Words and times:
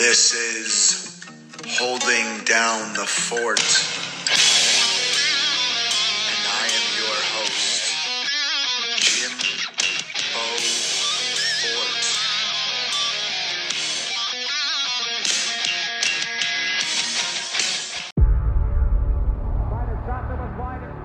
This 0.00 0.32
is 0.32 1.20
Holding 1.78 2.44
Down 2.46 2.94
the 2.94 3.04
Fort. 3.04 3.60
And 6.26 6.46
I 6.48 6.64
am 6.72 6.86
your 6.96 7.16
host, 7.36 7.84
Jim 8.96 9.36
Bo 10.32 10.56
Fort. 11.60 12.00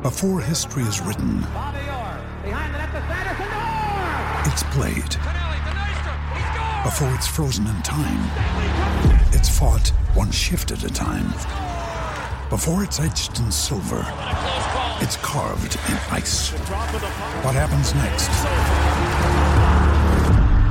Before 0.04 0.40
history 0.40 0.84
is 0.84 1.02
written, 1.02 1.44
it's 4.46 4.64
played. 4.74 5.18
Before 6.86 7.12
it's 7.16 7.26
frozen 7.26 7.66
in 7.66 7.82
time, 7.82 8.22
it's 9.34 9.50
fought 9.50 9.90
one 10.14 10.30
shift 10.30 10.72
at 10.72 10.84
a 10.84 10.88
time. 10.88 11.32
Before 12.52 12.84
it's 12.84 13.00
etched 13.00 13.40
in 13.40 13.52
silver, 13.52 14.04
it's 15.02 15.18
carved 15.24 15.80
in 15.90 15.98
ice. 16.14 16.52
What 17.42 17.56
happens 17.56 17.96
next 17.96 18.30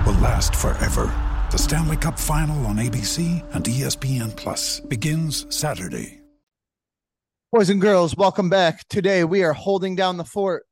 will 0.07 0.21
last 0.23 0.55
forever. 0.55 1.13
The 1.51 1.59
Stanley 1.59 1.97
Cup 1.97 2.17
Final 2.17 2.65
on 2.67 2.77
ABC 2.77 3.43
and 3.53 3.65
ESPN 3.65 4.37
Plus 4.37 4.79
begins 4.79 5.53
Saturday. 5.53 6.21
Boys 7.51 7.71
and 7.71 7.81
girls, 7.81 8.17
welcome 8.17 8.49
back. 8.49 8.87
Today 8.89 9.25
we 9.25 9.43
are 9.43 9.53
holding 9.53 9.97
down 9.97 10.17
the 10.17 10.25
fort 10.25 10.65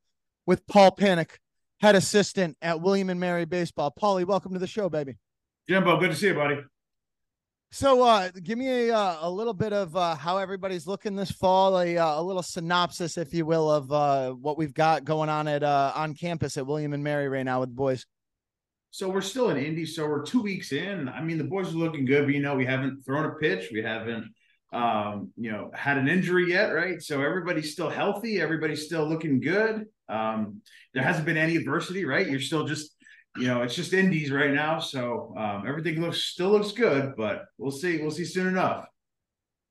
with 0.45 0.65
Paul 0.67 0.95
Panik, 0.95 1.31
head 1.81 1.95
assistant 1.95 2.55
at 2.61 2.79
William 2.79 3.09
and 3.09 3.19
Mary 3.19 3.43
Baseball. 3.43 3.93
Paulie, 4.01 4.25
welcome 4.25 4.53
to 4.53 4.59
the 4.59 4.67
show, 4.67 4.87
baby. 4.87 5.17
Jimbo, 5.69 5.97
good 5.99 6.11
to 6.11 6.15
see 6.15 6.27
you, 6.27 6.33
buddy. 6.33 6.57
So, 7.71 8.03
uh, 8.03 8.29
give 8.43 8.59
me 8.59 8.89
a 8.89 8.95
uh, 8.95 9.17
a 9.21 9.29
little 9.29 9.53
bit 9.53 9.73
of 9.73 9.95
uh, 9.95 10.15
how 10.15 10.37
everybody's 10.37 10.85
looking 10.85 11.15
this 11.15 11.31
fall, 11.31 11.79
a 11.79 11.97
uh, 11.97 12.19
a 12.19 12.21
little 12.21 12.43
synopsis, 12.43 13.17
if 13.17 13.33
you 13.33 13.45
will, 13.45 13.71
of 13.71 13.91
uh, 13.91 14.31
what 14.31 14.57
we've 14.57 14.73
got 14.73 15.05
going 15.05 15.29
on 15.29 15.47
at 15.47 15.63
uh, 15.63 15.91
on 15.95 16.13
campus 16.13 16.57
at 16.57 16.67
William 16.67 16.93
and 16.93 17.03
Mary 17.03 17.27
right 17.29 17.43
now 17.43 17.61
with 17.61 17.69
the 17.69 17.75
boys. 17.75 18.05
So 18.91 19.09
we're 19.09 19.21
still 19.21 19.49
in 19.49 19.57
Indy, 19.57 19.87
so 19.87 20.05
we're 20.05 20.23
two 20.23 20.43
weeks 20.43 20.71
in. 20.71 21.09
I 21.09 21.23
mean, 21.23 21.39
the 21.39 21.45
boys 21.45 21.73
are 21.73 21.77
looking 21.77 22.05
good, 22.05 22.25
but 22.25 22.35
you 22.35 22.41
know, 22.41 22.53
we 22.53 22.65
haven't 22.65 23.03
thrown 23.03 23.25
a 23.25 23.31
pitch, 23.31 23.71
we 23.73 23.81
haven't, 23.81 24.31
um, 24.71 25.31
you 25.35 25.51
know, 25.51 25.71
had 25.73 25.97
an 25.97 26.07
injury 26.07 26.49
yet, 26.49 26.67
right? 26.67 27.01
So 27.01 27.23
everybody's 27.23 27.71
still 27.71 27.89
healthy, 27.89 28.39
everybody's 28.39 28.85
still 28.85 29.09
looking 29.09 29.39
good. 29.39 29.85
Um, 30.07 30.61
there 30.93 31.01
hasn't 31.01 31.25
been 31.25 31.37
any 31.37 31.55
adversity, 31.55 32.05
right? 32.05 32.29
You're 32.29 32.39
still 32.39 32.67
just, 32.67 32.95
you 33.37 33.47
know, 33.47 33.63
it's 33.63 33.75
just 33.75 33.93
Indies 33.93 34.31
right 34.31 34.51
now, 34.51 34.79
so 34.79 35.33
um, 35.37 35.65
everything 35.67 35.99
looks 35.99 36.23
still 36.23 36.49
looks 36.49 36.71
good, 36.71 37.15
but 37.17 37.45
we'll 37.57 37.71
see, 37.71 37.99
we'll 37.99 38.11
see 38.11 38.25
soon 38.25 38.47
enough. 38.47 38.87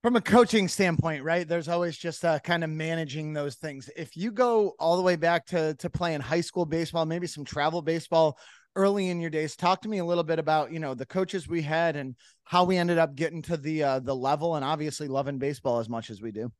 From 0.02 0.16
a 0.16 0.20
coaching 0.20 0.66
standpoint, 0.66 1.22
right? 1.22 1.46
There's 1.46 1.68
always 1.68 1.96
just 1.96 2.24
uh, 2.24 2.40
kind 2.40 2.64
of 2.64 2.70
managing 2.70 3.32
those 3.32 3.54
things. 3.54 3.88
If 3.96 4.16
you 4.16 4.32
go 4.32 4.74
all 4.80 4.96
the 4.96 5.02
way 5.02 5.14
back 5.14 5.46
to 5.46 5.74
to 5.74 5.88
playing 5.88 6.20
high 6.20 6.40
school 6.40 6.66
baseball, 6.66 7.06
maybe 7.06 7.28
some 7.28 7.44
travel 7.44 7.82
baseball 7.82 8.36
early 8.74 9.10
in 9.10 9.20
your 9.20 9.30
days, 9.30 9.54
talk 9.54 9.82
to 9.82 9.88
me 9.88 9.98
a 9.98 10.04
little 10.04 10.24
bit 10.24 10.40
about 10.40 10.72
you 10.72 10.80
know 10.80 10.94
the 10.94 11.06
coaches 11.06 11.46
we 11.46 11.62
had 11.62 11.94
and 11.94 12.16
how 12.42 12.64
we 12.64 12.78
ended 12.78 12.98
up 12.98 13.14
getting 13.14 13.42
to 13.42 13.56
the 13.56 13.84
uh, 13.84 14.00
the 14.00 14.16
level, 14.16 14.56
and 14.56 14.64
obviously 14.64 15.06
loving 15.06 15.38
baseball 15.38 15.78
as 15.78 15.88
much 15.88 16.10
as 16.10 16.20
we 16.20 16.32
do. 16.32 16.50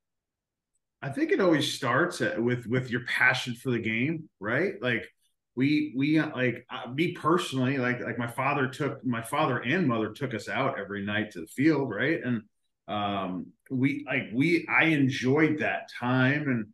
I 1.02 1.08
think 1.08 1.32
it 1.32 1.40
always 1.40 1.74
starts 1.74 2.20
at, 2.20 2.40
with 2.40 2.68
with 2.68 2.92
your 2.92 3.04
passion 3.06 3.56
for 3.56 3.72
the 3.72 3.80
game, 3.80 4.28
right? 4.38 4.74
Like 4.80 5.08
we 5.54 5.92
we 5.96 6.20
like 6.20 6.66
uh, 6.70 6.90
me 6.90 7.12
personally, 7.12 7.78
like 7.78 8.00
like 8.00 8.18
my 8.18 8.26
father 8.26 8.68
took 8.68 9.04
my 9.04 9.22
father 9.22 9.58
and 9.58 9.86
mother 9.86 10.10
took 10.10 10.34
us 10.34 10.48
out 10.48 10.78
every 10.78 11.04
night 11.04 11.32
to 11.32 11.40
the 11.40 11.46
field, 11.46 11.90
right? 11.90 12.20
And 12.22 12.42
um 12.88 13.46
we 13.70 14.04
like 14.06 14.24
we 14.32 14.66
I 14.68 14.84
enjoyed 14.84 15.58
that 15.58 15.90
time 15.98 16.72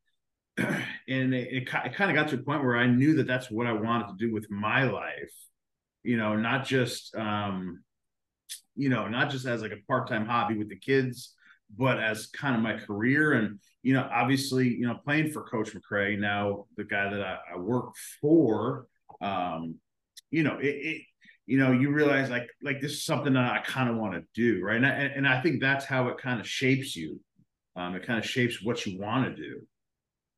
and 0.57 0.75
and 1.09 1.35
it, 1.35 1.49
it, 1.53 1.63
it 1.63 1.95
kind 1.95 2.11
of 2.11 2.15
got 2.15 2.29
to 2.29 2.37
a 2.37 2.43
point 2.43 2.65
where 2.65 2.77
I 2.77 2.87
knew 2.87 3.17
that 3.17 3.27
that's 3.27 3.51
what 3.51 3.67
I 3.67 3.73
wanted 3.73 4.09
to 4.09 4.27
do 4.27 4.33
with 4.33 4.51
my 4.51 4.85
life, 4.85 5.33
you 6.03 6.17
know, 6.17 6.37
not 6.37 6.65
just 6.65 7.15
um 7.17 7.83
you 8.77 8.89
know, 8.89 9.09
not 9.09 9.31
just 9.31 9.45
as 9.45 9.61
like 9.61 9.73
a 9.73 9.87
part-time 9.89 10.25
hobby 10.25 10.57
with 10.57 10.69
the 10.69 10.79
kids, 10.79 11.35
but 11.77 11.99
as 12.01 12.29
kind 12.29 12.55
of 12.55 12.63
my 12.63 12.75
career. 12.79 13.33
And, 13.33 13.59
you 13.83 13.95
know, 13.95 14.09
obviously, 14.13 14.69
you 14.69 14.87
know, 14.87 14.99
playing 15.05 15.31
for 15.31 15.43
Coach 15.43 15.75
McRae, 15.75 16.19
now 16.19 16.67
the 16.77 16.85
guy 16.85 17.11
that 17.11 17.21
I, 17.23 17.39
I 17.55 17.59
work 17.59 17.91
for, 18.21 18.87
um, 19.21 19.77
you 20.31 20.43
know, 20.43 20.59
it, 20.59 20.67
it, 20.67 21.03
you 21.47 21.59
know, 21.59 21.73
you 21.73 21.91
realize 21.91 22.29
like, 22.29 22.49
like 22.63 22.81
this 22.81 22.93
is 22.93 23.05
something 23.05 23.33
that 23.35 23.53
I 23.53 23.61
kind 23.61 23.89
of 23.89 23.97
want 23.97 24.15
to 24.15 24.23
do. 24.35 24.63
Right. 24.63 24.77
And 24.77 24.87
I, 24.87 24.91
and 24.91 25.27
I 25.27 25.41
think 25.41 25.61
that's 25.61 25.85
how 25.85 26.09
it 26.09 26.19
kind 26.19 26.41
of 26.41 26.49
shapes 26.49 26.95
you. 26.95 27.21
Um, 27.77 27.95
it 27.95 28.05
kind 28.05 28.19
of 28.19 28.27
shapes 28.27 28.63
what 28.63 28.85
you 28.85 29.01
want 29.01 29.25
to 29.25 29.43
do. 29.43 29.61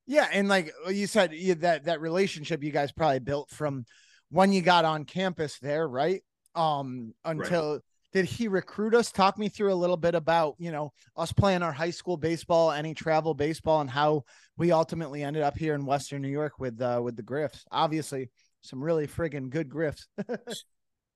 Yeah, 0.07 0.29
and 0.33 0.49
like 0.49 0.73
you 0.89 1.07
said, 1.07 1.33
you, 1.33 1.55
that 1.57 1.85
that 1.85 2.01
relationship 2.01 2.65
you 2.65 2.73
guys 2.73 2.91
probably 2.91 3.21
built 3.21 3.49
from 3.49 3.85
when 4.31 4.53
you 4.53 4.61
got 4.61 4.85
on 4.85 5.05
campus 5.05 5.59
there, 5.61 5.89
right? 5.89 6.23
Um, 6.57 7.15
until 7.25 7.81
did 8.13 8.25
he 8.25 8.49
recruit 8.49 8.95
us? 8.95 9.13
Talk 9.13 9.39
me 9.39 9.49
through 9.49 9.73
a 9.73 9.75
little 9.75 9.97
bit 9.97 10.15
about 10.15 10.57
you 10.59 10.73
know 10.73 10.93
us 11.17 11.33
playing 11.33 11.63
our 11.63 11.73
high 11.73 11.91
school 11.91 12.17
baseball, 12.17 12.71
any 12.71 12.95
travel 12.95 13.35
baseball, 13.35 13.81
and 13.81 13.91
how 13.91 14.25
we 14.57 14.73
ultimately 14.73 15.23
ended 15.23 15.43
up 15.43 15.57
here 15.57 15.75
in 15.75 15.87
Western 15.87 16.23
New 16.23 16.29
York 16.29 16.59
with 16.59 16.81
uh, 16.81 17.01
with 17.03 17.17
the 17.17 17.23
Griffs. 17.23 17.65
Obviously, 17.71 18.31
some 18.61 18.83
really 18.83 19.07
friggin' 19.07 19.51
good 19.51 19.69
Griffs. 19.69 20.07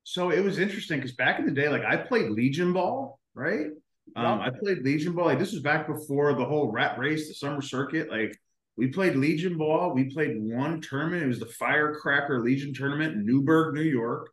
So 0.05 0.31
it 0.31 0.45
was 0.45 0.59
interesting 0.59 0.99
because 0.99 1.17
back 1.17 1.39
in 1.39 1.47
the 1.47 1.51
day, 1.51 1.69
like 1.69 1.85
I 1.85 1.97
played 1.97 2.31
Legion 2.31 2.73
ball, 2.75 3.19
right? 3.35 3.69
Um, 4.17 4.41
I 4.41 4.51
played 4.51 4.85
Legion 4.85 5.15
ball. 5.15 5.25
Like 5.25 5.39
this 5.39 5.53
was 5.53 5.63
back 5.63 5.87
before 5.87 6.35
the 6.35 6.45
whole 6.45 6.71
rat 6.71 6.99
race, 6.99 7.27
the 7.27 7.35
summer 7.35 7.63
circuit. 7.63 8.11
Like 8.11 8.39
we 8.77 8.89
played 8.89 9.17
Legion 9.17 9.57
ball. 9.57 9.95
We 9.95 10.13
played 10.13 10.37
one 10.39 10.83
tournament. 10.83 11.23
It 11.23 11.29
was 11.29 11.41
the 11.41 11.47
Firecracker 11.47 12.43
Legion 12.43 12.75
tournament 12.75 13.15
in 13.15 13.25
Newburgh, 13.25 13.75
New 13.75 13.83
York. 13.83 14.31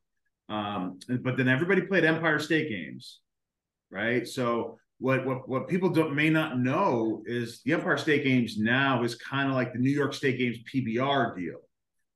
Um, 0.51 0.99
but 1.21 1.37
then 1.37 1.47
everybody 1.47 1.81
played 1.81 2.03
Empire 2.03 2.37
State 2.39 2.69
games, 2.69 3.19
right? 3.89 4.27
So 4.27 4.77
what 4.99 5.25
what 5.25 5.47
what 5.47 5.67
people 5.69 5.89
don't 5.89 6.13
may 6.13 6.29
not 6.29 6.59
know 6.59 7.23
is 7.25 7.61
the 7.63 7.73
Empire 7.73 7.97
State 7.97 8.23
Games 8.23 8.57
now 8.57 9.03
is 9.03 9.15
kind 9.15 9.49
of 9.49 9.55
like 9.55 9.71
the 9.71 9.79
New 9.79 9.89
York 9.89 10.13
State 10.13 10.37
Games 10.37 10.57
PBR 10.71 11.35
deal. 11.37 11.59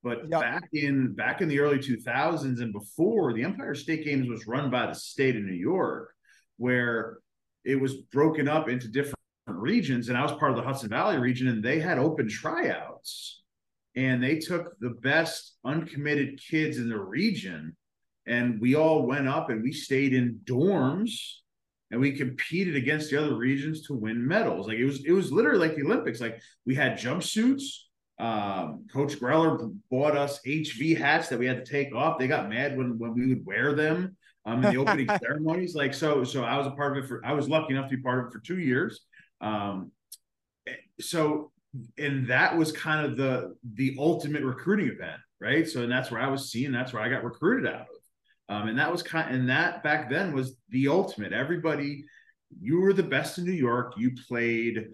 But 0.03 0.29
Yep. 0.29 0.41
back 0.41 0.69
in 0.73 1.13
back 1.13 1.41
in 1.41 1.47
the 1.47 1.59
early 1.59 1.79
2000s 1.79 2.61
and 2.61 2.73
before, 2.73 3.33
the 3.33 3.43
Empire 3.43 3.73
State 3.73 4.03
Games 4.03 4.27
was 4.29 4.45
run 4.45 4.69
by 4.69 4.85
the 4.85 4.93
state 4.93 5.35
of 5.37 5.43
New 5.43 5.53
York, 5.53 6.13
where 6.57 7.19
it 7.63 7.79
was 7.79 7.95
broken 8.11 8.47
up 8.47 8.67
into 8.69 8.87
different 8.89 9.15
regions. 9.47 10.09
And 10.09 10.17
I 10.17 10.23
was 10.23 10.33
part 10.33 10.51
of 10.51 10.57
the 10.57 10.63
Hudson 10.63 10.89
Valley 10.89 11.17
region, 11.17 11.47
and 11.47 11.63
they 11.63 11.79
had 11.79 11.97
open 11.97 12.29
tryouts, 12.29 13.43
and 13.95 14.21
they 14.21 14.39
took 14.39 14.77
the 14.79 14.91
best 15.01 15.57
uncommitted 15.63 16.39
kids 16.39 16.77
in 16.77 16.89
the 16.89 16.99
region, 16.99 17.75
and 18.27 18.59
we 18.59 18.75
all 18.75 19.05
went 19.05 19.27
up 19.27 19.49
and 19.49 19.63
we 19.63 19.71
stayed 19.71 20.13
in 20.13 20.39
dorms 20.45 21.11
and 21.91 22.01
we 22.01 22.11
competed 22.11 22.75
against 22.75 23.09
the 23.09 23.17
other 23.17 23.35
regions 23.35 23.85
to 23.87 23.93
win 23.93 24.27
medals. 24.27 24.67
Like 24.67 24.77
it 24.77 24.85
was, 24.85 25.05
it 25.05 25.11
was 25.11 25.31
literally 25.31 25.67
like 25.67 25.75
the 25.75 25.83
Olympics. 25.83 26.19
Like 26.19 26.41
we 26.65 26.75
had 26.75 26.97
jumpsuits. 26.97 27.63
Um, 28.17 28.87
Coach 28.91 29.19
Greller 29.19 29.73
bought 29.91 30.15
us 30.15 30.39
HV 30.45 30.97
hats 30.97 31.27
that 31.29 31.39
we 31.39 31.45
had 31.45 31.63
to 31.63 31.71
take 31.71 31.93
off. 31.93 32.17
They 32.17 32.27
got 32.27 32.49
mad 32.49 32.77
when 32.77 32.97
when 32.97 33.13
we 33.13 33.27
would 33.27 33.45
wear 33.45 33.73
them 33.73 34.15
um, 34.45 34.63
in 34.63 34.73
the 34.73 34.79
opening 34.79 35.09
ceremonies. 35.21 35.75
Like 35.75 35.93
so, 35.93 36.23
so 36.23 36.43
I 36.43 36.57
was 36.57 36.65
a 36.67 36.71
part 36.71 36.97
of 36.97 37.03
it 37.03 37.07
for. 37.07 37.21
I 37.25 37.33
was 37.33 37.49
lucky 37.49 37.73
enough 37.73 37.89
to 37.89 37.97
be 37.97 38.01
part 38.01 38.19
of 38.19 38.27
it 38.27 38.31
for 38.33 38.39
two 38.39 38.59
years. 38.59 39.01
Um, 39.41 39.91
so 40.99 41.51
and 41.97 42.27
that 42.27 42.57
was 42.57 42.71
kind 42.71 43.05
of 43.05 43.17
the 43.17 43.55
the 43.73 43.95
ultimate 43.99 44.43
recruiting 44.43 44.87
event, 44.87 45.19
right? 45.39 45.67
So 45.67 45.81
and 45.81 45.91
that's 45.91 46.11
where 46.11 46.21
I 46.21 46.27
was 46.27 46.51
seen. 46.51 46.71
That's 46.71 46.93
where 46.93 47.03
I 47.03 47.09
got 47.09 47.23
recruited 47.23 47.67
out 47.67 47.81
of. 47.81 47.87
Um, 48.47 48.67
and 48.67 48.77
that 48.77 48.91
was 48.91 49.01
kind 49.01 49.29
of, 49.29 49.35
and 49.35 49.49
that 49.49 49.83
back 49.83 50.09
then 50.09 50.33
was 50.33 50.55
the 50.69 50.87
ultimate. 50.87 51.33
Everybody, 51.33 52.05
you 52.59 52.79
were 52.79 52.93
the 52.93 53.03
best 53.03 53.37
in 53.37 53.45
New 53.45 53.51
York. 53.51 53.93
You 53.97 54.11
played 54.27 54.89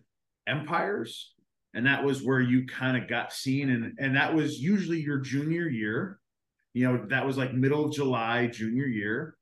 empires, 0.48 1.34
and 1.74 1.86
that 1.86 2.04
was 2.04 2.24
where 2.24 2.40
you 2.40 2.66
kind 2.66 3.02
of 3.02 3.10
got 3.10 3.34
seen. 3.34 3.70
And 3.70 3.98
and 4.00 4.16
that 4.16 4.34
was 4.34 4.60
usually 4.60 5.02
your 5.02 5.20
junior 5.20 5.68
year. 5.68 6.20
You 6.74 6.88
know, 6.88 7.06
that 7.10 7.26
was 7.26 7.38
like 7.38 7.54
middle 7.54 7.86
of 7.86 7.94
July, 7.94 8.48
junior 8.48 8.86
year. 8.86 9.36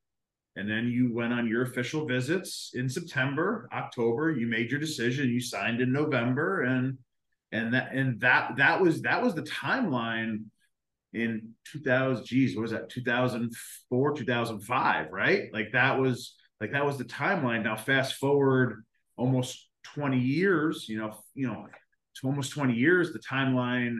And 0.56 0.68
then 0.68 0.88
you 0.88 1.14
went 1.14 1.32
on 1.32 1.46
your 1.46 1.62
official 1.62 2.06
visits 2.06 2.72
in 2.74 2.88
September, 2.88 3.68
October. 3.72 4.32
You 4.32 4.48
made 4.48 4.72
your 4.72 4.80
decision. 4.80 5.28
You 5.28 5.40
signed 5.40 5.80
in 5.80 5.92
November, 5.92 6.62
and 6.62 6.98
and 7.52 7.72
that 7.74 7.92
and 7.92 8.20
that 8.20 8.56
that 8.56 8.80
was 8.80 9.02
that 9.02 9.22
was 9.22 9.34
the 9.34 9.42
timeline 9.42 10.46
in 11.12 11.54
2000 11.72 12.24
geez 12.24 12.54
what 12.54 12.62
was 12.62 12.70
that 12.70 12.88
2004 12.88 14.14
2005 14.14 15.06
right 15.10 15.52
like 15.52 15.72
that 15.72 15.98
was 15.98 16.36
like 16.60 16.72
that 16.72 16.86
was 16.86 16.98
the 16.98 17.04
timeline 17.04 17.64
now 17.64 17.76
fast 17.76 18.14
forward 18.14 18.84
almost 19.16 19.68
20 19.84 20.18
years 20.18 20.88
you 20.88 20.98
know 20.98 21.16
you 21.34 21.46
know 21.46 21.66
to 22.14 22.26
almost 22.26 22.52
20 22.52 22.74
years 22.74 23.12
the 23.12 23.18
timeline 23.18 23.98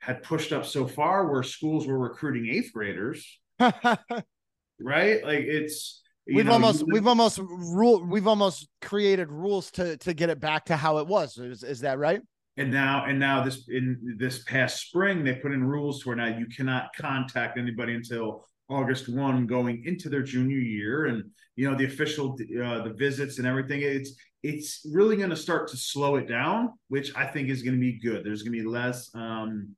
had 0.00 0.22
pushed 0.22 0.52
up 0.52 0.66
so 0.66 0.86
far 0.86 1.30
where 1.30 1.42
schools 1.42 1.86
were 1.86 1.98
recruiting 1.98 2.48
eighth 2.52 2.72
graders 2.72 3.38
right 3.60 5.24
like 5.24 5.44
it's 5.44 6.00
we've 6.26 6.46
know, 6.46 6.52
almost 6.52 6.84
we've 6.86 7.06
almost 7.06 7.38
rule 7.38 8.04
we've 8.04 8.26
almost 8.26 8.68
created 8.80 9.30
rules 9.30 9.70
to 9.72 9.96
to 9.98 10.14
get 10.14 10.30
it 10.30 10.40
back 10.40 10.66
to 10.66 10.76
how 10.76 10.98
it 10.98 11.06
was. 11.06 11.38
Is, 11.38 11.62
is 11.62 11.80
that 11.80 11.98
right? 11.98 12.20
And 12.60 12.70
now 12.70 13.06
and 13.06 13.18
now 13.18 13.42
this 13.42 13.68
in 13.68 14.16
this 14.18 14.42
past 14.44 14.86
spring 14.86 15.24
they 15.24 15.34
put 15.34 15.52
in 15.52 15.64
rules 15.64 16.02
to 16.02 16.08
where 16.08 16.16
now 16.16 16.26
you 16.26 16.44
cannot 16.44 16.94
contact 16.94 17.56
anybody 17.56 17.94
until 17.94 18.44
August 18.68 19.08
one 19.08 19.46
going 19.46 19.82
into 19.86 20.10
their 20.10 20.22
junior 20.22 20.58
year, 20.58 21.06
and 21.06 21.24
you 21.56 21.68
know 21.68 21.74
the 21.74 21.86
official 21.86 22.36
uh, 22.62 22.82
the 22.82 22.94
visits 22.98 23.38
and 23.38 23.46
everything. 23.46 23.80
It's 23.80 24.12
it's 24.42 24.86
really 24.92 25.16
going 25.16 25.30
to 25.30 25.36
start 25.36 25.68
to 25.68 25.78
slow 25.78 26.16
it 26.16 26.28
down, 26.28 26.74
which 26.88 27.16
I 27.16 27.24
think 27.24 27.48
is 27.48 27.62
going 27.62 27.76
to 27.76 27.80
be 27.80 27.98
good. 27.98 28.26
There's 28.26 28.42
going 28.42 28.52
to 28.56 28.62
be 28.62 28.68
less 28.68 29.10
um, 29.14 29.74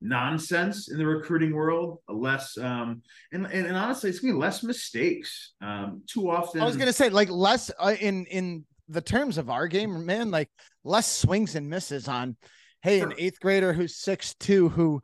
nonsense 0.00 0.90
in 0.90 0.98
the 0.98 1.06
recruiting 1.06 1.54
world, 1.54 1.98
less 2.08 2.58
um, 2.58 3.02
and, 3.32 3.46
and, 3.46 3.68
and 3.68 3.76
honestly, 3.76 4.10
it's 4.10 4.18
going 4.18 4.34
to 4.34 4.36
be 4.36 4.42
less 4.42 4.64
mistakes. 4.64 5.52
Um, 5.62 6.02
too 6.08 6.28
often, 6.28 6.60
I 6.60 6.64
was 6.64 6.76
going 6.76 6.88
to 6.88 6.92
say 6.92 7.08
like 7.08 7.30
less 7.30 7.70
uh, 7.78 7.94
in 8.00 8.26
in 8.26 8.64
the 8.90 9.00
terms 9.00 9.38
of 9.38 9.50
our 9.50 9.68
game, 9.68 10.04
man, 10.04 10.30
like 10.30 10.50
less 10.84 11.10
swings 11.10 11.54
and 11.54 11.68
misses 11.68 12.08
on. 12.08 12.36
Hey, 12.82 13.00
an 13.00 13.12
eighth 13.18 13.40
grader 13.40 13.72
who's 13.72 13.96
six 13.96 14.34
two 14.34 14.68
who 14.70 15.02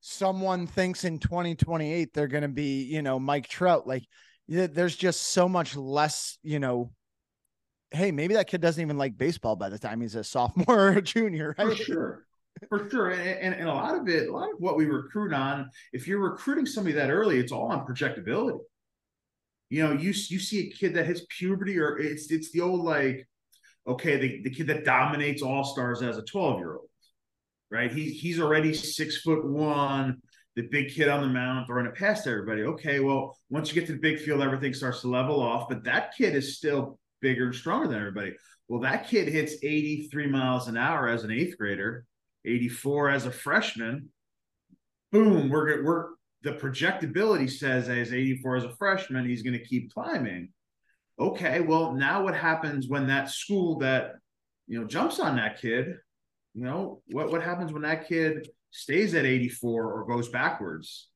someone 0.00 0.66
thinks 0.66 1.04
in 1.04 1.18
2028 1.18 2.14
they're 2.14 2.28
going 2.28 2.42
to 2.42 2.48
be, 2.48 2.84
you 2.84 3.02
know, 3.02 3.18
Mike 3.18 3.48
Trout. 3.48 3.86
Like, 3.86 4.04
there's 4.46 4.96
just 4.96 5.22
so 5.22 5.48
much 5.48 5.76
less, 5.76 6.38
you 6.42 6.58
know. 6.58 6.92
Hey, 7.90 8.12
maybe 8.12 8.34
that 8.34 8.48
kid 8.48 8.60
doesn't 8.60 8.82
even 8.82 8.98
like 8.98 9.16
baseball 9.16 9.56
by 9.56 9.70
the 9.70 9.78
time 9.78 10.00
he's 10.00 10.14
a 10.14 10.22
sophomore 10.22 10.66
or 10.88 10.92
a 10.92 11.02
junior, 11.02 11.54
right? 11.58 11.76
For 11.76 11.84
sure. 11.84 12.26
For 12.68 12.88
sure. 12.90 13.10
And, 13.10 13.22
and, 13.22 13.54
and 13.54 13.68
a 13.68 13.72
lot 13.72 13.96
of 13.96 14.08
it, 14.08 14.28
a 14.28 14.32
lot 14.32 14.50
of 14.50 14.56
what 14.58 14.76
we 14.76 14.86
recruit 14.86 15.32
on, 15.32 15.70
if 15.92 16.06
you're 16.06 16.20
recruiting 16.20 16.66
somebody 16.66 16.94
that 16.96 17.10
early, 17.10 17.38
it's 17.38 17.52
all 17.52 17.72
on 17.72 17.86
projectability. 17.86 18.58
You 19.70 19.84
know, 19.84 19.92
you 19.92 20.08
you 20.08 20.38
see 20.38 20.68
a 20.68 20.70
kid 20.70 20.94
that 20.94 21.06
hits 21.06 21.22
puberty, 21.28 21.78
or 21.78 21.98
it's 21.98 22.30
it's 22.30 22.50
the 22.52 22.60
old 22.62 22.84
like, 22.84 23.28
okay, 23.86 24.16
the, 24.16 24.42
the 24.42 24.50
kid 24.50 24.66
that 24.68 24.84
dominates 24.84 25.42
all 25.42 25.64
stars 25.64 26.02
as 26.02 26.16
a 26.16 26.22
12 26.22 26.58
year 26.58 26.76
old 26.76 26.88
right? 27.70 27.92
He, 27.92 28.10
he's 28.10 28.40
already 28.40 28.72
six 28.74 29.18
foot 29.18 29.44
one, 29.44 30.20
the 30.56 30.62
big 30.62 30.90
kid 30.90 31.08
on 31.08 31.22
the 31.22 31.28
mound 31.28 31.66
throwing 31.66 31.86
it 31.86 31.94
past 31.94 32.26
everybody. 32.26 32.62
Okay, 32.62 33.00
well, 33.00 33.36
once 33.50 33.68
you 33.68 33.74
get 33.74 33.86
to 33.86 33.92
the 33.92 33.98
big 33.98 34.18
field, 34.18 34.42
everything 34.42 34.74
starts 34.74 35.02
to 35.02 35.08
level 35.08 35.40
off, 35.40 35.68
but 35.68 35.84
that 35.84 36.14
kid 36.16 36.34
is 36.34 36.56
still 36.56 36.98
bigger 37.20 37.46
and 37.46 37.54
stronger 37.54 37.88
than 37.88 37.98
everybody. 37.98 38.32
Well, 38.68 38.80
that 38.80 39.08
kid 39.08 39.28
hits 39.28 39.54
83 39.62 40.26
miles 40.26 40.68
an 40.68 40.76
hour 40.76 41.08
as 41.08 41.24
an 41.24 41.30
eighth 41.30 41.56
grader, 41.58 42.04
84 42.44 43.10
as 43.10 43.26
a 43.26 43.30
freshman. 43.30 44.10
Boom, 45.10 45.48
we're 45.48 45.82
we're 45.84 46.08
the 46.50 46.58
projectability 46.58 47.50
says 47.50 47.88
as 47.88 48.12
84 48.12 48.56
as 48.56 48.64
a 48.64 48.76
freshman, 48.76 49.28
he's 49.28 49.42
going 49.42 49.58
to 49.58 49.64
keep 49.64 49.92
climbing. 49.92 50.50
Okay, 51.18 51.60
well, 51.60 51.92
now 51.92 52.22
what 52.22 52.36
happens 52.36 52.88
when 52.88 53.06
that 53.08 53.30
school 53.30 53.78
that 53.78 54.16
you 54.66 54.80
know 54.80 54.86
jumps 54.86 55.18
on 55.18 55.36
that 55.36 55.60
kid 55.60 55.96
you 56.58 56.64
know, 56.64 57.02
what 57.12 57.30
what 57.30 57.42
happens 57.42 57.72
when 57.72 57.82
that 57.82 58.08
kid 58.08 58.48
stays 58.72 59.14
at 59.14 59.24
84 59.24 59.92
or 59.92 60.04
goes 60.04 60.28
backwards? 60.28 61.08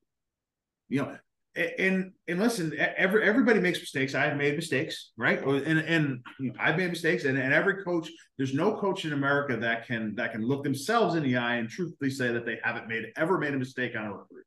You 0.88 1.02
know, 1.02 1.17
and 1.56 2.12
and 2.29 2.38
listen, 2.38 2.73
every 2.79 3.25
everybody 3.25 3.58
makes 3.58 3.81
mistakes. 3.81 4.14
I've 4.14 4.37
made 4.37 4.55
mistakes, 4.55 5.11
right? 5.17 5.43
And 5.44 5.81
and 5.81 6.20
you 6.38 6.50
know, 6.50 6.55
I've 6.61 6.76
made 6.76 6.90
mistakes, 6.90 7.25
and, 7.25 7.37
and 7.37 7.52
every 7.52 7.82
coach, 7.82 8.08
there's 8.37 8.55
no 8.55 8.76
coach 8.76 9.05
in 9.05 9.14
America 9.14 9.56
that 9.56 9.84
can 9.84 10.14
that 10.14 10.31
can 10.31 10.46
look 10.46 10.62
themselves 10.62 11.17
in 11.17 11.25
the 11.25 11.37
eye 11.37 11.56
and 11.56 11.69
truthfully 11.69 12.11
say 12.11 12.32
that 12.32 12.46
they 12.46 12.61
haven't 12.62 12.87
made 12.87 13.06
ever 13.17 13.38
made 13.38 13.55
a 13.55 13.58
mistake 13.58 13.96
on 13.96 14.05
a 14.05 14.12
recruit. 14.12 14.44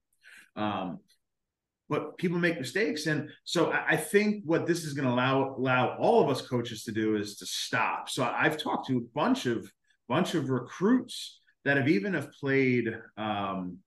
Um, 0.56 1.00
but 1.88 2.18
people 2.18 2.40
make 2.40 2.58
mistakes, 2.60 3.06
and 3.06 3.30
so 3.44 3.72
I 3.72 3.96
think 3.96 4.44
what 4.44 4.66
this 4.66 4.86
is 4.86 4.94
going 4.94 5.08
to 5.08 5.14
allow 5.14 5.56
allow 5.56 5.96
all 6.00 6.24
of 6.24 6.30
us 6.30 6.48
coaches 6.48 6.84
to 6.86 6.92
do 6.92 7.16
is 7.16 7.36
to 7.38 7.46
stop. 7.46 8.10
So 8.10 8.24
I've 8.24 8.58
talked 8.58 8.88
to 8.88 8.98
a 8.98 9.08
bunch 9.14 9.46
of 9.46 9.70
bunch 10.08 10.34
of 10.34 10.50
recruits 10.50 11.40
that 11.64 11.78
have 11.78 11.88
even 11.88 12.14
have 12.14 12.32
played, 12.32 12.96
um, 13.18 13.78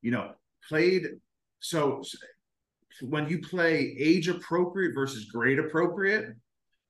you 0.00 0.10
know, 0.10 0.32
played. 0.66 1.08
So 1.60 2.02
when 3.02 3.28
you 3.28 3.40
play 3.40 3.94
age 3.98 4.28
appropriate 4.28 4.94
versus 4.94 5.26
grade 5.26 5.58
appropriate, 5.58 6.34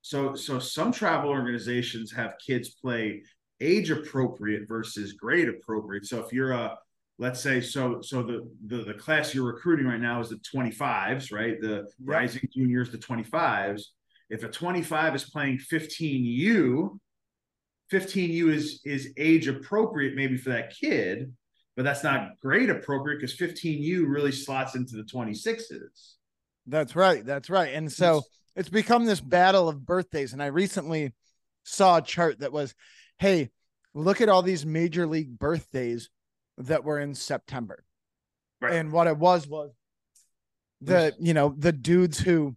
so 0.01 0.33
so 0.35 0.59
some 0.59 0.93
travel 0.93 1.29
organizations 1.29 2.11
have 2.13 2.35
kids 2.45 2.69
play 2.69 3.23
age 3.59 3.91
appropriate 3.91 4.67
versus 4.67 5.13
grade 5.13 5.49
appropriate. 5.49 6.05
So 6.05 6.19
if 6.19 6.33
you're 6.33 6.51
a 6.51 6.77
let's 7.21 7.39
say 7.39 7.61
so 7.61 8.01
so 8.01 8.23
the, 8.23 8.49
the 8.65 8.83
the 8.83 8.93
class 8.95 9.33
you're 9.33 9.45
recruiting 9.45 9.85
right 9.85 10.01
now 10.01 10.19
is 10.19 10.29
the 10.29 10.41
25s, 10.53 11.31
right? 11.31 11.61
The 11.61 11.67
yep. 11.67 11.85
rising 12.03 12.49
juniors, 12.51 12.89
the 12.89 12.97
25s. 12.97 13.83
If 14.31 14.43
a 14.43 14.47
25 14.47 15.15
is 15.15 15.29
playing 15.29 15.59
15U, 15.59 16.97
15U 17.93 18.51
is 18.51 18.81
is 18.83 19.13
age 19.17 19.47
appropriate 19.47 20.15
maybe 20.15 20.35
for 20.35 20.49
that 20.49 20.73
kid, 20.75 21.31
but 21.75 21.85
that's 21.85 22.03
not 22.03 22.39
grade 22.41 22.71
appropriate 22.71 23.19
because 23.21 23.37
15U 23.37 24.05
really 24.07 24.31
slots 24.31 24.73
into 24.73 24.95
the 24.95 25.03
26s. 25.03 26.15
That's 26.65 26.95
right. 26.95 27.23
That's 27.23 27.51
right. 27.51 27.73
And 27.75 27.91
so 27.91 28.17
it's, 28.17 28.27
it's 28.55 28.69
become 28.69 29.05
this 29.05 29.21
battle 29.21 29.69
of 29.69 29.85
birthdays. 29.85 30.33
And 30.33 30.41
I 30.41 30.47
recently 30.47 31.13
saw 31.65 31.97
a 31.97 32.01
chart 32.01 32.39
that 32.39 32.51
was, 32.51 32.73
hey, 33.19 33.51
look 33.93 34.21
at 34.21 34.29
all 34.29 34.41
these 34.41 34.65
major 34.65 35.05
league 35.05 35.37
birthdays 35.37 36.09
that 36.57 36.83
were 36.83 36.99
in 36.99 37.15
September. 37.15 37.83
Right. 38.59 38.73
And 38.73 38.91
what 38.91 39.07
it 39.07 39.17
was 39.17 39.47
was 39.47 39.71
the, 40.81 41.13
you 41.19 41.33
know, 41.33 41.53
the 41.57 41.71
dudes 41.71 42.19
who 42.19 42.55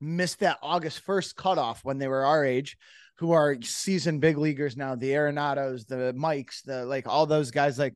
missed 0.00 0.40
that 0.40 0.58
August 0.62 1.04
1st 1.06 1.36
cutoff 1.36 1.84
when 1.84 1.98
they 1.98 2.08
were 2.08 2.24
our 2.24 2.44
age 2.44 2.76
who 3.18 3.32
are 3.32 3.56
seasoned 3.62 4.20
big 4.20 4.36
leaguers 4.36 4.76
now, 4.76 4.96
the 4.96 5.10
Arenados, 5.10 5.86
the 5.86 6.12
Mikes, 6.12 6.62
the 6.62 6.84
like 6.84 7.06
all 7.06 7.26
those 7.26 7.52
guys 7.52 7.78
like, 7.78 7.94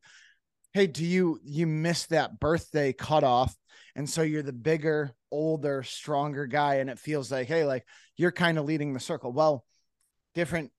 hey, 0.72 0.86
do 0.86 1.04
you 1.04 1.40
you 1.42 1.66
miss 1.66 2.06
that 2.06 2.38
birthday 2.38 2.92
cutoff? 2.92 3.56
And 3.96 4.08
so 4.08 4.22
you're 4.22 4.42
the 4.42 4.52
bigger, 4.52 5.14
older, 5.32 5.82
stronger 5.82 6.46
guy. 6.46 6.76
And 6.76 6.90
it 6.90 6.98
feels 6.98 7.32
like, 7.32 7.48
hey, 7.48 7.64
like 7.64 7.84
you're 8.16 8.30
kind 8.30 8.58
of 8.58 8.66
leading 8.66 8.92
the 8.92 9.00
circle. 9.00 9.32
Well, 9.32 9.64
different 10.34 10.70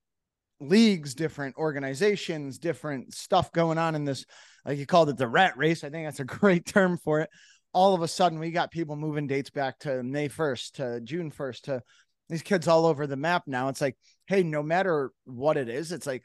leagues, 0.60 1.14
different 1.14 1.56
organizations, 1.56 2.58
different 2.58 3.14
stuff 3.14 3.52
going 3.52 3.78
on 3.78 3.94
in 3.94 4.04
this, 4.04 4.24
like 4.64 4.78
you 4.78 4.86
called 4.86 5.08
it 5.08 5.16
the 5.16 5.28
rat 5.28 5.56
race. 5.56 5.84
I 5.84 5.90
think 5.90 6.06
that's 6.06 6.20
a 6.20 6.24
great 6.38 6.66
term 6.66 6.98
for 6.98 7.20
it. 7.20 7.30
All 7.72 7.94
of 7.94 8.02
a 8.02 8.08
sudden, 8.08 8.38
we 8.38 8.50
got 8.50 8.70
people 8.70 8.96
moving 8.96 9.26
dates 9.26 9.50
back 9.50 9.78
to 9.80 10.02
May 10.02 10.28
1st, 10.28 10.72
to 10.72 11.00
June 11.02 11.30
1st, 11.30 11.60
to 11.62 11.82
these 12.28 12.42
kids 12.42 12.66
all 12.66 12.86
over 12.86 13.06
the 13.06 13.16
map 13.16 13.44
now. 13.46 13.68
It's 13.68 13.80
like, 13.80 13.96
hey, 14.26 14.42
no 14.42 14.62
matter 14.62 15.12
what 15.24 15.56
it 15.56 15.68
is, 15.68 15.92
it's 15.92 16.06
like, 16.06 16.24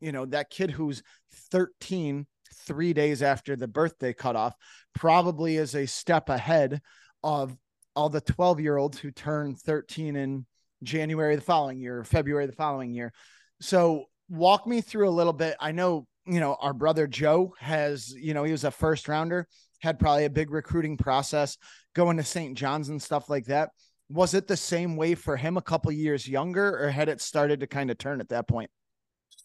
you 0.00 0.12
know, 0.12 0.26
that 0.26 0.50
kid 0.50 0.70
who's 0.70 1.02
13 1.50 2.26
three 2.66 2.92
days 2.92 3.22
after 3.22 3.56
the 3.56 3.68
birthday 3.68 4.12
cutoff 4.12 4.54
probably 4.94 5.56
is 5.56 5.74
a 5.74 5.86
step 5.86 6.28
ahead 6.28 6.80
of 7.22 7.56
all 7.94 8.08
the 8.08 8.20
12 8.20 8.60
year 8.60 8.76
olds 8.76 8.98
who 8.98 9.10
turn 9.10 9.54
13 9.54 10.16
in 10.16 10.46
January 10.82 11.36
the 11.36 11.42
following 11.42 11.78
year, 11.78 12.02
February 12.04 12.46
the 12.46 12.52
following 12.52 12.92
year. 12.92 13.12
So 13.60 14.06
walk 14.28 14.66
me 14.66 14.80
through 14.80 15.08
a 15.08 15.10
little 15.10 15.32
bit. 15.32 15.56
I 15.60 15.72
know, 15.72 16.06
you 16.26 16.40
know, 16.40 16.56
our 16.60 16.72
brother 16.72 17.06
Joe 17.06 17.54
has, 17.58 18.14
you 18.14 18.34
know, 18.34 18.44
he 18.44 18.52
was 18.52 18.64
a 18.64 18.70
first 18.70 19.08
rounder, 19.08 19.46
had 19.80 19.98
probably 19.98 20.24
a 20.24 20.30
big 20.30 20.50
recruiting 20.50 20.96
process 20.96 21.56
going 21.94 22.16
to 22.16 22.24
St. 22.24 22.56
John's 22.56 22.88
and 22.88 23.02
stuff 23.02 23.28
like 23.28 23.46
that 23.46 23.70
was 24.10 24.34
it 24.34 24.48
the 24.48 24.56
same 24.56 24.96
way 24.96 25.14
for 25.14 25.36
him 25.36 25.56
a 25.56 25.62
couple 25.62 25.90
years 25.92 26.28
younger 26.28 26.84
or 26.84 26.90
had 26.90 27.08
it 27.08 27.20
started 27.20 27.60
to 27.60 27.66
kind 27.66 27.90
of 27.90 27.96
turn 27.96 28.20
at 28.20 28.28
that 28.28 28.48
point 28.48 28.68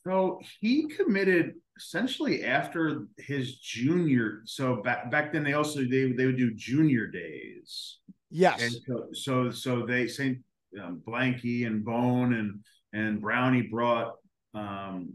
so 0.03 0.39
he 0.59 0.87
committed 0.87 1.53
essentially 1.77 2.43
after 2.43 3.05
his 3.17 3.57
junior 3.57 4.41
so 4.45 4.77
back 4.77 5.09
back 5.11 5.31
then 5.31 5.43
they 5.43 5.53
also 5.53 5.81
they, 5.81 6.11
they 6.11 6.25
would 6.25 6.37
do 6.37 6.53
junior 6.55 7.07
days 7.07 7.99
yes 8.31 8.61
and 8.61 8.71
so 8.87 9.07
so, 9.13 9.51
so 9.51 9.85
they 9.85 10.07
saint 10.07 10.39
um, 10.83 11.01
blanky 11.07 11.67
and 11.67 11.85
bone 11.85 12.33
and 12.33 12.59
and 12.95 13.21
brownie 13.21 13.63
brought 13.63 14.15
um 14.53 15.13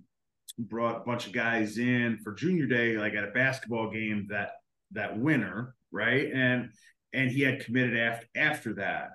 brought 0.58 0.96
a 0.96 1.04
bunch 1.04 1.26
of 1.26 1.32
guys 1.32 1.78
in 1.78 2.18
for 2.22 2.34
junior 2.34 2.66
day 2.66 2.96
like 2.96 3.14
at 3.14 3.25
a 3.25 3.30
basketball 3.32 3.90
game 3.90 4.26
that 4.28 4.50
that 4.92 5.18
winter 5.18 5.75
right 5.90 6.30
and 6.32 6.70
and 7.12 7.30
he 7.30 7.42
had 7.42 7.64
committed 7.64 7.99
after 7.99 8.26
after 8.37 8.75
that 8.75 9.10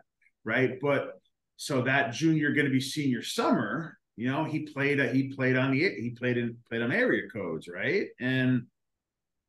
right? 0.45 0.79
But 0.79 1.19
so 1.57 1.81
that 1.81 2.13
junior 2.13 2.53
going 2.53 2.67
to 2.67 2.71
be 2.71 2.79
senior 2.79 3.21
summer, 3.21 3.97
you 4.15 4.31
know, 4.31 4.45
he 4.45 4.59
played 4.59 4.99
a, 4.99 5.09
he 5.09 5.33
played 5.33 5.57
on 5.57 5.71
the 5.71 5.79
he 5.79 6.11
played 6.11 6.37
in 6.37 6.55
played 6.69 6.81
on 6.81 6.91
area 6.91 7.23
codes, 7.33 7.67
right? 7.67 8.07
And 8.19 8.67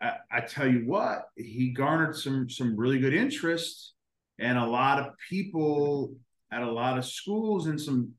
I, 0.00 0.14
I 0.30 0.40
tell 0.40 0.66
you 0.66 0.80
what, 0.86 1.26
he 1.36 1.70
garnered 1.70 2.16
some 2.16 2.50
some 2.50 2.76
really 2.76 2.98
good 2.98 3.14
interest, 3.14 3.92
and 4.40 4.58
a 4.58 4.66
lot 4.66 4.98
of 4.98 5.12
people 5.28 6.14
at 6.50 6.62
a 6.62 6.70
lot 6.70 6.98
of 6.98 7.04
schools 7.04 7.66
and 7.66 7.80
some 7.80 8.12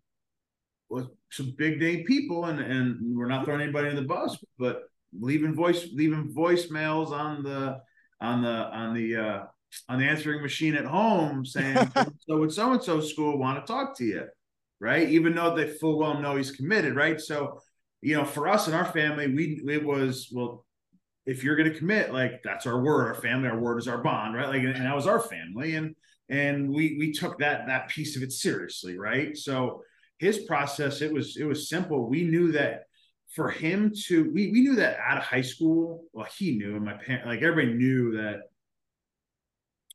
some 1.31 1.53
big 1.57 1.79
name 1.79 2.05
people, 2.05 2.45
and 2.45 2.59
and 2.59 3.17
we're 3.17 3.27
not 3.27 3.45
throwing 3.45 3.61
anybody 3.61 3.89
in 3.89 3.95
the 3.95 4.01
bus, 4.01 4.37
but 4.57 4.83
leaving 5.17 5.55
voice 5.55 5.87
leaving 5.93 6.33
voicemails 6.33 7.11
on 7.11 7.43
the 7.43 7.79
on 8.21 8.41
the 8.41 8.49
on 8.49 8.93
the 8.93 9.15
uh 9.15 9.43
on 9.89 9.99
the 9.99 10.05
answering 10.05 10.41
machine 10.41 10.75
at 10.75 10.85
home 10.85 11.45
saying, 11.45 11.77
"So 12.27 12.37
would 12.37 12.53
so 12.53 12.71
and 12.73 12.83
so 12.83 13.01
school 13.01 13.37
want 13.37 13.65
to 13.65 13.71
talk 13.71 13.97
to 13.97 14.05
you?" 14.05 14.27
Right, 14.79 15.09
even 15.09 15.33
though 15.33 15.55
they 15.55 15.67
full 15.67 15.97
well 15.99 16.19
know 16.21 16.35
he's 16.35 16.51
committed. 16.51 16.95
Right, 16.95 17.19
so 17.19 17.59
you 18.01 18.15
know, 18.15 18.25
for 18.25 18.47
us 18.47 18.67
and 18.67 18.75
our 18.75 18.85
family, 18.85 19.27
we 19.33 19.61
it 19.67 19.83
was 19.83 20.29
well, 20.31 20.65
if 21.25 21.43
you're 21.43 21.55
going 21.55 21.71
to 21.71 21.77
commit, 21.77 22.13
like 22.13 22.41
that's 22.43 22.65
our 22.65 22.81
word, 22.81 23.07
our 23.07 23.21
family, 23.21 23.49
our 23.49 23.59
word 23.59 23.79
is 23.79 23.87
our 23.87 23.97
bond, 23.97 24.35
right? 24.35 24.47
Like, 24.47 24.63
and 24.63 24.85
that 24.85 24.95
was 24.95 25.07
our 25.07 25.19
family, 25.19 25.75
and 25.75 25.95
and 26.29 26.69
we 26.69 26.97
we 26.99 27.11
took 27.11 27.39
that 27.39 27.67
that 27.67 27.89
piece 27.89 28.15
of 28.15 28.23
it 28.23 28.31
seriously, 28.31 28.97
right? 28.97 29.35
So 29.35 29.81
his 30.17 30.39
process, 30.39 31.01
it 31.01 31.11
was 31.11 31.37
it 31.37 31.45
was 31.45 31.69
simple. 31.69 32.09
We 32.09 32.23
knew 32.23 32.51
that 32.53 32.83
for 33.33 33.49
him 33.49 33.91
to, 34.05 34.31
we 34.31 34.51
we 34.51 34.61
knew 34.61 34.75
that 34.75 34.97
out 34.99 35.17
of 35.17 35.23
high 35.23 35.41
school, 35.41 36.05
well, 36.13 36.27
he 36.37 36.57
knew, 36.57 36.75
and 36.75 36.85
my 36.85 36.93
parent, 36.93 37.27
like 37.27 37.41
everybody 37.41 37.73
knew 37.73 38.17
that 38.17 38.41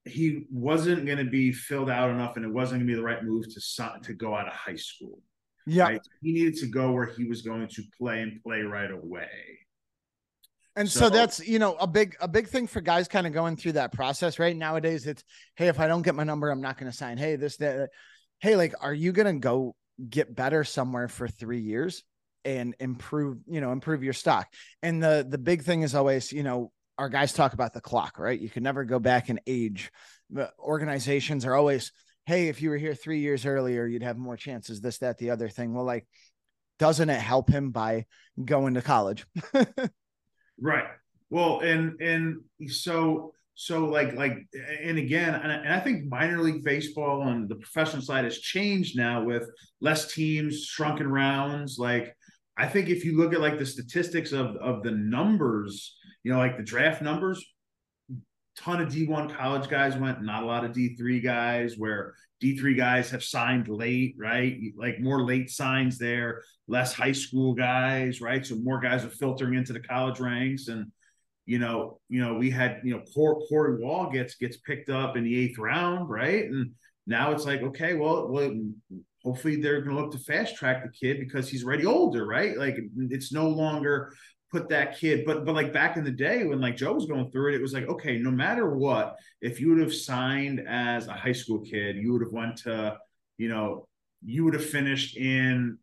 he 0.04 0.46
wasn't 0.50 1.06
going 1.06 1.18
to 1.18 1.30
be 1.30 1.52
filled 1.52 1.90
out 1.90 2.10
enough, 2.10 2.36
and 2.36 2.44
it 2.44 2.52
wasn't 2.52 2.80
going 2.80 2.86
to 2.88 2.92
be 2.92 2.96
the 2.96 3.04
right 3.04 3.24
move 3.24 3.44
to 3.48 4.00
to 4.04 4.14
go 4.14 4.34
out 4.34 4.46
of 4.46 4.52
high 4.52 4.76
school. 4.76 5.18
Yeah, 5.66 5.84
right? 5.84 6.00
he 6.20 6.32
needed 6.32 6.56
to 6.56 6.66
go 6.66 6.92
where 6.92 7.06
he 7.06 7.24
was 7.24 7.42
going 7.42 7.68
to 7.68 7.82
play 7.98 8.20
and 8.20 8.42
play 8.42 8.62
right 8.62 8.90
away 8.90 9.28
and 10.76 10.90
so, 10.90 11.00
so, 11.00 11.10
that's 11.10 11.46
you 11.46 11.58
know 11.58 11.74
a 11.74 11.86
big 11.86 12.16
a 12.20 12.28
big 12.28 12.48
thing 12.48 12.66
for 12.66 12.80
guys 12.80 13.08
kind 13.08 13.26
of 13.26 13.32
going 13.32 13.56
through 13.56 13.72
that 13.72 13.92
process 13.92 14.38
right 14.38 14.56
nowadays 14.56 15.06
it's 15.06 15.22
hey 15.56 15.68
if 15.68 15.78
i 15.78 15.86
don't 15.86 16.02
get 16.02 16.14
my 16.14 16.24
number 16.24 16.50
i'm 16.50 16.60
not 16.60 16.78
going 16.78 16.90
to 16.90 16.96
sign 16.96 17.18
hey 17.18 17.36
this 17.36 17.56
that 17.58 17.90
hey 18.40 18.56
like 18.56 18.74
are 18.80 18.94
you 18.94 19.12
going 19.12 19.26
to 19.26 19.38
go 19.38 19.74
get 20.08 20.34
better 20.34 20.64
somewhere 20.64 21.08
for 21.08 21.28
3 21.28 21.60
years 21.60 22.02
and 22.44 22.74
improve 22.80 23.38
you 23.46 23.60
know 23.60 23.72
improve 23.72 24.02
your 24.02 24.12
stock. 24.12 24.48
And 24.82 25.02
the 25.02 25.26
the 25.28 25.38
big 25.38 25.62
thing 25.62 25.82
is 25.82 25.94
always 25.94 26.32
you 26.32 26.42
know 26.42 26.72
our 26.98 27.08
guys 27.08 27.32
talk 27.32 27.52
about 27.52 27.72
the 27.72 27.80
clock 27.80 28.18
right? 28.18 28.40
You 28.40 28.50
can 28.50 28.62
never 28.62 28.84
go 28.84 28.98
back 28.98 29.28
and 29.28 29.40
age. 29.46 29.90
Organizations 30.58 31.44
are 31.44 31.54
always 31.54 31.92
hey 32.26 32.48
if 32.48 32.62
you 32.62 32.70
were 32.70 32.78
here 32.78 32.94
3 32.94 33.18
years 33.20 33.46
earlier 33.46 33.86
you'd 33.86 34.02
have 34.02 34.16
more 34.16 34.36
chances 34.36 34.80
this 34.80 34.98
that 34.98 35.18
the 35.18 35.30
other 35.30 35.48
thing. 35.48 35.74
Well 35.74 35.84
like 35.84 36.06
doesn't 36.78 37.10
it 37.10 37.20
help 37.20 37.48
him 37.48 37.70
by 37.70 38.06
going 38.44 38.74
to 38.74 38.82
college? 38.82 39.26
Right. 40.60 40.84
Well, 41.30 41.60
and 41.60 42.00
and 42.00 42.40
so 42.68 43.34
so 43.54 43.84
like 43.84 44.14
like 44.14 44.38
and 44.82 44.98
again, 44.98 45.34
and, 45.34 45.52
and 45.52 45.72
I 45.72 45.80
think 45.80 46.08
minor 46.08 46.40
league 46.40 46.64
baseball 46.64 47.22
on 47.22 47.48
the 47.48 47.56
professional 47.56 48.02
side 48.02 48.24
has 48.24 48.38
changed 48.38 48.96
now 48.96 49.24
with 49.24 49.48
less 49.80 50.12
teams, 50.12 50.64
shrunken 50.64 51.08
rounds. 51.08 51.76
Like 51.78 52.16
I 52.56 52.66
think 52.66 52.88
if 52.88 53.04
you 53.04 53.16
look 53.16 53.34
at 53.34 53.40
like 53.40 53.58
the 53.58 53.66
statistics 53.66 54.32
of 54.32 54.56
of 54.56 54.82
the 54.82 54.92
numbers, 54.92 55.96
you 56.22 56.32
know, 56.32 56.38
like 56.38 56.56
the 56.56 56.62
draft 56.62 57.02
numbers, 57.02 57.44
ton 58.56 58.80
of 58.80 58.88
D1 58.88 59.36
college 59.36 59.68
guys 59.68 59.96
went, 59.96 60.22
not 60.22 60.42
a 60.42 60.46
lot 60.46 60.64
of 60.64 60.72
D3 60.72 61.22
guys, 61.22 61.74
where 61.76 62.14
D3 62.42 62.76
guys 62.76 63.10
have 63.10 63.22
signed 63.22 63.68
late, 63.68 64.14
right? 64.18 64.58
Like 64.76 64.98
more 64.98 65.24
late 65.24 65.50
signs 65.50 65.98
there, 65.98 66.42
less 66.68 66.94
high 66.94 67.12
school 67.12 67.54
guys, 67.54 68.20
right? 68.20 68.44
So 68.44 68.56
more 68.56 68.80
guys 68.80 69.04
are 69.04 69.10
filtering 69.10 69.54
into 69.54 69.72
the 69.72 69.80
college 69.80 70.20
ranks. 70.20 70.68
And, 70.68 70.90
you 71.46 71.58
know, 71.58 71.98
you 72.08 72.20
know, 72.20 72.34
we 72.34 72.50
had, 72.50 72.80
you 72.84 72.94
know, 72.94 73.02
Corey 73.14 73.78
Wall 73.78 74.10
gets 74.10 74.36
gets 74.36 74.58
picked 74.58 74.90
up 74.90 75.16
in 75.16 75.24
the 75.24 75.38
eighth 75.38 75.58
round, 75.58 76.08
right? 76.08 76.44
And 76.44 76.72
now 77.06 77.32
it's 77.32 77.44
like, 77.44 77.62
okay, 77.62 77.94
well, 77.94 78.28
well 78.28 78.54
hopefully 79.24 79.60
they're 79.60 79.82
going 79.82 79.96
to 79.96 80.02
look 80.02 80.12
to 80.12 80.18
fast 80.18 80.56
track 80.56 80.82
the 80.82 80.90
kid 80.90 81.18
because 81.20 81.48
he's 81.48 81.64
already 81.64 81.86
older, 81.86 82.26
right? 82.26 82.56
Like 82.56 82.78
it's 82.96 83.32
no 83.32 83.48
longer 83.48 84.12
put 84.52 84.68
that 84.68 84.98
kid 84.98 85.24
but 85.24 85.46
but 85.46 85.54
like 85.54 85.72
back 85.72 85.96
in 85.96 86.04
the 86.04 86.10
day 86.10 86.44
when 86.44 86.60
like 86.60 86.76
joe 86.76 86.92
was 86.92 87.06
going 87.06 87.30
through 87.30 87.50
it 87.50 87.54
it 87.54 87.62
was 87.62 87.72
like 87.72 87.88
okay 87.88 88.18
no 88.18 88.30
matter 88.30 88.76
what 88.76 89.16
if 89.40 89.58
you 89.58 89.70
would 89.70 89.80
have 89.80 89.94
signed 89.94 90.62
as 90.68 91.08
a 91.08 91.12
high 91.12 91.32
school 91.32 91.60
kid 91.60 91.96
you 91.96 92.12
would 92.12 92.20
have 92.20 92.32
went 92.32 92.54
to 92.54 92.94
you 93.38 93.48
know 93.48 93.88
you 94.22 94.44
would 94.44 94.52
have 94.52 94.64
finished 94.64 95.16
in 95.16 95.78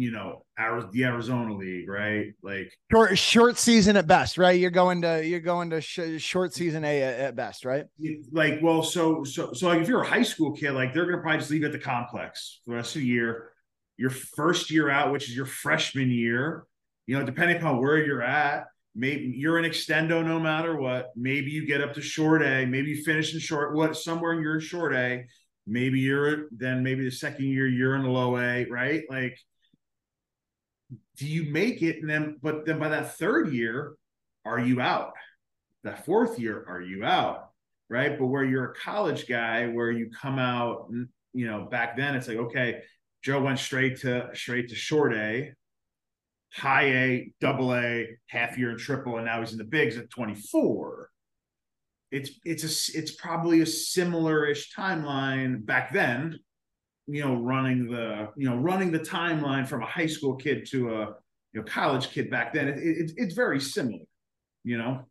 you 0.00 0.10
know 0.10 0.44
the 0.92 1.04
arizona 1.04 1.54
league 1.54 1.88
right 1.88 2.32
like 2.42 2.72
short 2.90 3.18
short 3.18 3.58
season 3.58 3.96
at 3.96 4.06
best 4.06 4.38
right 4.38 4.58
you're 4.58 4.70
going 4.70 5.02
to 5.02 5.24
you're 5.26 5.40
going 5.40 5.70
to 5.70 5.80
sh- 5.80 6.18
short 6.18 6.52
season 6.52 6.84
a 6.84 7.02
at, 7.02 7.36
best 7.36 7.64
right 7.64 7.86
like 8.32 8.58
well 8.62 8.82
so 8.82 9.24
so 9.24 9.52
so 9.52 9.68
like 9.68 9.80
if 9.80 9.88
you're 9.88 10.02
a 10.02 10.06
high 10.06 10.22
school 10.22 10.52
kid 10.52 10.72
like 10.72 10.94
they're 10.94 11.04
gonna 11.06 11.20
probably 11.20 11.38
just 11.38 11.50
leave 11.50 11.60
you 11.60 11.66
at 11.66 11.72
the 11.72 11.78
complex 11.78 12.60
for 12.64 12.70
the 12.70 12.76
rest 12.76 12.96
of 12.96 13.02
the 13.02 13.06
year 13.06 13.50
your 13.96 14.10
first 14.10 14.70
year 14.70 14.90
out 14.90 15.12
which 15.12 15.28
is 15.28 15.36
your 15.36 15.46
freshman 15.46 16.10
year 16.10 16.66
you 17.06 17.18
know, 17.18 17.24
depending 17.24 17.56
upon 17.56 17.80
where 17.80 18.04
you're 18.04 18.22
at, 18.22 18.66
maybe 18.94 19.32
you're 19.36 19.58
in 19.58 19.70
extendo 19.70 20.24
no 20.24 20.40
matter 20.40 20.76
what. 20.76 21.12
Maybe 21.16 21.52
you 21.52 21.66
get 21.66 21.80
up 21.80 21.94
to 21.94 22.02
short 22.02 22.42
A, 22.42 22.66
maybe 22.66 22.90
you 22.90 23.04
finish 23.04 23.32
in 23.32 23.40
short 23.40 23.74
what 23.74 23.96
somewhere 23.96 24.34
you're 24.34 24.56
in 24.56 24.60
short 24.60 24.94
A. 24.94 25.26
Maybe 25.66 26.00
you're 26.00 26.48
then 26.50 26.82
maybe 26.82 27.04
the 27.04 27.10
second 27.10 27.46
year 27.46 27.66
you're 27.66 27.96
in 27.96 28.04
low 28.04 28.38
A, 28.38 28.66
right? 28.66 29.04
Like, 29.08 29.38
do 31.16 31.26
you 31.26 31.50
make 31.50 31.82
it? 31.82 32.00
And 32.00 32.08
then, 32.08 32.38
but 32.42 32.66
then 32.66 32.78
by 32.78 32.88
that 32.90 33.16
third 33.16 33.52
year, 33.52 33.94
are 34.44 34.58
you 34.58 34.80
out? 34.80 35.12
That 35.84 36.04
fourth 36.04 36.38
year, 36.38 36.64
are 36.68 36.80
you 36.80 37.04
out? 37.04 37.50
Right. 37.88 38.18
But 38.18 38.26
where 38.26 38.44
you're 38.44 38.72
a 38.72 38.74
college 38.74 39.28
guy, 39.28 39.68
where 39.68 39.92
you 39.92 40.10
come 40.10 40.38
out, 40.38 40.90
you 41.32 41.46
know, 41.46 41.68
back 41.70 41.96
then 41.96 42.16
it's 42.16 42.26
like, 42.26 42.38
okay, 42.38 42.82
Joe 43.22 43.40
went 43.40 43.58
straight 43.58 44.00
to 44.00 44.30
straight 44.34 44.68
to 44.70 44.74
short 44.74 45.14
A 45.14 45.52
high 46.56 46.84
A, 46.84 47.32
double 47.40 47.74
A, 47.74 48.08
half 48.26 48.56
year 48.58 48.70
and 48.70 48.78
triple, 48.78 49.16
and 49.16 49.26
now 49.26 49.40
he's 49.40 49.52
in 49.52 49.58
the 49.58 49.64
bigs 49.64 49.96
at 49.96 50.10
24. 50.10 51.10
It's 52.10 52.30
it's 52.44 52.62
a 52.64 52.98
it's 52.98 53.14
probably 53.16 53.60
a 53.60 53.66
similar-ish 53.66 54.74
timeline 54.74 55.66
back 55.66 55.92
then, 55.92 56.38
you 57.06 57.24
know, 57.24 57.36
running 57.36 57.90
the 57.90 58.28
you 58.36 58.48
know 58.48 58.56
running 58.56 58.90
the 58.90 58.98
timeline 58.98 59.66
from 59.66 59.82
a 59.82 59.86
high 59.86 60.06
school 60.06 60.34
kid 60.34 60.66
to 60.70 60.94
a 60.94 61.00
you 61.52 61.60
know 61.60 61.62
college 61.62 62.10
kid 62.10 62.30
back 62.30 62.52
then. 62.52 62.68
It, 62.68 62.78
it, 62.78 63.12
it's 63.16 63.34
very 63.34 63.60
similar, 63.60 64.04
you 64.64 64.78
know. 64.78 65.04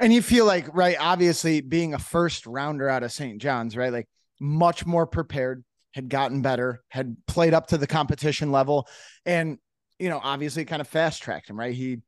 And 0.00 0.12
you 0.12 0.22
feel 0.22 0.46
like 0.46 0.66
right, 0.74 0.96
obviously 0.98 1.60
being 1.60 1.94
a 1.94 1.98
first 1.98 2.46
rounder 2.46 2.88
out 2.88 3.02
of 3.02 3.12
St. 3.12 3.40
John's, 3.40 3.76
right? 3.76 3.92
Like 3.92 4.08
much 4.40 4.86
more 4.86 5.06
prepared, 5.06 5.64
had 5.94 6.08
gotten 6.08 6.42
better, 6.42 6.82
had 6.88 7.16
played 7.26 7.54
up 7.54 7.68
to 7.68 7.78
the 7.78 7.86
competition 7.86 8.50
level, 8.50 8.88
and 9.24 9.58
you 9.98 10.08
know, 10.08 10.20
obviously 10.22 10.64
kind 10.64 10.80
of 10.80 10.88
fast 10.88 11.22
tracked 11.22 11.48
him, 11.48 11.58
right? 11.58 11.74
He 11.74 11.98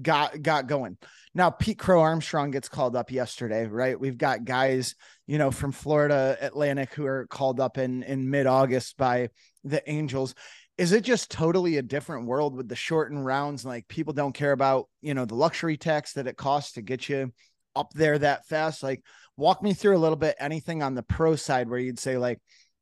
got 0.00 0.42
got 0.42 0.66
going. 0.66 0.96
Now 1.34 1.50
Pete 1.50 1.78
Crow 1.78 2.00
Armstrong 2.00 2.50
gets 2.50 2.68
called 2.68 2.96
up 2.96 3.10
yesterday, 3.10 3.66
right? 3.66 3.98
We've 3.98 4.18
got 4.18 4.44
guys, 4.44 4.94
you 5.26 5.38
know, 5.38 5.50
from 5.50 5.72
Florida 5.72 6.36
Atlantic 6.40 6.94
who 6.94 7.06
are 7.06 7.26
called 7.26 7.60
up 7.60 7.78
in 7.78 8.02
in 8.02 8.30
mid-August 8.30 8.96
by 8.96 9.30
the 9.64 9.88
Angels. 9.90 10.34
Is 10.76 10.92
it 10.92 11.02
just 11.02 11.30
totally 11.30 11.76
a 11.76 11.82
different 11.82 12.26
world 12.26 12.54
with 12.54 12.68
the 12.68 12.76
shortened 12.76 13.24
rounds? 13.24 13.64
Like 13.64 13.88
people 13.88 14.12
don't 14.12 14.34
care 14.34 14.52
about, 14.52 14.88
you 15.00 15.14
know, 15.14 15.24
the 15.24 15.34
luxury 15.34 15.76
tax 15.76 16.12
that 16.12 16.28
it 16.28 16.36
costs 16.36 16.72
to 16.72 16.82
get 16.82 17.08
you 17.08 17.32
up 17.74 17.92
there 17.94 18.18
that 18.18 18.46
fast. 18.46 18.82
Like 18.82 19.02
walk 19.36 19.62
me 19.62 19.72
through 19.72 19.96
a 19.96 19.98
little 19.98 20.16
bit 20.16 20.36
anything 20.38 20.82
on 20.82 20.94
the 20.94 21.02
pro 21.02 21.36
side 21.36 21.68
where 21.68 21.78
you'd 21.78 21.98
say 21.98 22.18
like 22.18 22.38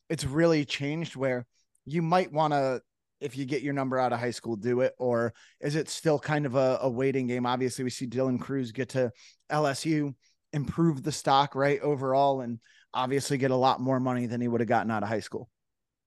it's 0.08 0.24
really 0.24 0.64
changed 0.64 1.16
where 1.16 1.46
you 1.84 2.02
might 2.02 2.32
want 2.32 2.52
to 2.52 2.80
if 3.20 3.36
you 3.36 3.44
get 3.44 3.62
your 3.62 3.72
number 3.72 3.98
out 3.98 4.12
of 4.12 4.20
high 4.20 4.30
school, 4.30 4.56
do 4.56 4.80
it? 4.80 4.94
Or 4.98 5.32
is 5.60 5.74
it 5.74 5.88
still 5.88 6.18
kind 6.18 6.46
of 6.46 6.54
a, 6.54 6.78
a 6.82 6.88
waiting 6.88 7.26
game? 7.26 7.46
Obviously, 7.46 7.84
we 7.84 7.90
see 7.90 8.06
Dylan 8.06 8.40
Crews 8.40 8.72
get 8.72 8.90
to 8.90 9.12
LSU, 9.50 10.14
improve 10.52 11.02
the 11.02 11.12
stock 11.12 11.54
right 11.54 11.80
overall, 11.80 12.40
and 12.40 12.58
obviously 12.92 13.38
get 13.38 13.50
a 13.50 13.56
lot 13.56 13.80
more 13.80 14.00
money 14.00 14.26
than 14.26 14.40
he 14.40 14.48
would 14.48 14.60
have 14.60 14.68
gotten 14.68 14.90
out 14.90 15.02
of 15.02 15.08
high 15.08 15.20
school. 15.20 15.48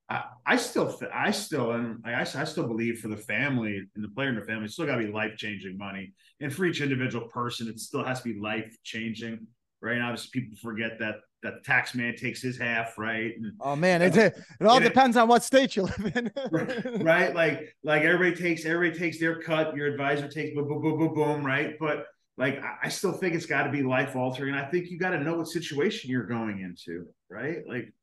I, 0.09 0.23
I 0.45 0.57
still, 0.57 0.99
I 1.13 1.31
still, 1.31 1.71
um, 1.71 2.01
and 2.03 2.15
I, 2.15 2.21
I 2.21 2.43
still 2.43 2.67
believe 2.67 2.99
for 2.99 3.09
the 3.09 3.17
family 3.17 3.77
and 3.95 4.03
the 4.03 4.09
player 4.09 4.29
in 4.29 4.35
the 4.35 4.41
family, 4.41 4.67
still 4.67 4.85
got 4.85 4.95
to 4.95 5.05
be 5.05 5.11
life 5.11 5.37
changing 5.37 5.77
money. 5.77 6.13
And 6.41 6.53
for 6.53 6.65
each 6.65 6.81
individual 6.81 7.27
person, 7.27 7.67
it 7.67 7.79
still 7.79 8.03
has 8.03 8.21
to 8.21 8.33
be 8.33 8.39
life 8.39 8.75
changing, 8.83 9.45
right? 9.81 9.95
And 9.95 10.03
obviously, 10.03 10.41
people 10.41 10.57
forget 10.57 10.99
that 10.99 11.15
that 11.43 11.53
the 11.55 11.61
tax 11.61 11.95
man 11.95 12.15
takes 12.15 12.41
his 12.41 12.57
half, 12.57 12.97
right? 12.97 13.33
And, 13.35 13.53
oh 13.61 13.75
man, 13.75 14.01
it 14.01 14.15
it 14.15 14.35
all 14.61 14.79
depends 14.79 15.15
it, 15.15 15.21
on 15.21 15.27
what 15.27 15.43
state 15.43 15.75
you 15.75 15.83
live 15.83 16.11
in, 16.15 16.31
right, 16.51 17.03
right? 17.03 17.35
Like 17.35 17.75
like 17.83 18.03
everybody 18.03 18.35
takes 18.35 18.65
everybody 18.65 18.99
takes 18.99 19.19
their 19.19 19.41
cut. 19.41 19.75
Your 19.75 19.87
advisor 19.87 20.27
takes 20.27 20.53
boom 20.55 20.67
boom 20.67 20.81
boom 20.81 20.99
boom 20.99 21.13
boom, 21.13 21.45
right? 21.45 21.75
But 21.79 22.05
like 22.37 22.61
I 22.83 22.89
still 22.89 23.13
think 23.13 23.35
it's 23.35 23.45
got 23.45 23.63
to 23.63 23.71
be 23.71 23.83
life 23.83 24.15
altering, 24.15 24.55
I 24.55 24.65
think 24.65 24.89
you 24.89 24.97
got 24.97 25.11
to 25.11 25.19
know 25.19 25.35
what 25.35 25.47
situation 25.47 26.09
you're 26.09 26.25
going 26.25 26.61
into, 26.61 27.05
right? 27.29 27.59
Like, 27.67 27.93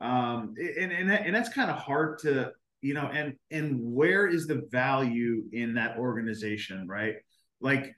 um, 0.00 0.54
and 0.58 0.92
and 0.92 1.10
and 1.10 1.34
that's 1.34 1.48
kind 1.48 1.70
of 1.70 1.76
hard 1.76 2.18
to 2.20 2.52
you 2.80 2.94
know, 2.94 3.06
and 3.12 3.34
and 3.50 3.78
where 3.80 4.26
is 4.26 4.46
the 4.46 4.66
value 4.70 5.44
in 5.52 5.74
that 5.74 5.98
organization, 5.98 6.86
right? 6.88 7.16
Like 7.60 7.94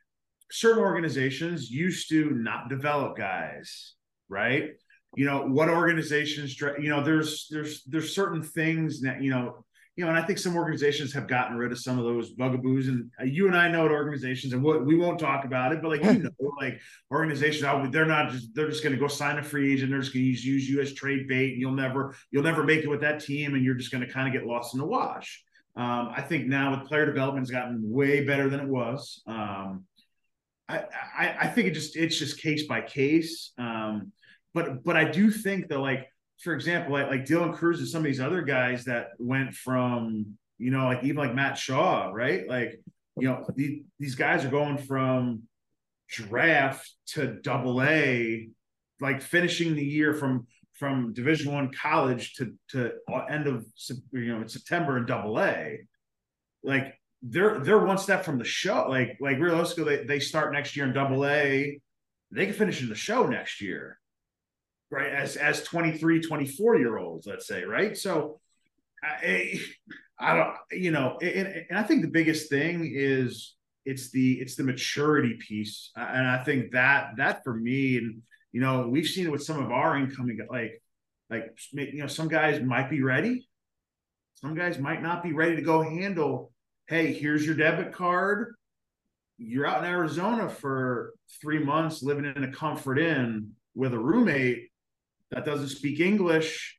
certain 0.50 0.82
organizations 0.82 1.70
used 1.70 2.08
to 2.08 2.30
not 2.30 2.68
develop 2.68 3.16
guys 3.16 3.94
right? 4.30 4.70
You 5.16 5.26
know, 5.26 5.42
what 5.42 5.68
organizations, 5.68 6.58
you 6.60 6.88
know, 6.88 7.02
there's 7.02 7.48
there's 7.50 7.82
there's 7.84 8.14
certain 8.14 8.42
things 8.42 9.02
that 9.02 9.20
you 9.20 9.30
know, 9.30 9.64
you 9.96 10.04
know, 10.04 10.10
and 10.10 10.18
I 10.18 10.22
think 10.22 10.38
some 10.38 10.56
organizations 10.56 11.12
have 11.12 11.26
gotten 11.26 11.56
rid 11.56 11.72
of 11.72 11.78
some 11.78 11.98
of 11.98 12.04
those 12.04 12.30
bugaboos. 12.30 12.86
And 12.88 13.10
uh, 13.20 13.24
you 13.24 13.48
and 13.48 13.56
I 13.56 13.68
know 13.68 13.84
at 13.84 13.90
organizations, 13.90 14.52
and 14.52 14.62
what 14.62 14.86
we 14.86 14.96
won't 14.96 15.18
talk 15.18 15.44
about 15.44 15.72
it, 15.72 15.82
but 15.82 15.88
like 15.90 16.04
you 16.04 16.22
know, 16.40 16.52
like 16.60 16.80
organizations, 17.10 17.92
they're 17.92 18.06
not 18.06 18.30
just 18.30 18.54
they're 18.54 18.68
just 18.68 18.84
going 18.84 18.94
to 18.94 19.00
go 19.00 19.08
sign 19.08 19.38
a 19.38 19.42
free 19.42 19.72
agent. 19.72 19.90
They're 19.90 20.00
just 20.00 20.14
going 20.14 20.24
to 20.24 20.30
use, 20.30 20.44
use 20.44 20.70
you 20.70 20.80
as 20.80 20.94
trade 20.94 21.26
bait, 21.26 21.52
and 21.52 21.60
you'll 21.60 21.72
never 21.72 22.14
you'll 22.30 22.44
never 22.44 22.62
make 22.62 22.84
it 22.84 22.88
with 22.88 23.00
that 23.00 23.20
team, 23.20 23.54
and 23.54 23.64
you're 23.64 23.74
just 23.74 23.90
going 23.90 24.06
to 24.06 24.12
kind 24.12 24.28
of 24.28 24.32
get 24.32 24.48
lost 24.48 24.74
in 24.74 24.80
the 24.80 24.86
wash. 24.86 25.42
Um, 25.76 26.12
I 26.16 26.22
think 26.22 26.46
now 26.46 26.70
with 26.70 26.88
player 26.88 27.06
development 27.06 27.42
has 27.42 27.50
gotten 27.50 27.80
way 27.82 28.24
better 28.24 28.48
than 28.48 28.60
it 28.60 28.68
was. 28.68 29.22
Um, 29.26 29.84
I, 30.68 30.84
I, 31.18 31.36
I 31.40 31.46
think 31.48 31.68
it 31.68 31.72
just 31.72 31.96
it's 31.96 32.16
just 32.18 32.40
case 32.40 32.66
by 32.66 32.80
case. 32.80 33.52
Um, 33.58 34.12
but 34.54 34.84
but 34.84 34.96
I 34.96 35.10
do 35.10 35.30
think 35.30 35.68
that 35.68 35.78
like 35.78 36.08
for 36.40 36.54
example, 36.54 36.92
like, 36.92 37.08
like 37.08 37.24
Dylan 37.26 37.54
Crews 37.54 37.80
and 37.80 37.88
some 37.88 38.00
of 38.00 38.06
these 38.06 38.20
other 38.20 38.42
guys 38.42 38.84
that 38.86 39.08
went 39.18 39.54
from, 39.54 40.38
you 40.58 40.70
know, 40.70 40.86
like 40.86 41.04
even 41.04 41.16
like 41.16 41.34
Matt 41.34 41.58
Shaw, 41.58 42.10
right? 42.12 42.48
Like, 42.48 42.80
you 43.16 43.28
know, 43.28 43.44
the, 43.54 43.82
these 43.98 44.14
guys 44.14 44.44
are 44.44 44.50
going 44.50 44.78
from 44.78 45.42
draft 46.08 46.90
to 47.08 47.38
double 47.42 47.82
A, 47.82 48.48
like 49.00 49.20
finishing 49.22 49.74
the 49.74 49.84
year 49.84 50.14
from 50.14 50.46
from 50.74 51.12
division 51.12 51.52
one 51.52 51.70
college 51.72 52.34
to 52.34 52.54
to 52.70 52.92
end 53.28 53.46
of 53.46 53.66
you 54.12 54.38
know 54.38 54.46
September 54.46 54.96
in 54.96 55.04
double 55.04 55.38
A. 55.38 55.80
Like 56.62 56.94
they're 57.22 57.58
they're 57.58 57.84
one 57.84 57.98
step 57.98 58.24
from 58.24 58.38
the 58.38 58.44
show. 58.44 58.86
Like 58.88 59.18
like 59.20 59.38
realistically, 59.38 59.96
they, 59.96 60.04
they 60.04 60.20
start 60.20 60.52
next 60.52 60.74
year 60.74 60.86
in 60.86 60.94
double 60.94 61.26
A. 61.26 61.80
They 62.30 62.46
can 62.46 62.54
finish 62.54 62.80
in 62.80 62.88
the 62.88 62.94
show 62.94 63.26
next 63.26 63.60
year 63.60 63.99
right 64.90 65.12
as 65.12 65.36
as 65.36 65.62
23 65.62 66.20
24 66.20 66.78
year 66.78 66.98
olds 66.98 67.26
let's 67.26 67.46
say 67.46 67.64
right? 67.64 67.96
So 67.96 68.40
i 69.02 69.58
i 70.18 70.36
don't 70.36 70.54
you 70.70 70.90
know 70.90 71.16
and, 71.22 71.64
and 71.70 71.78
i 71.78 71.82
think 71.82 72.02
the 72.02 72.08
biggest 72.08 72.50
thing 72.50 72.92
is 72.94 73.54
it's 73.86 74.10
the 74.10 74.34
it's 74.40 74.56
the 74.56 74.62
maturity 74.62 75.34
piece. 75.34 75.90
And 75.96 76.26
i 76.26 76.42
think 76.44 76.72
that 76.72 77.16
that 77.16 77.42
for 77.44 77.54
me 77.54 77.96
and 77.96 78.22
you 78.52 78.60
know 78.60 78.88
we've 78.88 79.06
seen 79.06 79.26
it 79.26 79.32
with 79.32 79.42
some 79.42 79.62
of 79.62 79.70
our 79.70 79.96
incoming 79.96 80.38
like 80.50 80.82
like 81.30 81.56
you 81.72 82.00
know 82.00 82.06
some 82.06 82.28
guys 82.28 82.60
might 82.60 82.90
be 82.90 83.02
ready. 83.02 83.46
Some 84.34 84.54
guys 84.54 84.78
might 84.78 85.02
not 85.02 85.22
be 85.22 85.32
ready 85.32 85.56
to 85.56 85.62
go 85.62 85.82
handle 85.82 86.52
hey 86.88 87.12
here's 87.12 87.46
your 87.46 87.54
debit 87.54 87.92
card. 87.92 88.54
You're 89.38 89.66
out 89.66 89.84
in 89.84 89.90
arizona 89.90 90.48
for 90.48 91.14
three 91.40 91.62
months 91.62 92.02
living 92.02 92.24
in 92.24 92.44
a 92.44 92.52
comfort 92.52 92.98
inn 92.98 93.52
with 93.74 93.94
a 93.94 93.98
roommate 93.98 94.69
that 95.30 95.44
doesn't 95.44 95.68
speak 95.68 96.00
English, 96.00 96.78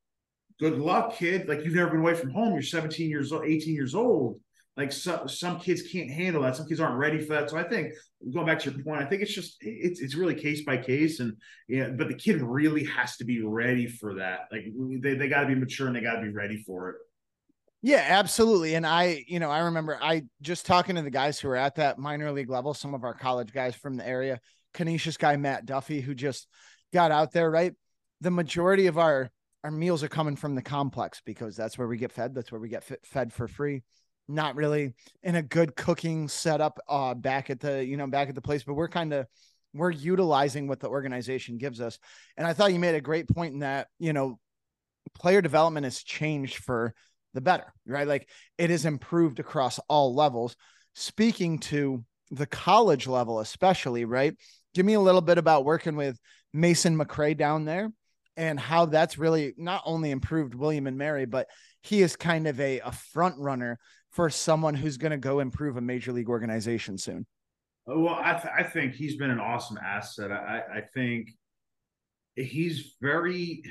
good 0.59 0.77
luck, 0.77 1.15
kid. 1.15 1.47
Like 1.47 1.63
you've 1.65 1.75
never 1.75 1.91
been 1.91 2.01
away 2.01 2.15
from 2.15 2.31
home. 2.31 2.53
You're 2.53 2.61
17 2.61 3.09
years 3.09 3.31
old, 3.31 3.45
18 3.45 3.73
years 3.73 3.95
old. 3.95 4.39
Like 4.77 4.91
some 4.91 5.27
some 5.27 5.59
kids 5.59 5.81
can't 5.81 6.09
handle 6.09 6.43
that. 6.43 6.55
Some 6.55 6.67
kids 6.67 6.79
aren't 6.79 6.97
ready 6.97 7.19
for 7.19 7.33
that. 7.33 7.49
So 7.49 7.57
I 7.57 7.63
think 7.63 7.93
going 8.33 8.45
back 8.45 8.59
to 8.59 8.71
your 8.71 8.81
point, 8.81 9.01
I 9.01 9.05
think 9.05 9.21
it's 9.21 9.33
just 9.33 9.57
it's 9.59 9.99
it's 9.99 10.15
really 10.15 10.33
case 10.33 10.63
by 10.63 10.77
case, 10.77 11.19
and 11.19 11.35
yeah, 11.67 11.89
but 11.89 12.07
the 12.07 12.13
kid 12.13 12.41
really 12.41 12.85
has 12.85 13.17
to 13.17 13.25
be 13.25 13.43
ready 13.43 13.85
for 13.85 14.15
that. 14.15 14.47
Like 14.49 14.65
they 15.01 15.15
they 15.15 15.27
got 15.27 15.41
to 15.41 15.47
be 15.47 15.55
mature 15.55 15.87
and 15.87 15.95
they 15.95 16.01
got 16.01 16.15
to 16.15 16.21
be 16.21 16.29
ready 16.29 16.63
for 16.63 16.89
it. 16.91 16.95
Yeah, 17.83 18.05
absolutely. 18.07 18.75
And 18.75 18.85
I, 18.85 19.25
you 19.27 19.39
know, 19.39 19.49
I 19.49 19.59
remember 19.61 19.97
I 19.99 20.23
just 20.41 20.67
talking 20.67 20.95
to 20.95 21.01
the 21.01 21.09
guys 21.09 21.39
who 21.39 21.47
were 21.47 21.55
at 21.55 21.75
that 21.75 21.97
minor 21.97 22.31
league 22.31 22.49
level, 22.49 22.75
some 22.75 22.93
of 22.93 23.03
our 23.03 23.15
college 23.15 23.51
guys 23.51 23.75
from 23.75 23.97
the 23.97 24.07
area, 24.07 24.39
Canisius 24.73 25.17
guy 25.17 25.35
Matt 25.35 25.65
Duffy, 25.65 25.99
who 25.99 26.13
just 26.13 26.47
got 26.93 27.11
out 27.11 27.31
there, 27.31 27.49
right? 27.49 27.73
The 28.21 28.31
majority 28.31 28.87
of 28.87 28.97
our 28.97 29.29
our 29.63 29.71
meals 29.71 30.03
are 30.03 30.07
coming 30.07 30.35
from 30.35 30.55
the 30.55 30.61
complex 30.61 31.21
because 31.23 31.55
that's 31.55 31.77
where 31.77 31.87
we 31.87 31.97
get 31.97 32.11
fed. 32.11 32.33
That's 32.33 32.51
where 32.51 32.61
we 32.61 32.69
get 32.69 32.83
fed 33.03 33.31
for 33.31 33.47
free. 33.47 33.83
Not 34.27 34.55
really 34.55 34.93
in 35.23 35.35
a 35.35 35.43
good 35.43 35.75
cooking 35.75 36.27
setup 36.27 36.79
uh, 36.87 37.13
back 37.13 37.49
at 37.49 37.59
the 37.59 37.85
you 37.85 37.97
know 37.97 38.07
back 38.07 38.29
at 38.29 38.35
the 38.35 38.41
place, 38.41 38.63
but 38.63 38.73
we're 38.73 38.87
kind 38.87 39.13
of 39.13 39.27
we're 39.73 39.91
utilizing 39.91 40.67
what 40.67 40.79
the 40.79 40.89
organization 40.89 41.57
gives 41.57 41.79
us. 41.79 41.99
And 42.37 42.45
I 42.45 42.53
thought 42.53 42.73
you 42.73 42.79
made 42.79 42.95
a 42.95 43.01
great 43.01 43.27
point 43.27 43.53
in 43.53 43.59
that 43.59 43.87
you 43.99 44.13
know 44.13 44.39
player 45.13 45.41
development 45.41 45.83
has 45.83 46.03
changed 46.03 46.57
for 46.57 46.93
the 47.33 47.41
better, 47.41 47.73
right? 47.85 48.07
Like 48.07 48.29
it 48.57 48.69
has 48.69 48.85
improved 48.85 49.39
across 49.39 49.79
all 49.87 50.13
levels. 50.13 50.55
Speaking 50.93 51.59
to 51.59 52.03
the 52.31 52.45
college 52.45 53.07
level, 53.07 53.39
especially, 53.39 54.05
right? 54.05 54.35
Give 54.73 54.85
me 54.85 54.93
a 54.93 54.99
little 54.99 55.21
bit 55.21 55.37
about 55.37 55.65
working 55.65 55.95
with 55.95 56.17
Mason 56.53 56.97
McRae 56.97 57.37
down 57.37 57.65
there 57.65 57.91
and 58.37 58.59
how 58.59 58.85
that's 58.85 59.17
really 59.17 59.53
not 59.57 59.81
only 59.85 60.11
improved 60.11 60.55
William 60.55 60.87
and 60.87 60.97
Mary, 60.97 61.25
but 61.25 61.47
he 61.81 62.01
is 62.01 62.15
kind 62.15 62.47
of 62.47 62.59
a, 62.59 62.79
a 62.79 62.91
front 62.91 63.35
runner 63.37 63.79
for 64.11 64.29
someone 64.29 64.73
who's 64.73 64.97
going 64.97 65.11
to 65.11 65.17
go 65.17 65.39
improve 65.39 65.77
a 65.77 65.81
major 65.81 66.11
league 66.11 66.29
organization 66.29 66.97
soon. 66.97 67.25
Oh, 67.87 67.99
well, 67.99 68.19
I, 68.21 68.33
th- 68.33 68.53
I 68.57 68.63
think 68.63 68.93
he's 68.93 69.17
been 69.17 69.31
an 69.31 69.39
awesome 69.39 69.77
asset. 69.77 70.31
I, 70.31 70.61
I 70.75 70.81
think 70.93 71.29
he's 72.35 72.95
very. 73.01 73.63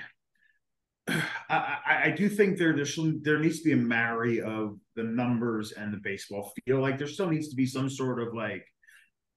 I, 1.09 2.03
I 2.05 2.15
do 2.17 2.29
think 2.29 2.59
there 2.59 2.75
there's 2.75 2.95
some, 2.95 3.21
there 3.23 3.39
needs 3.39 3.59
to 3.59 3.65
be 3.65 3.73
a 3.73 3.77
marry 3.77 4.41
of 4.41 4.79
the 4.97 5.03
numbers 5.03 5.73
and 5.73 5.93
the 5.93 5.99
baseball 5.99 6.53
feel. 6.65 6.81
Like 6.81 6.99
there 6.99 7.09
still 7.09 7.29
needs 7.29 7.49
to 7.49 7.57
be 7.57 7.67
some 7.67 7.91
sort 7.91 8.21
of 8.21 8.35
like 8.35 8.65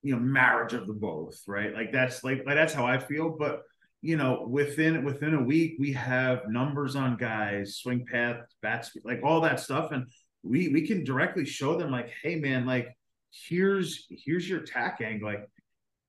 you 0.01 0.13
know 0.13 0.19
marriage 0.19 0.73
of 0.73 0.87
the 0.87 0.93
both, 0.93 1.41
right? 1.47 1.73
Like 1.73 1.91
that's 1.91 2.23
like, 2.23 2.43
like 2.45 2.55
that's 2.55 2.73
how 2.73 2.85
I 2.85 2.99
feel. 2.99 3.35
But 3.37 3.61
you 4.03 4.17
know, 4.17 4.45
within 4.49 5.05
within 5.05 5.33
a 5.33 5.41
week, 5.41 5.77
we 5.79 5.93
have 5.93 6.49
numbers 6.49 6.97
on 6.97 7.15
guys, 7.15 7.77
swing 7.77 8.05
path, 8.05 8.41
bat 8.61 8.85
speed, 8.85 9.03
like 9.05 9.21
all 9.23 9.39
that 9.41 9.61
stuff, 9.61 9.93
and 9.93 10.07
we 10.43 10.67
we 10.67 10.85
can 10.85 11.05
directly 11.05 11.45
show 11.45 11.77
them 11.77 11.89
like, 11.89 12.11
hey 12.21 12.35
man, 12.35 12.65
like 12.65 12.89
here's 13.31 14.05
here's 14.09 14.47
your 14.47 14.59
tack 14.59 14.99
angle, 15.01 15.29
like 15.29 15.49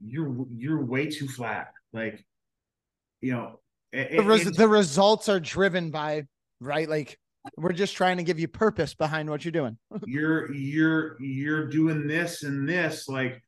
you're 0.04 0.44
you're 0.56 0.84
way 0.84 1.06
too 1.06 1.28
flat, 1.28 1.68
like 1.92 2.22
you 3.20 3.32
know. 3.32 3.60
It, 3.92 4.16
the, 4.16 4.24
res- 4.24 4.50
the 4.50 4.66
results 4.66 5.28
are 5.28 5.38
driven 5.38 5.92
by 5.92 6.24
right, 6.60 6.88
like 6.88 7.16
we're 7.56 7.72
just 7.72 7.94
trying 7.94 8.16
to 8.16 8.24
give 8.24 8.40
you 8.40 8.48
purpose 8.48 8.92
behind 8.92 9.30
what 9.30 9.44
you're 9.44 9.52
doing. 9.52 9.78
you're 10.04 10.52
you're 10.52 11.16
you're 11.22 11.68
doing 11.68 12.08
this 12.08 12.42
and 12.42 12.68
this, 12.68 13.08
like 13.08 13.40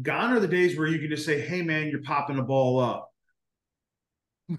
gone 0.00 0.32
are 0.32 0.40
the 0.40 0.48
days 0.48 0.78
where 0.78 0.88
you 0.88 0.98
can 0.98 1.10
just 1.10 1.26
say, 1.26 1.38
hey 1.38 1.60
man, 1.60 1.88
you're 1.88 2.00
popping 2.00 2.38
a 2.38 2.42
ball 2.42 2.80
up 2.80 3.09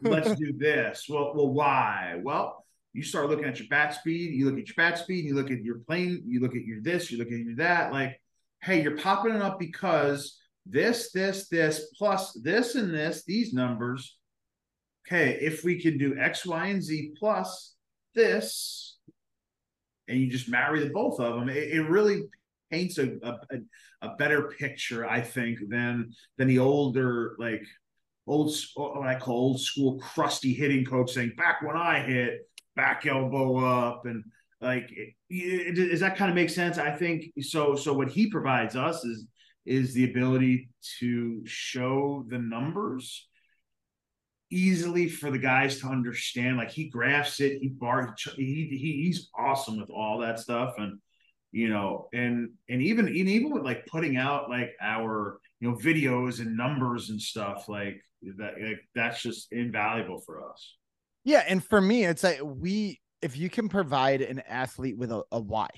let's 0.02 0.36
do 0.40 0.54
this. 0.58 1.06
Well, 1.10 1.34
well, 1.36 1.50
why? 1.50 2.20
Well, 2.22 2.66
you 2.94 3.04
start 3.04 3.30
looking 3.30 3.46
at 3.46 3.60
your 3.60 3.68
bat 3.70 3.94
speed, 3.94 4.34
you 4.34 4.46
look 4.46 4.60
at 4.60 4.68
your 4.68 4.76
bat 4.76 4.98
speed, 4.98 5.26
you 5.26 5.34
look 5.34 5.52
at 5.52 5.64
your 5.64 5.80
plane, 5.80 6.24
you 6.26 6.40
look 6.40 6.56
at 6.56 6.66
your 6.66 6.82
this, 6.82 7.12
you 7.12 7.18
look 7.18 7.32
at 7.32 7.40
your 7.40 7.56
that. 7.58 7.92
Like, 7.92 8.20
hey, 8.62 8.82
you're 8.82 8.98
popping 8.98 9.34
it 9.34 9.42
up 9.42 9.60
because 9.60 10.40
this, 10.66 11.12
this, 11.12 11.48
this, 11.48 11.88
plus 11.98 12.34
this 12.44 12.76
and 12.76 12.94
this, 12.94 13.24
these 13.26 13.54
numbers. 13.54 14.18
Okay, 15.08 15.40
if 15.42 15.64
we 15.64 15.82
can 15.82 15.98
do 15.98 16.18
X, 16.18 16.46
Y, 16.46 16.68
and 16.68 16.84
Z 16.84 17.14
plus 17.18 17.74
this, 18.14 18.98
and 20.08 20.20
you 20.20 20.30
just 20.30 20.50
marry 20.50 20.80
the 20.80 20.90
both 20.90 21.20
of 21.20 21.36
them, 21.36 21.50
it, 21.50 21.72
it 21.72 21.90
really 21.90 22.24
paints 22.70 22.98
a, 22.98 23.18
a, 23.24 23.38
a 24.02 24.16
better 24.18 24.54
picture, 24.58 25.08
I 25.08 25.22
think, 25.22 25.60
than 25.70 26.12
than 26.38 26.48
the 26.48 26.60
older 26.60 27.36
like 27.40 27.66
old 28.32 28.56
uh, 28.78 29.00
what 29.00 29.08
I 29.08 29.20
call 29.20 29.36
old 29.36 29.62
school 29.62 30.00
crusty 30.00 30.54
hitting 30.54 30.86
coach 30.86 31.12
saying 31.12 31.34
back 31.38 31.62
when 31.62 31.76
I 31.76 32.00
hit 32.00 32.48
back 32.76 33.06
elbow 33.06 33.58
up 33.58 34.06
and 34.06 34.24
like 34.62 34.92
it, 34.92 35.16
it, 35.30 35.76
does 35.76 36.00
that 36.02 36.18
kind 36.18 36.30
of 36.30 36.36
make 36.36 36.50
sense? 36.50 36.78
I 36.78 36.92
think 36.92 37.26
so. 37.42 37.76
So 37.76 37.94
what 37.94 38.10
he 38.10 38.30
provides 38.30 38.76
us 38.76 39.04
is 39.04 39.26
is 39.66 39.94
the 39.94 40.06
ability 40.06 40.70
to 41.00 41.42
show 41.46 42.26
the 42.28 42.38
numbers 42.38 43.28
easily 44.52 45.08
for 45.08 45.32
the 45.32 45.38
guys 45.38 45.80
to 45.80 45.88
understand. 45.88 46.58
Like 46.58 46.72
he 46.72 46.90
graphs 46.90 47.40
it, 47.40 47.60
he 47.62 47.70
bar, 47.70 48.16
he, 48.36 48.68
he 48.70 49.04
he's 49.04 49.30
awesome 49.38 49.80
with 49.80 49.90
all 49.90 50.20
that 50.20 50.40
stuff, 50.40 50.76
and 50.78 51.00
you 51.52 51.70
know, 51.70 52.08
and 52.14 52.52
and 52.70 52.82
even 52.82 53.08
and 53.08 53.16
even 53.16 53.52
with 53.52 53.64
like 53.64 53.86
putting 53.88 54.18
out 54.18 54.50
like 54.50 54.72
our 54.82 55.40
you 55.60 55.70
know 55.70 55.76
videos 55.76 56.40
and 56.40 56.56
numbers 56.56 57.10
and 57.10 57.22
stuff 57.22 57.68
like 57.68 58.02
that 58.38 58.54
that's 58.96 59.22
just 59.22 59.52
invaluable 59.52 60.20
for 60.20 60.50
us. 60.50 60.76
Yeah 61.24 61.44
and 61.48 61.64
for 61.64 61.82
me 61.82 62.06
it's 62.06 62.24
like 62.24 62.40
we 62.44 63.00
if 63.22 63.38
you 63.38 63.50
can 63.50 63.70
provide 63.70 64.22
an 64.22 64.40
athlete 64.48 64.98
with 64.98 65.12
a, 65.12 65.24
a 65.32 65.40
why 65.40 65.70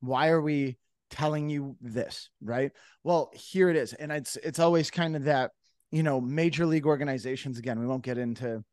why 0.00 0.28
are 0.28 0.40
we 0.40 0.78
telling 1.10 1.50
you 1.50 1.76
this 1.80 2.30
right? 2.42 2.72
Well 3.04 3.30
here 3.34 3.68
it 3.68 3.76
is 3.76 3.92
and 3.92 4.10
it's 4.12 4.36
it's 4.36 4.58
always 4.58 4.90
kind 4.90 5.16
of 5.16 5.24
that 5.24 5.52
you 5.90 6.02
know 6.02 6.20
major 6.20 6.66
league 6.66 6.86
organizations 6.86 7.58
again 7.58 7.78
we 7.78 7.86
won't 7.86 8.04
get 8.04 8.18
into 8.18 8.64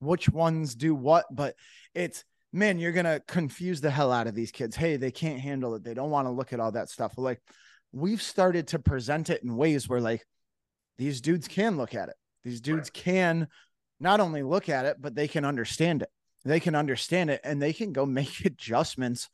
which 0.00 0.28
ones 0.28 0.74
do 0.74 0.94
what 0.94 1.24
but 1.30 1.54
it's 1.94 2.24
man 2.52 2.78
you're 2.78 2.92
gonna 2.92 3.20
confuse 3.26 3.80
the 3.80 3.90
hell 3.90 4.12
out 4.12 4.26
of 4.26 4.34
these 4.34 4.50
kids. 4.50 4.76
Hey 4.76 4.96
they 4.96 5.10
can't 5.10 5.40
handle 5.40 5.74
it. 5.74 5.84
They 5.84 5.94
don't 5.94 6.10
want 6.10 6.26
to 6.26 6.32
look 6.32 6.52
at 6.52 6.60
all 6.60 6.72
that 6.72 6.90
stuff. 6.90 7.14
Like 7.16 7.40
we've 7.92 8.22
started 8.22 8.68
to 8.68 8.78
present 8.78 9.30
it 9.30 9.42
in 9.42 9.56
ways 9.56 9.88
where 9.88 10.00
like 10.00 10.24
these 10.98 11.20
dudes 11.20 11.48
can 11.48 11.76
look 11.76 11.94
at 11.94 12.08
it. 12.08 12.16
These 12.46 12.60
dudes 12.60 12.90
right. 12.90 12.92
can 12.92 13.48
not 13.98 14.20
only 14.20 14.44
look 14.44 14.68
at 14.68 14.84
it, 14.84 14.98
but 15.00 15.16
they 15.16 15.26
can 15.26 15.44
understand 15.44 16.02
it. 16.02 16.08
They 16.44 16.60
can 16.60 16.76
understand 16.76 17.28
it 17.28 17.40
and 17.42 17.60
they 17.60 17.72
can 17.72 17.92
go 17.92 18.06
make 18.06 18.44
adjustments 18.44 19.28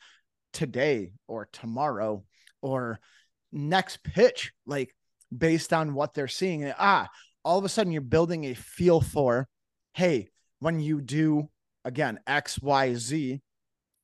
today 0.54 1.12
or 1.28 1.46
tomorrow 1.52 2.24
or 2.62 3.00
next 3.52 4.02
pitch, 4.02 4.52
like 4.64 4.94
based 5.36 5.74
on 5.74 5.92
what 5.92 6.14
they're 6.14 6.26
seeing. 6.26 6.64
And, 6.64 6.74
ah, 6.78 7.06
all 7.44 7.58
of 7.58 7.66
a 7.66 7.68
sudden 7.68 7.92
you're 7.92 8.00
building 8.00 8.44
a 8.44 8.54
feel 8.54 9.02
for, 9.02 9.46
hey, 9.92 10.28
when 10.60 10.80
you 10.80 11.02
do 11.02 11.50
again 11.84 12.18
X, 12.26 12.62
Y, 12.62 12.94
Z, 12.94 13.42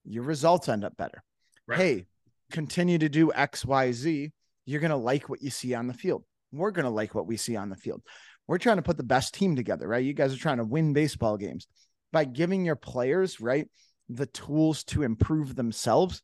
your 0.04 0.24
results 0.24 0.68
end 0.68 0.84
up 0.84 0.98
better. 0.98 1.22
Right. 1.66 1.78
Hey, 1.78 2.06
continue 2.52 2.98
to 2.98 3.08
do 3.08 3.32
X, 3.32 3.64
Y, 3.64 3.90
Z. 3.92 4.32
You're 4.66 4.80
gonna 4.82 4.98
like 4.98 5.30
what 5.30 5.40
you 5.40 5.48
see 5.48 5.72
on 5.72 5.86
the 5.86 5.94
field. 5.94 6.24
We're 6.52 6.72
gonna 6.72 6.90
like 6.90 7.14
what 7.14 7.26
we 7.26 7.38
see 7.38 7.56
on 7.56 7.70
the 7.70 7.76
field. 7.76 8.02
We're 8.48 8.58
trying 8.58 8.76
to 8.76 8.82
put 8.82 8.96
the 8.96 9.02
best 9.04 9.34
team 9.34 9.54
together, 9.54 9.86
right? 9.86 10.04
You 10.04 10.14
guys 10.14 10.34
are 10.34 10.38
trying 10.38 10.56
to 10.56 10.64
win 10.64 10.94
baseball 10.94 11.36
games 11.36 11.68
by 12.12 12.24
giving 12.24 12.64
your 12.64 12.76
players, 12.76 13.40
right, 13.40 13.68
the 14.08 14.26
tools 14.26 14.84
to 14.84 15.02
improve 15.02 15.54
themselves. 15.54 16.22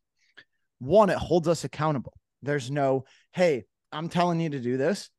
One, 0.79 1.09
it 1.09 1.17
holds 1.17 1.47
us 1.47 1.63
accountable. 1.63 2.13
There's 2.41 2.71
no, 2.71 3.05
hey, 3.31 3.65
I'm 3.91 4.09
telling 4.09 4.39
you 4.39 4.49
to 4.49 4.59
do 4.59 4.75
this 4.75 5.09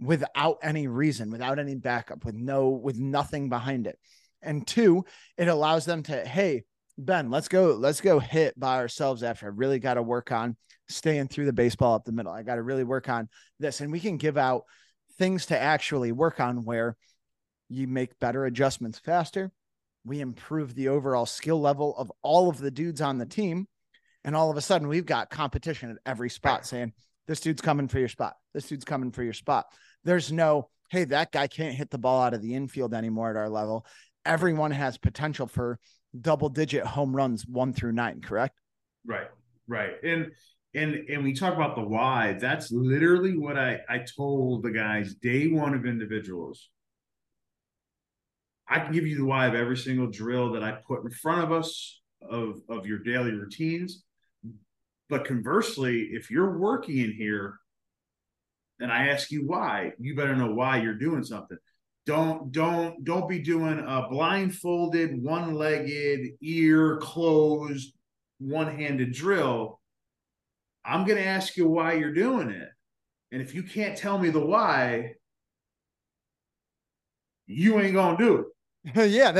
without 0.00 0.58
any 0.62 0.86
reason, 0.86 1.30
without 1.30 1.58
any 1.58 1.74
backup, 1.74 2.24
with 2.24 2.36
no, 2.36 2.70
with 2.70 2.98
nothing 2.98 3.48
behind 3.48 3.86
it. 3.86 3.98
And 4.40 4.66
two, 4.66 5.04
it 5.36 5.48
allows 5.48 5.84
them 5.84 6.04
to, 6.04 6.24
hey, 6.24 6.64
Ben, 6.96 7.30
let's 7.30 7.48
go, 7.48 7.74
let's 7.74 8.00
go 8.00 8.20
hit 8.20 8.58
by 8.58 8.76
ourselves 8.76 9.24
after 9.24 9.46
I 9.46 9.50
really 9.50 9.80
got 9.80 9.94
to 9.94 10.02
work 10.02 10.30
on 10.30 10.56
staying 10.88 11.28
through 11.28 11.46
the 11.46 11.52
baseball 11.52 11.94
up 11.94 12.04
the 12.04 12.12
middle. 12.12 12.32
I 12.32 12.44
got 12.44 12.56
to 12.56 12.62
really 12.62 12.84
work 12.84 13.08
on 13.08 13.28
this. 13.58 13.80
And 13.80 13.90
we 13.90 13.98
can 13.98 14.16
give 14.16 14.36
out 14.36 14.64
things 15.18 15.46
to 15.46 15.58
actually 15.58 16.12
work 16.12 16.40
on 16.40 16.64
where 16.64 16.96
you 17.68 17.86
make 17.86 18.18
better 18.18 18.44
adjustments 18.44 18.98
faster. 18.98 19.52
We 20.04 20.20
improve 20.20 20.74
the 20.74 20.88
overall 20.88 21.26
skill 21.26 21.60
level 21.60 21.96
of 21.96 22.12
all 22.22 22.50
of 22.50 22.58
the 22.58 22.70
dudes 22.70 23.00
on 23.00 23.18
the 23.18 23.26
team. 23.26 23.66
And 24.24 24.34
all 24.34 24.50
of 24.50 24.56
a 24.56 24.62
sudden, 24.62 24.88
we've 24.88 25.06
got 25.06 25.30
competition 25.30 25.90
at 25.90 25.96
every 26.06 26.30
spot 26.30 26.66
saying, 26.66 26.92
this 27.26 27.40
dude's 27.40 27.62
coming 27.62 27.88
for 27.88 27.98
your 27.98 28.08
spot. 28.08 28.34
This 28.52 28.66
dude's 28.66 28.84
coming 28.84 29.10
for 29.12 29.22
your 29.22 29.32
spot. 29.32 29.66
There's 30.04 30.30
no, 30.30 30.68
hey, 30.90 31.04
that 31.04 31.32
guy 31.32 31.46
can't 31.46 31.74
hit 31.74 31.90
the 31.90 31.98
ball 31.98 32.22
out 32.22 32.34
of 32.34 32.42
the 32.42 32.54
infield 32.54 32.94
anymore 32.94 33.30
at 33.30 33.36
our 33.36 33.48
level. 33.48 33.86
Everyone 34.26 34.70
has 34.70 34.98
potential 34.98 35.46
for 35.46 35.78
double 36.18 36.48
digit 36.48 36.84
home 36.84 37.14
runs 37.14 37.46
one 37.46 37.72
through 37.72 37.92
nine, 37.92 38.20
correct? 38.20 38.60
Right, 39.06 39.28
right. 39.68 39.92
And 40.02 40.32
and 40.74 40.94
and 41.08 41.22
we 41.22 41.32
talk 41.32 41.54
about 41.54 41.76
the 41.76 41.82
why. 41.82 42.36
That's 42.40 42.72
literally 42.72 43.36
what 43.36 43.56
I 43.56 43.80
I 43.88 43.98
told 44.16 44.62
the 44.62 44.70
guys 44.70 45.14
day 45.14 45.48
one 45.48 45.74
of 45.74 45.86
individuals. 45.86 46.68
I 48.68 48.80
can 48.80 48.92
give 48.92 49.06
you 49.06 49.16
the 49.16 49.24
why 49.24 49.46
of 49.46 49.54
every 49.54 49.76
single 49.76 50.08
drill 50.08 50.52
that 50.52 50.62
I 50.62 50.72
put 50.86 51.04
in 51.04 51.10
front 51.10 51.44
of 51.44 51.52
us 51.52 52.00
of 52.22 52.60
of 52.68 52.86
your 52.86 52.98
daily 52.98 53.32
routines. 53.32 54.02
But 55.08 55.24
conversely, 55.24 56.08
if 56.12 56.30
you're 56.30 56.58
working 56.58 56.98
in 56.98 57.12
here 57.12 57.58
and 58.80 58.90
I 58.90 59.08
ask 59.08 59.30
you 59.30 59.46
why, 59.46 59.92
you 59.98 60.16
better 60.16 60.34
know 60.34 60.52
why 60.52 60.80
you're 60.80 60.94
doing 60.94 61.22
something. 61.22 61.58
Don't 62.06 62.50
don't 62.52 63.04
don't 63.04 63.28
be 63.28 63.38
doing 63.38 63.78
a 63.78 64.08
blindfolded, 64.08 65.22
one-legged, 65.22 66.32
ear 66.40 66.96
closed, 66.98 67.92
one-handed 68.38 69.12
drill. 69.12 69.80
I'm 70.84 71.04
going 71.04 71.18
to 71.18 71.26
ask 71.26 71.56
you 71.56 71.68
why 71.68 71.94
you're 71.94 72.12
doing 72.12 72.50
it. 72.50 72.68
And 73.32 73.42
if 73.42 73.54
you 73.54 73.62
can't 73.62 73.96
tell 73.96 74.18
me 74.18 74.30
the 74.30 74.44
why, 74.44 75.14
you 77.46 77.80
ain't 77.80 77.94
going 77.94 78.16
to 78.16 78.24
do 78.24 78.36
it. 78.38 78.46
yeah, 79.10 79.30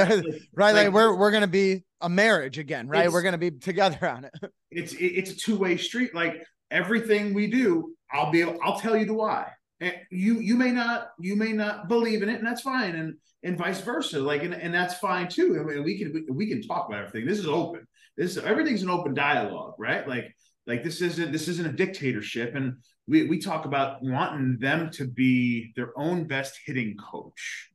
right. 0.55 0.73
Like, 0.73 0.87
like, 0.87 0.93
we're 0.93 1.15
we're 1.15 1.31
gonna 1.31 1.47
be 1.47 1.85
a 2.01 2.09
marriage 2.09 2.57
again, 2.57 2.89
right? 2.89 3.13
We're 3.13 3.21
gonna 3.21 3.37
be 3.37 3.51
together 3.51 4.09
on 4.09 4.25
it. 4.25 4.33
it's 4.71 4.95
it's 4.99 5.33
a 5.33 5.37
two 5.37 5.59
way 5.59 5.77
street. 5.77 6.15
Like 6.15 6.43
everything 6.71 7.35
we 7.35 7.49
do, 7.49 7.95
I'll 8.11 8.31
be 8.31 8.43
I'll 8.43 8.81
tell 8.81 8.97
you 8.97 9.05
the 9.05 9.13
why. 9.13 9.49
And 9.81 9.95
you 10.11 10.41
you 10.41 10.55
may 10.55 10.71
not 10.71 11.09
you 11.21 11.37
may 11.37 11.53
not 11.53 11.89
believe 11.89 12.23
in 12.23 12.31
it, 12.31 12.39
and 12.39 12.47
that's 12.47 12.63
fine, 12.63 12.95
and 12.95 13.17
and 13.43 13.59
vice 13.59 13.83
versa. 13.83 14.19
Like 14.19 14.45
and, 14.45 14.55
and 14.55 14.73
that's 14.73 14.95
fine 14.95 15.29
too. 15.29 15.59
I 15.61 15.65
mean, 15.65 15.85
we 15.85 15.99
can 15.99 16.13
we, 16.15 16.25
we 16.31 16.47
can 16.47 16.63
talk 16.63 16.89
about 16.89 17.01
everything. 17.01 17.29
This 17.29 17.39
is 17.39 17.47
open. 17.47 17.87
This 18.17 18.39
everything's 18.39 18.83
an 18.83 18.89
open 18.89 19.13
dialogue, 19.13 19.75
right? 19.79 20.09
Like 20.09 20.35
like 20.67 20.83
this 20.83 21.01
isn't 21.01 21.33
this 21.33 21.49
isn't 21.49 21.67
a 21.67 21.73
dictatorship, 21.73 22.55
and 22.55 22.79
we 23.07 23.27
we 23.27 23.39
talk 23.39 23.65
about 23.65 24.03
wanting 24.03 24.59
them 24.59 24.91
to 24.93 25.07
be 25.07 25.73
their 25.77 25.93
own 25.99 26.27
best 26.27 26.59
hitting 26.65 26.97
coach 26.97 27.71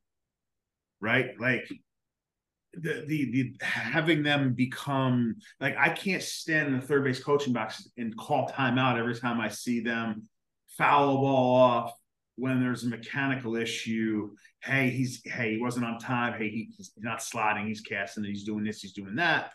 right? 1.00 1.38
Like 1.38 1.68
the, 2.74 3.04
the 3.06 3.30
the 3.32 3.54
having 3.64 4.22
them 4.22 4.54
become 4.54 5.36
like 5.60 5.76
I 5.76 5.88
can't 5.88 6.22
stand 6.22 6.68
in 6.68 6.80
the 6.80 6.86
third 6.86 7.04
base 7.04 7.22
coaching 7.22 7.52
box 7.52 7.88
and 7.96 8.16
call 8.16 8.48
timeout 8.48 8.98
every 8.98 9.16
time 9.16 9.40
I 9.40 9.48
see 9.48 9.80
them 9.80 10.28
foul 10.78 11.16
ball 11.18 11.56
off 11.56 11.92
when 12.36 12.60
there's 12.60 12.84
a 12.84 12.88
mechanical 12.88 13.56
issue. 13.56 14.30
Hey, 14.62 14.90
he's 14.90 15.20
hey, 15.24 15.56
he 15.56 15.60
wasn't 15.60 15.86
on 15.86 15.98
time. 15.98 16.34
Hey, 16.38 16.48
he, 16.48 16.70
he's 16.76 16.92
not 16.98 17.22
sliding, 17.22 17.66
he's 17.66 17.80
casting, 17.80 18.24
he's 18.24 18.44
doing 18.44 18.64
this, 18.64 18.80
he's 18.80 18.92
doing 18.92 19.16
that. 19.16 19.52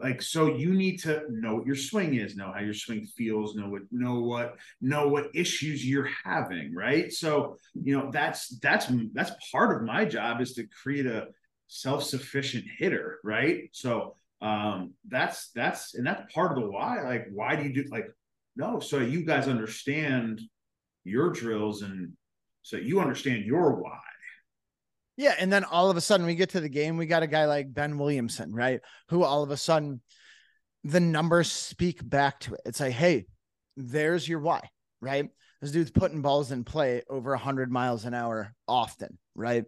Like 0.00 0.22
so, 0.22 0.54
you 0.54 0.74
need 0.74 0.98
to 1.00 1.24
know 1.28 1.56
what 1.56 1.66
your 1.66 1.74
swing 1.74 2.14
is, 2.14 2.36
know 2.36 2.52
how 2.54 2.60
your 2.60 2.74
swing 2.74 3.04
feels, 3.04 3.56
know 3.56 3.68
what 3.68 3.82
know 3.90 4.20
what 4.20 4.56
know 4.80 5.08
what 5.08 5.34
issues 5.34 5.84
you're 5.84 6.10
having, 6.24 6.72
right? 6.74 7.12
So 7.12 7.56
you 7.74 7.96
know 7.96 8.10
that's 8.12 8.48
that's 8.60 8.86
that's 9.12 9.32
part 9.50 9.76
of 9.76 9.82
my 9.82 10.04
job 10.04 10.40
is 10.40 10.52
to 10.54 10.66
create 10.82 11.06
a 11.06 11.28
self-sufficient 11.66 12.64
hitter, 12.78 13.18
right? 13.24 13.70
So 13.72 14.14
um 14.40 14.94
that's 15.08 15.50
that's 15.50 15.94
and 15.94 16.06
that's 16.06 16.32
part 16.32 16.56
of 16.56 16.62
the 16.62 16.70
why. 16.70 17.02
Like, 17.02 17.26
why 17.32 17.56
do 17.56 17.64
you 17.64 17.74
do 17.74 17.88
like 17.90 18.06
no? 18.56 18.78
So 18.78 18.98
you 18.98 19.24
guys 19.24 19.48
understand 19.48 20.40
your 21.02 21.30
drills 21.30 21.82
and 21.82 22.12
so 22.62 22.76
you 22.76 23.00
understand 23.00 23.44
your 23.44 23.82
why 23.82 23.98
yeah, 25.18 25.34
and 25.36 25.52
then 25.52 25.64
all 25.64 25.90
of 25.90 25.96
a 25.96 26.00
sudden 26.00 26.24
we 26.24 26.36
get 26.36 26.50
to 26.50 26.60
the 26.60 26.68
game, 26.68 26.96
we 26.96 27.04
got 27.04 27.24
a 27.24 27.26
guy 27.26 27.46
like 27.46 27.74
Ben 27.74 27.98
Williamson, 27.98 28.54
right? 28.54 28.80
Who 29.08 29.24
all 29.24 29.42
of 29.42 29.50
a 29.50 29.56
sudden 29.56 30.00
the 30.84 31.00
numbers 31.00 31.50
speak 31.50 32.08
back 32.08 32.38
to 32.40 32.54
it. 32.54 32.60
It's 32.64 32.78
like, 32.78 32.92
hey, 32.92 33.26
there's 33.76 34.28
your 34.28 34.38
why, 34.38 34.70
right? 35.00 35.28
This 35.60 35.72
dude's 35.72 35.90
putting 35.90 36.22
balls 36.22 36.52
in 36.52 36.62
play 36.62 37.02
over 37.10 37.30
100 37.30 37.68
miles 37.68 38.04
an 38.04 38.14
hour 38.14 38.54
often, 38.68 39.18
right? 39.34 39.64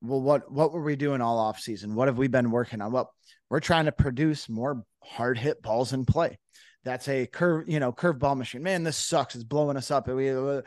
Well, 0.00 0.20
what 0.20 0.50
what 0.50 0.72
were 0.72 0.84
we 0.84 0.94
doing 0.94 1.20
all 1.20 1.40
off 1.40 1.58
season? 1.58 1.96
What 1.96 2.06
have 2.06 2.16
we 2.16 2.28
been 2.28 2.52
working 2.52 2.80
on? 2.80 2.92
Well, 2.92 3.12
we're 3.50 3.58
trying 3.58 3.86
to 3.86 3.92
produce 3.92 4.48
more 4.48 4.84
hard 5.02 5.38
hit 5.38 5.60
balls 5.60 5.92
in 5.92 6.04
play. 6.04 6.38
That's 6.84 7.08
a 7.08 7.26
curve, 7.26 7.68
you 7.68 7.80
know, 7.80 7.90
curveball 7.92 8.36
machine. 8.36 8.62
Man, 8.62 8.84
this 8.84 8.96
sucks. 8.96 9.34
It's 9.34 9.42
blowing 9.42 9.76
us 9.76 9.90
up. 9.90 10.06
We, 10.06 10.30
uh, 10.30 10.62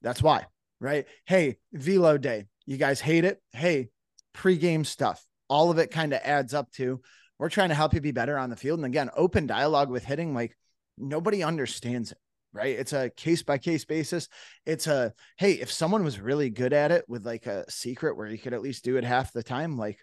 that's 0.00 0.22
why, 0.22 0.46
right? 0.78 1.06
Hey, 1.26 1.56
velo 1.72 2.18
day 2.18 2.44
you 2.68 2.76
guys 2.76 3.00
hate 3.00 3.24
it. 3.24 3.40
Hey, 3.52 3.88
pregame 4.36 4.84
stuff, 4.84 5.24
all 5.48 5.70
of 5.70 5.78
it 5.78 5.90
kind 5.90 6.12
of 6.12 6.20
adds 6.22 6.52
up 6.52 6.70
to 6.72 7.00
we're 7.38 7.48
trying 7.48 7.70
to 7.70 7.74
help 7.74 7.94
you 7.94 8.00
be 8.00 8.10
better 8.10 8.36
on 8.36 8.50
the 8.50 8.56
field. 8.56 8.78
And 8.78 8.86
again, 8.86 9.10
open 9.16 9.46
dialogue 9.46 9.90
with 9.90 10.04
hitting, 10.04 10.34
like 10.34 10.56
nobody 10.98 11.42
understands 11.42 12.12
it, 12.12 12.18
right? 12.52 12.78
It's 12.78 12.92
a 12.92 13.10
case 13.10 13.42
by 13.42 13.58
case 13.58 13.84
basis. 13.84 14.28
It's 14.66 14.86
a 14.86 15.14
hey, 15.38 15.52
if 15.52 15.72
someone 15.72 16.04
was 16.04 16.20
really 16.20 16.50
good 16.50 16.72
at 16.72 16.92
it 16.92 17.04
with 17.08 17.24
like 17.24 17.46
a 17.46 17.70
secret 17.70 18.16
where 18.16 18.26
you 18.26 18.38
could 18.38 18.54
at 18.54 18.60
least 18.60 18.84
do 18.84 18.96
it 18.96 19.04
half 19.04 19.32
the 19.32 19.42
time, 19.42 19.78
like 19.78 19.98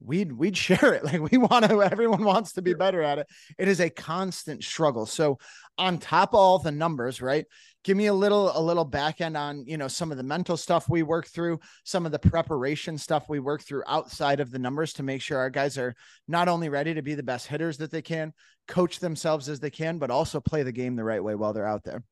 we'd 0.00 0.32
we'd 0.32 0.56
share 0.66 0.94
it. 0.94 1.04
Like 1.04 1.30
we 1.30 1.38
want 1.38 1.64
to 1.64 1.82
everyone 1.82 2.24
wants 2.24 2.52
to 2.52 2.62
be 2.62 2.74
better 2.74 3.02
at 3.02 3.18
it. 3.18 3.26
It 3.58 3.68
is 3.68 3.80
a 3.80 3.90
constant 3.90 4.64
struggle. 4.64 5.06
So 5.06 5.38
on 5.78 5.98
top 5.98 6.30
of 6.30 6.40
all 6.40 6.58
the 6.58 6.72
numbers 6.72 7.20
right 7.20 7.44
give 7.84 7.96
me 7.96 8.06
a 8.06 8.14
little 8.14 8.50
a 8.58 8.60
little 8.60 8.84
back 8.84 9.20
end 9.20 9.36
on 9.36 9.64
you 9.66 9.76
know 9.76 9.88
some 9.88 10.10
of 10.10 10.16
the 10.16 10.22
mental 10.22 10.56
stuff 10.56 10.88
we 10.88 11.02
work 11.02 11.26
through 11.28 11.58
some 11.84 12.04
of 12.04 12.12
the 12.12 12.18
preparation 12.18 12.98
stuff 12.98 13.28
we 13.28 13.38
work 13.38 13.62
through 13.62 13.82
outside 13.86 14.40
of 14.40 14.50
the 14.50 14.58
numbers 14.58 14.92
to 14.92 15.02
make 15.02 15.22
sure 15.22 15.38
our 15.38 15.50
guys 15.50 15.78
are 15.78 15.94
not 16.26 16.48
only 16.48 16.68
ready 16.68 16.94
to 16.94 17.02
be 17.02 17.14
the 17.14 17.22
best 17.22 17.46
hitters 17.46 17.78
that 17.78 17.90
they 17.90 18.02
can 18.02 18.32
coach 18.66 18.98
themselves 18.98 19.48
as 19.48 19.60
they 19.60 19.70
can 19.70 19.98
but 19.98 20.10
also 20.10 20.40
play 20.40 20.62
the 20.62 20.72
game 20.72 20.96
the 20.96 21.04
right 21.04 21.22
way 21.22 21.34
while 21.34 21.52
they're 21.52 21.66
out 21.66 21.84
there. 21.84 22.02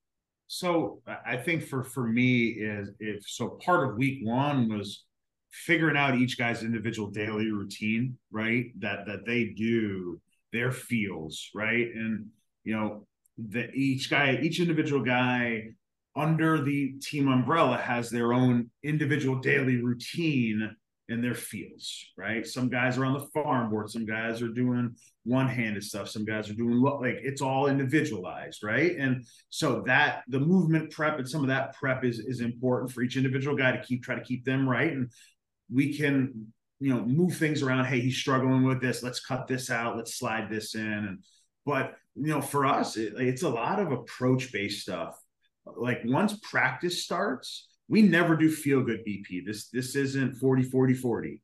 So 0.46 1.02
i 1.26 1.36
think 1.36 1.64
for 1.66 1.82
for 1.82 2.06
me 2.06 2.48
is 2.48 2.90
if 3.00 3.26
so 3.26 3.58
part 3.64 3.88
of 3.88 3.96
week 3.96 4.20
one 4.22 4.68
was 4.68 5.04
figuring 5.54 5.96
out 5.96 6.16
each 6.16 6.36
guy's 6.36 6.62
individual 6.62 7.10
daily 7.10 7.50
routine, 7.50 8.18
right? 8.32 8.66
That 8.80 9.06
that 9.06 9.24
they 9.24 9.46
do 9.56 10.20
their 10.52 10.72
feels, 10.72 11.50
right? 11.54 11.88
And 11.94 12.26
you 12.64 12.74
know, 12.74 13.06
that 13.50 13.74
each 13.74 14.10
guy, 14.10 14.38
each 14.42 14.60
individual 14.60 15.02
guy 15.02 15.68
under 16.16 16.62
the 16.62 16.94
team 17.00 17.28
umbrella 17.28 17.76
has 17.76 18.10
their 18.10 18.32
own 18.32 18.70
individual 18.82 19.40
daily 19.40 19.82
routine 19.82 20.74
and 21.08 21.22
their 21.22 21.34
feels, 21.34 22.06
right? 22.16 22.46
Some 22.46 22.68
guys 22.68 22.96
are 22.96 23.04
on 23.04 23.14
the 23.14 23.26
farm 23.26 23.70
board, 23.70 23.90
some 23.90 24.06
guys 24.06 24.40
are 24.40 24.48
doing 24.48 24.96
one-handed 25.24 25.82
stuff, 25.82 26.08
some 26.08 26.24
guys 26.24 26.48
are 26.48 26.54
doing 26.54 26.80
like 26.80 27.18
it's 27.22 27.42
all 27.42 27.66
individualized, 27.66 28.62
right? 28.62 28.96
And 28.96 29.24
so 29.50 29.82
that 29.86 30.22
the 30.28 30.40
movement 30.40 30.90
prep 30.92 31.18
and 31.18 31.28
some 31.28 31.42
of 31.42 31.48
that 31.48 31.74
prep 31.74 32.04
is 32.04 32.18
is 32.20 32.40
important 32.40 32.90
for 32.92 33.02
each 33.02 33.16
individual 33.16 33.56
guy 33.56 33.72
to 33.72 33.82
keep 33.82 34.02
try 34.02 34.14
to 34.14 34.24
keep 34.24 34.44
them 34.44 34.68
right. 34.68 34.92
And 34.92 35.10
we 35.72 35.96
can 35.96 36.53
you 36.81 36.92
know 36.92 37.05
move 37.05 37.37
things 37.37 37.62
around 37.62 37.85
hey 37.85 38.00
he's 38.00 38.16
struggling 38.16 38.64
with 38.64 38.81
this 38.81 39.03
let's 39.03 39.20
cut 39.20 39.46
this 39.46 39.70
out 39.70 39.96
let's 39.96 40.18
slide 40.18 40.50
this 40.50 40.74
in 40.74 40.83
and 40.83 41.18
but 41.64 41.94
you 42.16 42.29
know, 42.29 42.40
for 42.40 42.66
us, 42.66 42.96
it, 42.96 43.14
it's 43.16 43.42
a 43.42 43.48
lot 43.48 43.81
of 43.81 43.92
approach 43.92 44.53
based 44.53 44.83
stuff. 44.83 45.18
Like 45.66 46.03
once 46.05 46.38
practice 46.42 47.03
starts, 47.03 47.68
we 47.88 48.03
never 48.03 48.37
do 48.37 48.50
feel 48.50 48.83
good 48.83 49.05
BP. 49.07 49.44
This 49.44 49.68
this 49.68 49.96
isn't 49.96 50.37
40 50.37 50.64
40 50.64 50.94
40. 50.94 51.40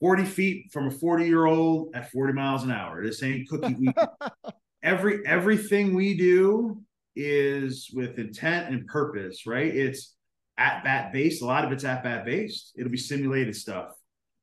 40 0.00 0.24
feet 0.24 0.70
from 0.72 0.86
a 0.86 0.90
40 0.92 1.24
year 1.26 1.46
old 1.46 1.94
at 1.94 2.12
40 2.12 2.32
miles 2.32 2.62
an 2.62 2.70
hour. 2.70 3.04
This 3.04 3.22
ain't 3.22 3.48
cookie. 3.48 3.74
We, 3.74 3.92
every 4.82 5.26
everything 5.26 5.94
we 5.94 6.16
do 6.16 6.82
is 7.16 7.90
with 7.92 8.18
intent 8.18 8.72
and 8.72 8.86
purpose, 8.86 9.44
right? 9.46 9.74
It's 9.74 10.14
at 10.58 10.84
bat 10.84 11.12
based. 11.12 11.40
A 11.40 11.46
lot 11.46 11.64
of 11.64 11.72
it's 11.72 11.84
at 11.84 12.02
bat 12.02 12.24
based. 12.24 12.72
It'll 12.76 12.90
be 12.90 12.98
simulated 12.98 13.56
stuff 13.56 13.92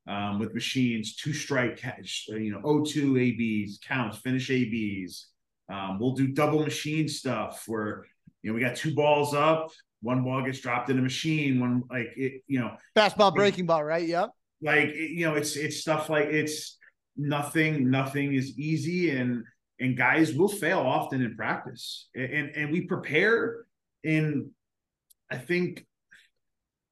um, 0.07 0.39
with 0.39 0.53
machines, 0.53 1.15
two 1.15 1.33
strike 1.33 1.77
catch, 1.77 2.25
you 2.29 2.51
know, 2.51 2.61
O2 2.61 3.63
ABs, 3.63 3.79
counts, 3.85 4.17
finish 4.17 4.49
ABs. 4.49 5.27
Um, 5.69 5.99
we'll 5.99 6.13
do 6.13 6.27
double 6.27 6.59
machine 6.59 7.07
stuff 7.07 7.63
where 7.67 8.05
you 8.41 8.49
know 8.49 8.55
we 8.55 8.61
got 8.61 8.75
two 8.75 8.93
balls 8.93 9.33
up, 9.33 9.71
one 10.01 10.23
ball 10.23 10.43
gets 10.43 10.59
dropped 10.59 10.89
in 10.89 10.99
a 10.99 11.01
machine, 11.01 11.59
one 11.59 11.83
like 11.89 12.09
it, 12.15 12.43
you 12.47 12.59
know, 12.59 12.77
fastball 12.95 13.33
breaking 13.33 13.65
ball, 13.65 13.83
right? 13.83 14.07
Yep. 14.07 14.29
Like 14.61 14.93
you 14.93 15.25
know, 15.25 15.35
it's 15.35 15.55
it's 15.55 15.77
stuff 15.77 16.09
like 16.09 16.25
it's 16.25 16.77
nothing. 17.17 17.89
Nothing 17.89 18.35
is 18.35 18.57
easy, 18.59 19.09
and 19.09 19.43
and 19.79 19.97
guys 19.97 20.33
will 20.33 20.47
fail 20.47 20.79
often 20.79 21.23
in 21.23 21.35
practice, 21.35 22.09
and 22.15 22.51
and 22.55 22.71
we 22.71 22.81
prepare 22.81 23.65
in. 24.03 24.51
I 25.31 25.37
think 25.37 25.83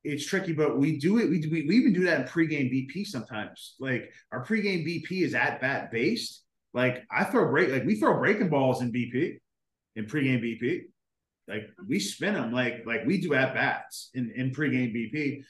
it's 0.03 0.25
tricky, 0.25 0.53
but 0.53 0.77
we 0.77 0.97
do 0.97 1.19
it. 1.19 1.29
We, 1.29 1.39
we, 1.39 1.65
we 1.67 1.75
even 1.77 1.93
do 1.93 2.05
that 2.05 2.21
in 2.21 2.27
pregame 2.27 2.71
BP 2.71 3.07
sometimes. 3.07 3.75
Like 3.79 4.11
our 4.31 4.45
pregame 4.45 4.85
BP 4.85 5.21
is 5.21 5.33
at 5.33 5.61
bat 5.61 5.91
based. 5.91 6.43
Like 6.73 7.03
I 7.09 7.23
throw 7.23 7.49
break, 7.49 7.69
like 7.69 7.85
we 7.85 7.95
throw 7.95 8.17
breaking 8.17 8.49
balls 8.49 8.81
in 8.81 8.91
BP, 8.91 9.37
in 9.95 10.05
pregame 10.05 10.43
BP. 10.43 10.81
Like 11.47 11.69
we 11.87 11.99
spin 11.99 12.33
them 12.33 12.51
like 12.51 12.83
like 12.85 13.05
we 13.05 13.21
do 13.21 13.33
at 13.33 13.53
bats 13.53 14.09
in 14.13 14.31
in 14.35 14.51
pregame 14.51 14.93
BP. 14.93 15.43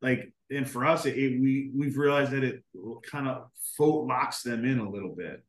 Like 0.00 0.32
and 0.50 0.68
for 0.68 0.84
us, 0.84 1.06
it, 1.06 1.16
it 1.16 1.40
we 1.40 1.70
we've 1.74 1.96
realized 1.96 2.32
that 2.32 2.42
it 2.42 2.62
kind 3.10 3.28
of 3.28 3.48
locks 3.78 4.42
them 4.42 4.64
in 4.64 4.78
a 4.78 4.90
little 4.90 5.14
bit. 5.14 5.44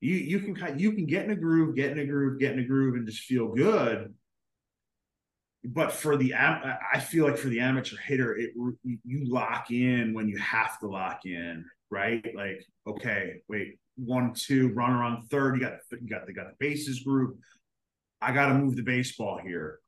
You 0.00 0.14
you 0.14 0.40
can 0.40 0.54
kind 0.54 0.80
you 0.80 0.92
can 0.92 1.06
get 1.06 1.24
in 1.24 1.30
a 1.32 1.36
groove, 1.36 1.74
get 1.74 1.90
in 1.90 1.98
a 1.98 2.06
groove, 2.06 2.38
get 2.38 2.52
in 2.52 2.60
a 2.60 2.66
groove, 2.66 2.94
and 2.94 3.06
just 3.06 3.22
feel 3.22 3.48
good 3.48 4.14
but 5.66 5.92
for 5.92 6.16
the 6.16 6.32
I 6.34 7.00
feel 7.00 7.26
like 7.26 7.36
for 7.36 7.48
the 7.48 7.60
amateur 7.60 7.96
hitter, 7.96 8.36
it 8.36 8.50
you 8.84 9.32
lock 9.32 9.70
in 9.70 10.14
when 10.14 10.28
you 10.28 10.38
have 10.38 10.78
to 10.80 10.86
lock 10.86 11.20
in, 11.24 11.64
right? 11.90 12.24
Like, 12.34 12.64
okay, 12.86 13.42
wait, 13.48 13.78
one, 13.96 14.32
two, 14.34 14.72
runner 14.74 15.02
on 15.02 15.24
third. 15.24 15.56
You 15.56 15.60
got 15.60 15.78
you 15.90 16.08
got 16.08 16.26
they 16.26 16.32
got 16.32 16.46
the 16.46 16.54
bases 16.60 17.00
group. 17.00 17.38
I 18.20 18.32
got 18.32 18.46
to 18.46 18.54
move 18.54 18.76
the 18.76 18.82
baseball 18.82 19.40
here. 19.42 19.80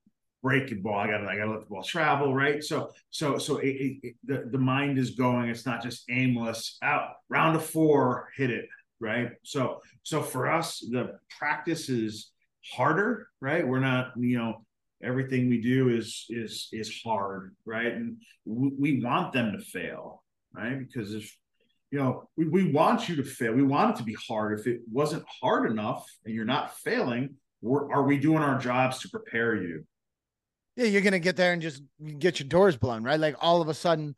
Breaking 0.42 0.82
ball. 0.82 0.98
I 0.98 1.06
got 1.06 1.26
I 1.26 1.36
got 1.36 1.44
to 1.44 1.50
let 1.52 1.60
the 1.60 1.66
ball 1.66 1.82
travel, 1.82 2.34
right? 2.34 2.62
So 2.62 2.90
so 3.10 3.38
so 3.38 3.58
it, 3.58 3.68
it, 3.68 3.98
it, 4.02 4.14
the 4.24 4.48
the 4.50 4.58
mind 4.58 4.98
is 4.98 5.10
going. 5.10 5.48
It's 5.48 5.66
not 5.66 5.82
just 5.82 6.04
aimless. 6.10 6.76
Out 6.82 7.10
round 7.28 7.56
of 7.56 7.64
four, 7.64 8.28
hit 8.36 8.50
it, 8.50 8.68
right? 9.00 9.30
So 9.44 9.80
so 10.02 10.22
for 10.22 10.50
us, 10.50 10.80
the 10.80 11.18
practice 11.38 11.88
is 11.88 12.32
harder, 12.72 13.28
right? 13.40 13.66
We're 13.66 13.80
not 13.80 14.12
you 14.16 14.38
know 14.38 14.64
everything 15.02 15.48
we 15.48 15.60
do 15.60 15.88
is 15.90 16.26
is 16.28 16.68
is 16.72 17.00
hard 17.04 17.54
right? 17.64 17.92
And 17.92 18.16
we, 18.44 18.70
we 18.78 19.02
want 19.02 19.32
them 19.32 19.52
to 19.52 19.58
fail 19.58 20.22
right? 20.52 20.78
Because 20.78 21.14
if 21.14 21.36
you 21.90 21.98
know 21.98 22.28
we, 22.36 22.48
we 22.48 22.72
want 22.72 23.08
you 23.08 23.16
to 23.16 23.24
fail. 23.24 23.52
We 23.52 23.62
want 23.62 23.94
it 23.94 23.98
to 23.98 24.04
be 24.04 24.16
hard. 24.28 24.58
If 24.58 24.66
it 24.66 24.80
wasn't 24.90 25.24
hard 25.40 25.70
enough 25.70 26.04
and 26.24 26.34
you're 26.34 26.44
not 26.44 26.76
failing 26.78 27.36
are 27.64 27.92
are 27.92 28.02
we 28.02 28.18
doing 28.18 28.42
our 28.42 28.58
jobs 28.58 29.00
to 29.00 29.08
prepare 29.08 29.54
you? 29.56 29.84
Yeah 30.76 30.86
you're 30.86 31.02
gonna 31.02 31.18
get 31.18 31.36
there 31.36 31.52
and 31.52 31.62
just 31.62 31.82
get 32.18 32.40
your 32.40 32.48
doors 32.48 32.76
blown 32.76 33.02
right? 33.02 33.20
Like 33.20 33.36
all 33.40 33.60
of 33.60 33.68
a 33.68 33.74
sudden 33.74 34.14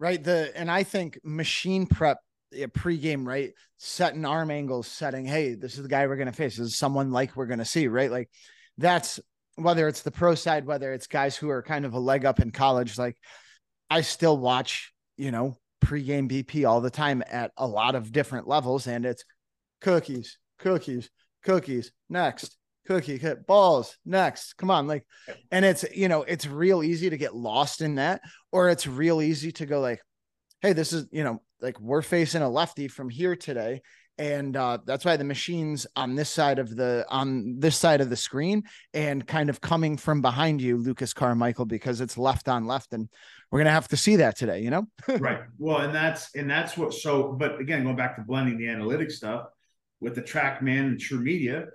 right? 0.00 0.22
The 0.22 0.52
and 0.56 0.70
i 0.70 0.82
think 0.82 1.20
machine 1.22 1.86
prep 1.86 2.18
a 2.62 2.68
pregame, 2.68 3.26
right? 3.26 3.52
Setting 3.78 4.24
arm 4.24 4.50
angles, 4.50 4.86
setting, 4.86 5.24
hey, 5.24 5.54
this 5.54 5.76
is 5.76 5.82
the 5.82 5.88
guy 5.88 6.06
we're 6.06 6.16
to 6.26 6.32
face. 6.32 6.56
This 6.56 6.68
is 6.68 6.76
someone 6.76 7.10
like 7.10 7.36
we're 7.36 7.46
to 7.58 7.64
see, 7.64 7.88
right? 7.88 8.10
Like 8.10 8.30
that's 8.78 9.20
whether 9.56 9.88
it's 9.88 10.02
the 10.02 10.10
pro 10.10 10.34
side, 10.34 10.66
whether 10.66 10.92
it's 10.92 11.06
guys 11.06 11.36
who 11.36 11.50
are 11.50 11.62
kind 11.62 11.84
of 11.84 11.94
a 11.94 11.98
leg 11.98 12.24
up 12.24 12.40
in 12.40 12.50
college, 12.50 12.98
like 12.98 13.16
I 13.90 14.00
still 14.00 14.36
watch, 14.36 14.92
you 15.16 15.30
know, 15.30 15.56
pregame 15.84 16.30
BP 16.30 16.68
all 16.68 16.80
the 16.80 16.90
time 16.90 17.22
at 17.30 17.52
a 17.56 17.66
lot 17.66 17.94
of 17.94 18.12
different 18.12 18.48
levels, 18.48 18.86
and 18.86 19.04
it's 19.04 19.24
cookies, 19.80 20.38
cookies, 20.58 21.10
cookies, 21.44 21.92
next, 22.08 22.56
cookie, 22.86 23.18
hit 23.18 23.46
balls, 23.46 23.96
next. 24.04 24.54
Come 24.54 24.70
on, 24.70 24.86
like, 24.86 25.06
and 25.50 25.64
it's 25.64 25.84
you 25.94 26.08
know, 26.08 26.22
it's 26.22 26.46
real 26.46 26.82
easy 26.82 27.10
to 27.10 27.16
get 27.16 27.34
lost 27.34 27.80
in 27.80 27.96
that, 27.96 28.22
or 28.50 28.70
it's 28.70 28.86
real 28.86 29.22
easy 29.22 29.52
to 29.52 29.66
go 29.66 29.80
like, 29.80 30.00
hey, 30.62 30.72
this 30.72 30.92
is 30.92 31.06
you 31.12 31.22
know, 31.22 31.42
like 31.60 31.78
we're 31.80 32.02
facing 32.02 32.42
a 32.42 32.48
lefty 32.48 32.88
from 32.88 33.08
here 33.10 33.36
today, 33.36 33.82
and 34.18 34.56
uh, 34.56 34.78
that's 34.84 35.04
why 35.04 35.16
the 35.16 35.24
machines 35.24 35.86
on 35.96 36.14
this 36.14 36.30
side 36.30 36.58
of 36.58 36.74
the 36.76 37.04
on 37.08 37.58
this 37.58 37.76
side 37.76 38.00
of 38.00 38.10
the 38.10 38.16
screen 38.16 38.62
and 38.92 39.26
kind 39.26 39.50
of 39.50 39.60
coming 39.60 39.96
from 39.96 40.22
behind 40.22 40.60
you 40.60 40.76
lucas 40.76 41.12
carmichael 41.12 41.64
because 41.64 42.00
it's 42.00 42.16
left 42.16 42.48
on 42.48 42.66
left 42.66 42.92
and 42.92 43.08
we're 43.50 43.58
gonna 43.58 43.70
have 43.70 43.88
to 43.88 43.96
see 43.96 44.16
that 44.16 44.36
today 44.36 44.60
you 44.60 44.70
know? 44.70 44.86
Right. 45.18 45.40
Well 45.58 45.78
and 45.78 45.94
that's 45.94 46.34
and 46.34 46.48
that's 46.48 46.76
what 46.76 46.94
so 46.94 47.32
but 47.32 47.60
again 47.60 47.82
going 47.82 47.96
back 47.96 48.16
to 48.16 48.22
blending 48.22 48.58
the 48.58 48.66
analytics 48.66 49.12
stuff 49.12 49.46
with 50.00 50.14
the 50.14 50.22
trackman 50.22 50.86
and 50.86 50.98
TruMedia 50.98 51.66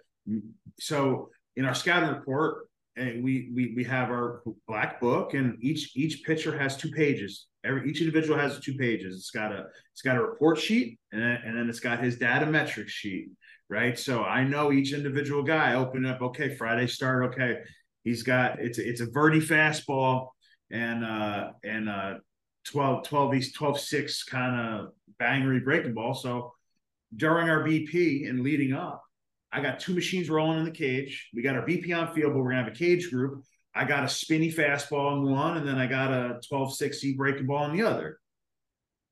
so 0.79 1.29
in 1.55 1.65
our 1.65 1.75
scouting 1.75 2.09
report 2.09 2.67
eh, 2.97 3.19
we 3.21 3.51
we 3.53 3.73
we 3.75 3.83
have 3.83 4.09
our 4.09 4.43
black 4.67 5.01
book 5.01 5.33
and 5.33 5.57
each 5.61 5.95
each 5.95 6.23
pitcher 6.23 6.57
has 6.57 6.77
two 6.77 6.91
pages 6.91 7.47
every 7.63 7.89
each 7.89 7.99
individual 7.99 8.37
has 8.39 8.59
two 8.59 8.75
pages. 8.75 9.15
It's 9.15 9.31
got 9.31 9.51
a 9.51 9.65
it's 9.93 10.01
got 10.01 10.17
a 10.17 10.21
report 10.21 10.57
sheet 10.57 10.99
and 11.11 11.21
then, 11.21 11.39
and 11.45 11.57
then 11.57 11.69
it's 11.69 11.79
got 11.79 12.03
his 12.03 12.17
data 12.17 12.45
metric 12.45 12.89
sheet, 12.89 13.29
right? 13.69 13.97
So 13.97 14.23
I 14.23 14.43
know 14.43 14.71
each 14.71 14.93
individual 14.93 15.43
guy. 15.43 15.73
Open 15.73 16.05
up, 16.05 16.21
okay, 16.21 16.55
Friday 16.55 16.87
start, 16.87 17.33
okay. 17.33 17.59
He's 18.03 18.23
got 18.23 18.59
it's 18.59 18.79
it's 18.79 19.01
a 19.01 19.07
verti 19.07 19.41
fastball 19.41 20.29
and 20.71 21.03
uh 21.03 21.51
and 21.63 21.89
uh 21.89 22.15
12 22.65 23.07
12 23.07 23.35
East 23.35 23.55
12 23.55 23.79
6 23.79 24.23
kind 24.23 24.79
of 24.79 24.89
bangery 25.19 25.63
breaking 25.63 25.93
ball. 25.93 26.13
So 26.13 26.53
during 27.15 27.49
our 27.49 27.63
BP 27.63 28.29
and 28.29 28.41
leading 28.41 28.73
up, 28.73 29.03
I 29.51 29.61
got 29.61 29.79
two 29.79 29.93
machines 29.93 30.29
rolling 30.29 30.59
in 30.59 30.65
the 30.65 30.71
cage. 30.71 31.29
We 31.33 31.41
got 31.41 31.55
our 31.55 31.65
BP 31.65 31.95
on 31.97 32.13
field, 32.13 32.33
but 32.33 32.39
we're 32.39 32.51
gonna 32.51 32.63
have 32.63 32.71
a 32.71 32.77
cage 32.77 33.09
group. 33.09 33.43
I 33.75 33.85
got 33.85 34.03
a 34.03 34.09
spinny 34.09 34.51
fastball 34.51 35.17
in 35.17 35.31
one, 35.31 35.57
and 35.57 35.67
then 35.67 35.77
I 35.77 35.87
got 35.87 36.11
a 36.11 36.39
12 36.47 36.75
6 36.75 37.05
breaking 37.15 37.47
ball 37.47 37.65
in 37.65 37.77
the 37.77 37.83
other. 37.83 38.19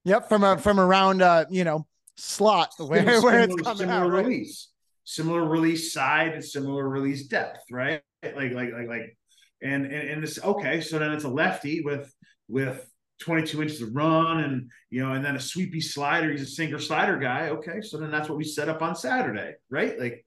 Yep, 0.05 0.29
from 0.29 0.43
a 0.43 0.57
from 0.57 0.79
around 0.79 1.21
uh, 1.21 1.45
you 1.49 1.63
know, 1.63 1.85
slot 2.15 2.71
where, 2.77 3.01
similar, 3.01 3.21
where 3.21 3.39
it's 3.41 3.55
coming 3.61 3.77
similar 3.77 4.17
out. 4.17 4.25
Release. 4.25 4.69
Right? 4.69 4.73
Similar 5.03 5.45
release 5.45 5.93
side 5.93 6.33
and 6.33 6.43
similar 6.43 6.87
release 6.87 7.27
depth, 7.27 7.61
right? 7.71 8.01
Like, 8.23 8.51
like, 8.53 8.73
like, 8.73 8.87
like, 8.87 9.17
and 9.61 9.85
and, 9.85 10.09
and 10.09 10.23
this 10.23 10.43
okay, 10.43 10.81
so 10.81 10.99
then 10.99 11.13
it's 11.13 11.23
a 11.23 11.29
lefty 11.29 11.81
with 11.81 12.13
with 12.49 12.89
22 13.21 13.61
inches 13.61 13.81
of 13.81 13.95
run 13.95 14.39
and 14.41 14.69
you 14.89 15.01
know, 15.01 15.13
and 15.13 15.23
then 15.23 15.35
a 15.35 15.39
sweepy 15.39 15.81
slider. 15.81 16.31
He's 16.31 16.41
a 16.41 16.45
sinker 16.45 16.79
slider 16.79 17.17
guy. 17.17 17.49
Okay, 17.49 17.81
so 17.81 17.97
then 17.97 18.11
that's 18.11 18.29
what 18.29 18.37
we 18.37 18.43
set 18.43 18.69
up 18.69 18.81
on 18.81 18.95
Saturday, 18.95 19.55
right? 19.69 19.97
Like 19.99 20.25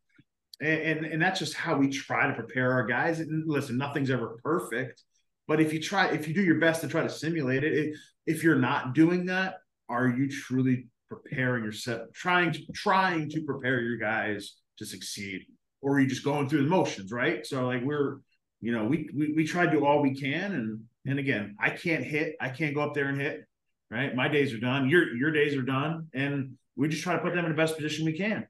and, 0.61 0.81
and, 0.81 1.07
and 1.07 1.23
that's 1.23 1.39
just 1.39 1.55
how 1.55 1.77
we 1.77 1.89
try 1.89 2.27
to 2.27 2.35
prepare 2.35 2.73
our 2.73 2.87
guys. 2.87 3.21
And 3.21 3.45
listen, 3.47 3.77
nothing's 3.79 4.11
ever 4.11 4.39
perfect, 4.43 5.03
but 5.49 5.61
if 5.61 5.73
you 5.73 5.81
try, 5.81 6.09
if 6.09 6.29
you 6.29 6.35
do 6.35 6.43
your 6.43 6.59
best 6.59 6.81
to 6.83 6.89
try 6.89 7.03
to 7.03 7.09
simulate 7.09 7.65
it, 7.65 7.73
it 7.73 7.97
if 8.27 8.45
you're 8.45 8.57
not 8.57 8.95
doing 8.95 9.27
that, 9.27 9.57
are 9.89 10.09
you 10.09 10.31
truly 10.31 10.87
preparing 11.09 11.65
yourself, 11.65 12.03
trying 12.15 12.53
to 12.53 12.61
trying 12.73 13.29
to 13.31 13.43
prepare 13.43 13.81
your 13.81 13.97
guys 13.97 14.55
to 14.79 14.87
succeed, 14.87 15.43
or 15.83 15.95
are 15.95 16.01
you 16.01 16.07
just 16.07 16.25
going 16.25 16.49
through 16.49 16.63
the 16.63 16.69
motions, 16.69 17.11
right? 17.11 17.45
So 17.45 17.67
like 17.67 17.83
we're, 17.83 18.19
you 18.61 18.73
know, 18.73 18.85
we 18.85 19.09
we, 19.15 19.33
we 19.33 19.45
try 19.45 19.67
to 19.67 19.73
do 19.73 19.85
all 19.85 20.03
we 20.03 20.15
can, 20.15 20.53
and 20.53 20.81
and 21.07 21.19
again, 21.19 21.57
I 21.59 21.71
can't 21.71 22.05
hit, 22.05 22.37
I 22.41 22.51
can't 22.51 22.75
go 22.75 22.83
up 22.83 22.95
there 22.95 23.09
and 23.09 23.21
hit, 23.21 23.45
right? 23.91 24.15
My 24.15 24.29
days 24.29 24.55
are 24.55 24.61
done, 24.61 24.89
your 24.89 25.17
your 25.17 25.33
days 25.33 25.57
are 25.57 25.63
done, 25.63 26.07
and 26.15 26.57
we 26.77 26.89
just 26.89 27.03
try 27.03 27.15
to 27.15 27.23
put 27.23 27.35
them 27.35 27.45
in 27.45 27.51
the 27.51 27.57
best 27.57 27.77
position 27.77 28.05
we 28.05 28.17
can. 28.17 28.47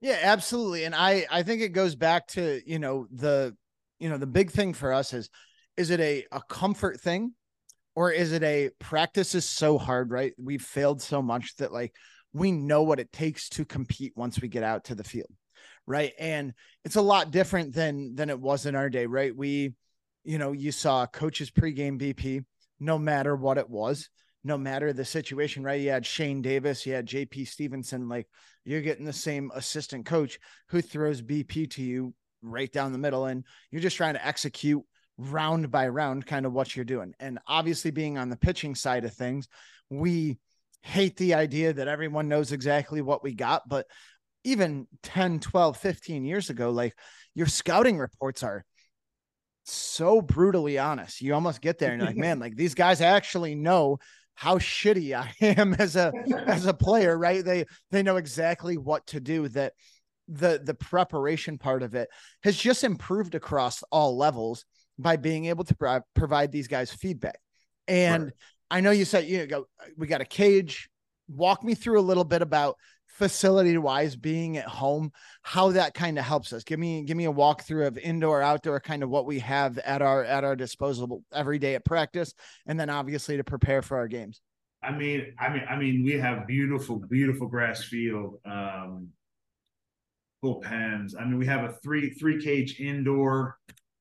Yeah, 0.00 0.18
absolutely. 0.22 0.84
And 0.84 0.94
I 0.94 1.26
I 1.30 1.42
think 1.42 1.62
it 1.62 1.70
goes 1.70 1.94
back 1.94 2.26
to, 2.28 2.60
you 2.66 2.78
know, 2.78 3.06
the 3.10 3.56
you 3.98 4.08
know, 4.10 4.18
the 4.18 4.26
big 4.26 4.50
thing 4.50 4.74
for 4.74 4.92
us 4.92 5.12
is 5.12 5.30
is 5.76 5.90
it 5.90 6.00
a 6.00 6.24
a 6.32 6.40
comfort 6.48 7.00
thing 7.00 7.32
or 7.94 8.12
is 8.12 8.32
it 8.32 8.42
a 8.42 8.70
practice 8.78 9.34
is 9.34 9.48
so 9.48 9.78
hard, 9.78 10.10
right? 10.10 10.32
We've 10.38 10.62
failed 10.62 11.02
so 11.02 11.22
much 11.22 11.56
that 11.56 11.72
like 11.72 11.94
we 12.32 12.52
know 12.52 12.82
what 12.82 13.00
it 13.00 13.12
takes 13.12 13.48
to 13.50 13.64
compete 13.64 14.12
once 14.16 14.40
we 14.40 14.48
get 14.48 14.62
out 14.62 14.84
to 14.84 14.94
the 14.94 15.04
field. 15.04 15.30
Right? 15.86 16.12
And 16.18 16.52
it's 16.84 16.96
a 16.96 17.00
lot 17.02 17.30
different 17.30 17.74
than 17.74 18.14
than 18.16 18.28
it 18.30 18.40
was 18.40 18.66
in 18.66 18.74
our 18.74 18.90
day, 18.90 19.06
right? 19.06 19.34
We 19.34 19.74
you 20.24 20.38
know, 20.38 20.52
you 20.52 20.72
saw 20.72 21.06
coaches 21.06 21.50
pregame 21.50 21.98
BP 21.98 22.44
no 22.80 22.98
matter 22.98 23.34
what 23.36 23.58
it 23.58 23.70
was 23.70 24.10
no 24.46 24.56
matter 24.56 24.92
the 24.92 25.04
situation, 25.04 25.64
right? 25.64 25.80
You 25.80 25.90
had 25.90 26.06
Shane 26.06 26.40
Davis, 26.40 26.86
you 26.86 26.94
had 26.94 27.06
JP 27.06 27.48
Stevenson, 27.48 28.08
like 28.08 28.28
you're 28.64 28.80
getting 28.80 29.04
the 29.04 29.12
same 29.12 29.50
assistant 29.54 30.06
coach 30.06 30.38
who 30.68 30.80
throws 30.80 31.20
BP 31.20 31.68
to 31.72 31.82
you 31.82 32.14
right 32.42 32.72
down 32.72 32.92
the 32.92 32.98
middle, 32.98 33.26
and 33.26 33.44
you're 33.72 33.82
just 33.82 33.96
trying 33.96 34.14
to 34.14 34.24
execute 34.24 34.82
round 35.18 35.72
by 35.72 35.88
round 35.88 36.26
kind 36.26 36.46
of 36.46 36.52
what 36.52 36.76
you're 36.76 36.84
doing. 36.84 37.12
And 37.18 37.40
obviously, 37.48 37.90
being 37.90 38.18
on 38.18 38.30
the 38.30 38.36
pitching 38.36 38.76
side 38.76 39.04
of 39.04 39.12
things, 39.12 39.48
we 39.90 40.38
hate 40.82 41.16
the 41.16 41.34
idea 41.34 41.72
that 41.72 41.88
everyone 41.88 42.28
knows 42.28 42.52
exactly 42.52 43.02
what 43.02 43.24
we 43.24 43.34
got, 43.34 43.68
but 43.68 43.86
even 44.44 44.86
10, 45.02 45.40
12, 45.40 45.76
15 45.76 46.24
years 46.24 46.50
ago, 46.50 46.70
like 46.70 46.96
your 47.34 47.48
scouting 47.48 47.98
reports 47.98 48.44
are 48.44 48.64
so 49.64 50.22
brutally 50.22 50.78
honest. 50.78 51.20
You 51.20 51.34
almost 51.34 51.60
get 51.60 51.80
there 51.80 51.90
and 51.90 52.00
you're 52.00 52.06
like, 52.06 52.16
man, 52.28 52.38
like 52.38 52.54
these 52.54 52.76
guys 52.76 53.00
actually 53.00 53.56
know 53.56 53.98
how 54.36 54.58
shitty 54.58 55.18
I 55.18 55.32
am 55.44 55.74
as 55.74 55.96
a 55.96 56.12
as 56.46 56.66
a 56.66 56.74
player, 56.74 57.18
right? 57.18 57.44
They 57.44 57.64
they 57.90 58.04
know 58.04 58.16
exactly 58.16 58.76
what 58.76 59.04
to 59.08 59.20
do. 59.20 59.48
That 59.48 59.72
the 60.28 60.60
the 60.62 60.74
preparation 60.74 61.58
part 61.58 61.82
of 61.82 61.94
it 61.94 62.08
has 62.44 62.56
just 62.56 62.84
improved 62.84 63.34
across 63.34 63.82
all 63.90 64.16
levels 64.16 64.64
by 64.98 65.16
being 65.16 65.46
able 65.46 65.64
to 65.64 65.74
pro- 65.74 66.00
provide 66.14 66.52
these 66.52 66.68
guys 66.68 66.92
feedback. 66.92 67.38
And 67.88 68.24
right. 68.24 68.32
I 68.70 68.80
know 68.80 68.90
you 68.90 69.04
said 69.04 69.26
you 69.26 69.46
know 69.46 69.64
we 69.96 70.06
got 70.06 70.20
a 70.20 70.26
cage. 70.26 70.88
Walk 71.28 71.64
me 71.64 71.74
through 71.74 71.98
a 71.98 72.02
little 72.02 72.24
bit 72.24 72.40
about 72.40 72.76
facility 73.16 73.78
wise 73.78 74.14
being 74.14 74.58
at 74.58 74.66
home 74.66 75.10
how 75.42 75.70
that 75.70 75.94
kind 75.94 76.18
of 76.18 76.24
helps 76.24 76.52
us 76.52 76.62
give 76.64 76.78
me 76.78 77.02
give 77.02 77.16
me 77.16 77.24
a 77.24 77.32
walkthrough 77.32 77.86
of 77.86 77.96
indoor 77.96 78.42
outdoor 78.42 78.78
kind 78.78 79.02
of 79.02 79.08
what 79.08 79.24
we 79.24 79.38
have 79.38 79.78
at 79.78 80.02
our 80.02 80.22
at 80.24 80.44
our 80.44 80.54
disposal 80.54 81.22
every 81.32 81.58
day 81.58 81.74
at 81.74 81.84
practice 81.84 82.34
and 82.66 82.78
then 82.78 82.90
obviously 82.90 83.38
to 83.38 83.44
prepare 83.44 83.80
for 83.80 83.96
our 83.96 84.06
games 84.06 84.42
i 84.82 84.90
mean 84.90 85.32
i 85.38 85.48
mean 85.48 85.62
i 85.68 85.76
mean 85.76 86.04
we 86.04 86.12
have 86.12 86.46
beautiful 86.46 86.96
beautiful 87.08 87.46
grass 87.46 87.84
field 87.84 88.38
um 88.44 89.08
bullpens 90.44 91.14
i 91.18 91.24
mean 91.24 91.38
we 91.38 91.46
have 91.46 91.64
a 91.64 91.72
three 91.82 92.10
three 92.10 92.42
cage 92.42 92.78
indoor 92.80 93.56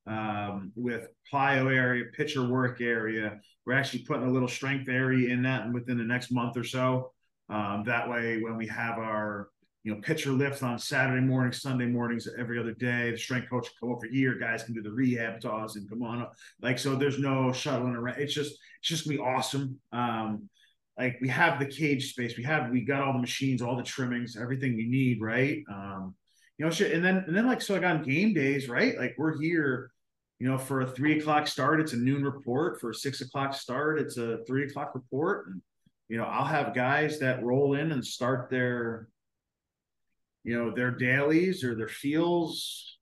um, 0.08 0.72
with 0.76 1.08
plyo 1.32 1.74
area, 1.74 2.06
pitcher 2.14 2.48
work 2.48 2.80
area. 2.80 3.40
We're 3.66 3.74
actually 3.74 4.04
putting 4.04 4.28
a 4.28 4.32
little 4.32 4.48
strength 4.48 4.88
area 4.88 5.34
in 5.34 5.42
that 5.44 5.72
within 5.72 5.98
the 5.98 6.04
next 6.04 6.32
month 6.32 6.58
or 6.58 6.64
so. 6.64 7.12
Um, 7.50 7.84
that 7.86 8.10
way, 8.10 8.42
when 8.42 8.58
we 8.58 8.68
have 8.68 8.98
our 8.98 9.50
you 9.84 9.94
know 9.94 10.02
pitcher 10.02 10.32
lifts 10.32 10.64
on 10.64 10.80
Saturday 10.80 11.22
mornings, 11.22 11.62
Sunday 11.62 11.86
mornings, 11.86 12.28
every 12.38 12.60
other 12.60 12.74
day, 12.74 13.12
the 13.12 13.18
strength 13.18 13.50
coach 13.50 13.70
come 13.80 13.92
over 13.92 14.08
here. 14.08 14.38
Guys 14.40 14.64
can 14.64 14.74
do 14.74 14.82
the 14.82 14.92
rehab 14.92 15.40
toss 15.42 15.76
and 15.76 15.90
come 15.90 16.04
on 16.04 16.22
up. 16.22 16.34
Like 16.62 16.80
so, 16.80 16.96
there's 16.96 17.20
no 17.20 17.52
shuttling 17.52 17.96
around. 17.96 18.20
It's 18.20 18.34
just 18.34 18.52
it's 18.80 18.90
just 18.90 19.06
gonna 19.06 19.18
be 19.18 19.24
awesome. 19.24 19.80
Um, 19.92 20.50
like 20.98 21.18
we 21.22 21.28
have 21.28 21.60
the 21.60 21.66
cage 21.66 22.12
space, 22.12 22.38
we 22.38 22.44
have 22.44 22.72
we 22.72 22.82
got 22.82 23.04
all 23.04 23.14
the 23.14 23.20
machines, 23.20 23.62
all 23.62 23.76
the 23.76 23.84
trimmings, 23.84 24.38
everything 24.38 24.76
we 24.76 24.88
need, 24.88 25.22
right? 25.22 25.62
Um, 25.70 26.16
you 26.58 26.66
know, 26.66 26.72
shit. 26.72 26.94
And 26.94 27.04
then 27.04 27.24
and 27.28 27.36
then 27.36 27.46
like 27.46 27.62
so, 27.62 27.74
like 27.74 27.84
on 27.84 28.02
game 28.04 28.34
days, 28.34 28.70
right? 28.70 28.98
Like 28.98 29.16
we're 29.18 29.38
here 29.40 29.92
you 30.40 30.48
know, 30.48 30.58
for 30.58 30.82
a 30.82 30.88
three 30.88 31.20
o'clock 31.20 31.48
start, 31.48 31.80
it's 31.80 31.94
a 31.94 31.98
noon 31.98 32.24
report. 32.24 32.80
For 32.80 32.90
a 32.90 32.96
six 32.96 33.22
o'clock 33.22 33.54
start, 33.54 34.00
it's 34.00 34.18
a 34.18 34.40
three 34.46 34.66
o'clock 34.66 34.94
report. 34.94 35.48
And 35.48 35.62
you 36.10 36.18
know, 36.18 36.26
I'll 36.26 36.46
have 36.46 36.76
guys 36.76 37.20
that 37.20 37.44
roll 37.44 37.76
in 37.76 37.92
and 37.92 38.06
start 38.06 38.50
their, 38.50 39.08
you 40.44 40.58
know, 40.58 40.72
their 40.72 40.92
dailies 40.92 41.64
or 41.64 41.76
their 41.76 41.88
feels 41.88 42.98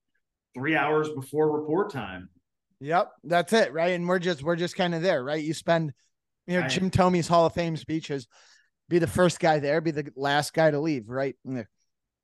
three 0.53 0.75
hours 0.75 1.09
before 1.09 1.59
report 1.59 1.91
time. 1.91 2.29
Yep, 2.79 3.11
that's 3.23 3.53
it, 3.53 3.73
right? 3.73 3.91
And 3.91 4.07
we're 4.07 4.19
just 4.19 4.43
we're 4.43 4.55
just 4.55 4.75
kind 4.75 4.93
of 4.95 5.01
there, 5.01 5.23
right? 5.23 5.43
You 5.43 5.53
spend, 5.53 5.93
you 6.47 6.59
know, 6.59 6.67
Jim 6.67 6.89
Thome's 6.89 7.27
Hall 7.27 7.45
of 7.45 7.53
Fame 7.53 7.77
speeches, 7.77 8.27
be 8.89 8.99
the 8.99 9.07
first 9.07 9.39
guy 9.39 9.59
there, 9.59 9.81
be 9.81 9.91
the 9.91 10.11
last 10.15 10.53
guy 10.53 10.71
to 10.71 10.79
leave, 10.79 11.09
right? 11.09 11.35
And, 11.45 11.65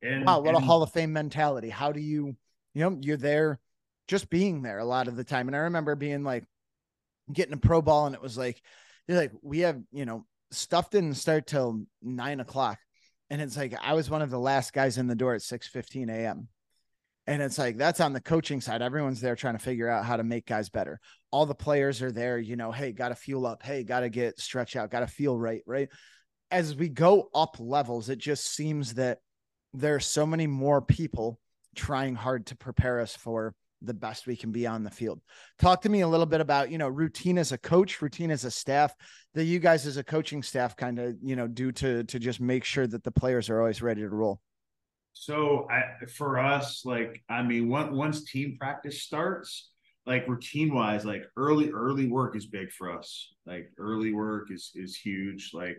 wow, 0.01 0.39
what 0.39 0.55
and, 0.55 0.57
a 0.57 0.59
Hall 0.59 0.83
of 0.83 0.91
Fame 0.91 1.13
mentality. 1.13 1.69
How 1.69 1.91
do 1.91 2.01
you, 2.01 2.35
you 2.73 2.81
know, 2.81 2.97
you're 3.01 3.17
there 3.17 3.59
just 4.07 4.29
being 4.29 4.61
there 4.61 4.79
a 4.79 4.85
lot 4.85 5.07
of 5.07 5.15
the 5.15 5.23
time. 5.23 5.47
And 5.47 5.55
I 5.55 5.59
remember 5.59 5.95
being 5.95 6.23
like 6.23 6.43
getting 7.31 7.53
a 7.53 7.57
pro 7.57 7.81
ball, 7.81 8.05
and 8.05 8.15
it 8.15 8.21
was 8.21 8.37
like, 8.37 8.61
they're 9.07 9.17
like 9.17 9.31
we 9.41 9.59
have, 9.59 9.79
you 9.91 10.05
know, 10.05 10.25
stuff 10.51 10.89
didn't 10.89 11.15
start 11.15 11.47
till 11.47 11.81
nine 12.01 12.39
o'clock. 12.39 12.79
And 13.29 13.41
it's 13.41 13.57
like 13.57 13.75
I 13.81 13.93
was 13.93 14.09
one 14.09 14.21
of 14.21 14.29
the 14.29 14.39
last 14.39 14.73
guys 14.73 14.97
in 14.97 15.07
the 15.07 15.15
door 15.15 15.35
at 15.35 15.41
6 15.41 15.67
15 15.67 16.09
a.m. 16.09 16.47
And 17.27 17.43
it's 17.43 17.59
like 17.59 17.77
that's 17.77 17.99
on 17.99 18.13
the 18.13 18.21
coaching 18.21 18.59
side. 18.59 18.81
Everyone's 18.81 19.21
there 19.21 19.35
trying 19.35 19.53
to 19.53 19.63
figure 19.63 19.88
out 19.88 20.05
how 20.05 20.17
to 20.17 20.23
make 20.23 20.47
guys 20.47 20.69
better. 20.69 20.99
All 21.31 21.45
the 21.45 21.53
players 21.53 22.01
are 22.01 22.12
there, 22.12 22.39
you 22.39 22.55
know, 22.55 22.71
hey, 22.71 22.91
got 22.91 23.09
to 23.09 23.15
fuel 23.15 23.45
up. 23.45 23.62
Hey, 23.62 23.83
got 23.83 23.99
to 23.99 24.09
get 24.09 24.39
stretch 24.39 24.75
out, 24.75 24.89
got 24.89 25.01
to 25.01 25.07
feel 25.07 25.38
right. 25.38 25.62
Right. 25.67 25.89
As 26.49 26.75
we 26.75 26.89
go 26.89 27.29
up 27.35 27.57
levels, 27.59 28.09
it 28.09 28.17
just 28.17 28.47
seems 28.47 28.95
that 28.95 29.19
there 29.75 29.93
are 29.93 29.99
so 29.99 30.25
many 30.25 30.47
more 30.47 30.81
people 30.81 31.39
trying 31.75 32.15
hard 32.15 32.47
to 32.47 32.55
prepare 32.55 32.99
us 32.99 33.15
for 33.15 33.53
the 33.81 33.93
best 33.93 34.27
we 34.27 34.35
can 34.35 34.51
be 34.51 34.67
on 34.67 34.83
the 34.83 34.91
field. 34.91 35.21
Talk 35.57 35.81
to 35.83 35.89
me 35.89 36.01
a 36.01 36.07
little 36.07 36.25
bit 36.25 36.41
about, 36.41 36.71
you 36.71 36.77
know, 36.77 36.87
routine 36.87 37.37
as 37.37 37.51
a 37.51 37.57
coach, 37.57 38.01
routine 38.01 38.31
as 38.31 38.43
a 38.43 38.51
staff 38.51 38.93
that 39.33 39.45
you 39.45 39.59
guys 39.59 39.85
as 39.85 39.97
a 39.97 40.03
coaching 40.03 40.43
staff 40.43 40.75
kind 40.75 40.99
of, 40.99 41.15
you 41.21 41.35
know, 41.35 41.47
do 41.47 41.71
to 41.71 42.03
to 42.03 42.19
just 42.19 42.39
make 42.39 42.63
sure 42.63 42.87
that 42.87 43.03
the 43.03 43.11
players 43.11 43.49
are 43.49 43.59
always 43.59 43.81
ready 43.81 44.01
to 44.01 44.09
roll. 44.09 44.41
So 45.13 45.67
I, 45.69 46.05
for 46.05 46.39
us, 46.39 46.83
like, 46.85 47.23
I 47.29 47.41
mean, 47.43 47.67
once, 47.67 47.91
once 47.91 48.23
team 48.23 48.57
practice 48.59 49.01
starts, 49.01 49.69
like 50.05 50.27
routine 50.27 50.73
wise, 50.73 51.03
like 51.03 51.23
early, 51.35 51.71
early 51.71 52.07
work 52.07 52.35
is 52.35 52.45
big 52.45 52.71
for 52.71 52.97
us. 52.97 53.33
Like 53.45 53.71
early 53.77 54.13
work 54.13 54.49
is, 54.49 54.71
is 54.75 54.95
huge. 54.95 55.51
Like, 55.53 55.77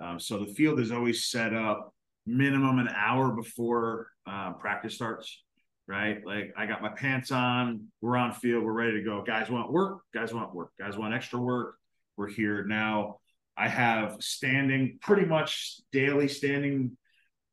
um, 0.00 0.20
so 0.20 0.38
the 0.38 0.52
field 0.52 0.80
is 0.80 0.92
always 0.92 1.24
set 1.24 1.54
up 1.54 1.94
minimum 2.26 2.78
an 2.78 2.88
hour 2.88 3.30
before 3.30 4.08
uh, 4.26 4.52
practice 4.52 4.96
starts 4.96 5.42
right? 5.88 6.24
Like 6.24 6.52
I 6.56 6.66
got 6.66 6.82
my 6.82 6.90
pants 6.90 7.32
on, 7.32 7.86
we're 8.00 8.16
on 8.16 8.32
field, 8.32 8.62
we're 8.62 8.72
ready 8.72 8.92
to 8.98 9.02
go. 9.02 9.24
Guys 9.26 9.50
want 9.50 9.72
work, 9.72 10.02
guys 10.14 10.32
want 10.34 10.54
work, 10.54 10.70
guys 10.78 10.96
want 10.96 11.14
extra 11.14 11.40
work. 11.40 11.76
We're 12.16 12.28
here 12.28 12.64
now. 12.64 13.20
I 13.56 13.68
have 13.68 14.16
standing, 14.20 14.98
pretty 15.00 15.24
much 15.24 15.80
daily 15.90 16.28
standing 16.28 16.96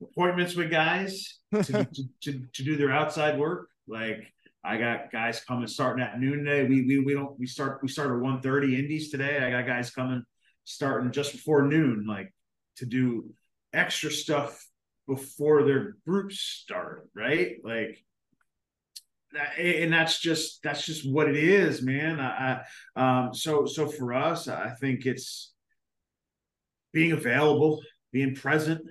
appointments 0.01 0.55
with 0.55 0.69
guys 0.69 1.39
to, 1.53 1.63
to, 1.63 1.85
to, 2.21 2.41
to, 2.53 2.63
do 2.63 2.75
their 2.75 2.91
outside 2.91 3.39
work. 3.39 3.69
Like 3.87 4.31
I 4.63 4.77
got 4.77 5.11
guys 5.11 5.43
coming 5.43 5.67
starting 5.67 6.03
at 6.03 6.19
noon 6.19 6.43
today. 6.43 6.67
We 6.67 6.85
we, 6.85 6.99
we 6.99 7.13
don't 7.13 7.39
we 7.39 7.47
start 7.47 7.79
we 7.81 7.87
start 7.87 8.09
at 8.09 8.17
1:30 8.17 8.77
indies 8.77 9.09
today. 9.09 9.39
I 9.39 9.49
got 9.49 9.65
guys 9.65 9.89
coming 9.89 10.23
starting 10.65 11.11
just 11.11 11.31
before 11.31 11.63
noon, 11.63 12.05
like 12.07 12.33
to 12.77 12.85
do 12.85 13.33
extra 13.73 14.11
stuff 14.11 14.63
before 15.07 15.63
their 15.63 15.97
groups 16.05 16.39
start, 16.39 17.07
right? 17.15 17.57
Like 17.63 18.03
and 19.57 19.93
that's 19.93 20.19
just 20.19 20.61
that's 20.63 20.85
just 20.85 21.09
what 21.09 21.29
it 21.29 21.35
is, 21.35 21.81
man. 21.81 22.19
I, 22.19 22.61
I 22.95 23.25
um, 23.25 23.33
so 23.33 23.65
so 23.65 23.87
for 23.87 24.13
us, 24.13 24.47
I 24.47 24.71
think 24.79 25.05
it's 25.05 25.53
being 26.93 27.11
available, 27.11 27.81
being 28.11 28.35
present. 28.35 28.81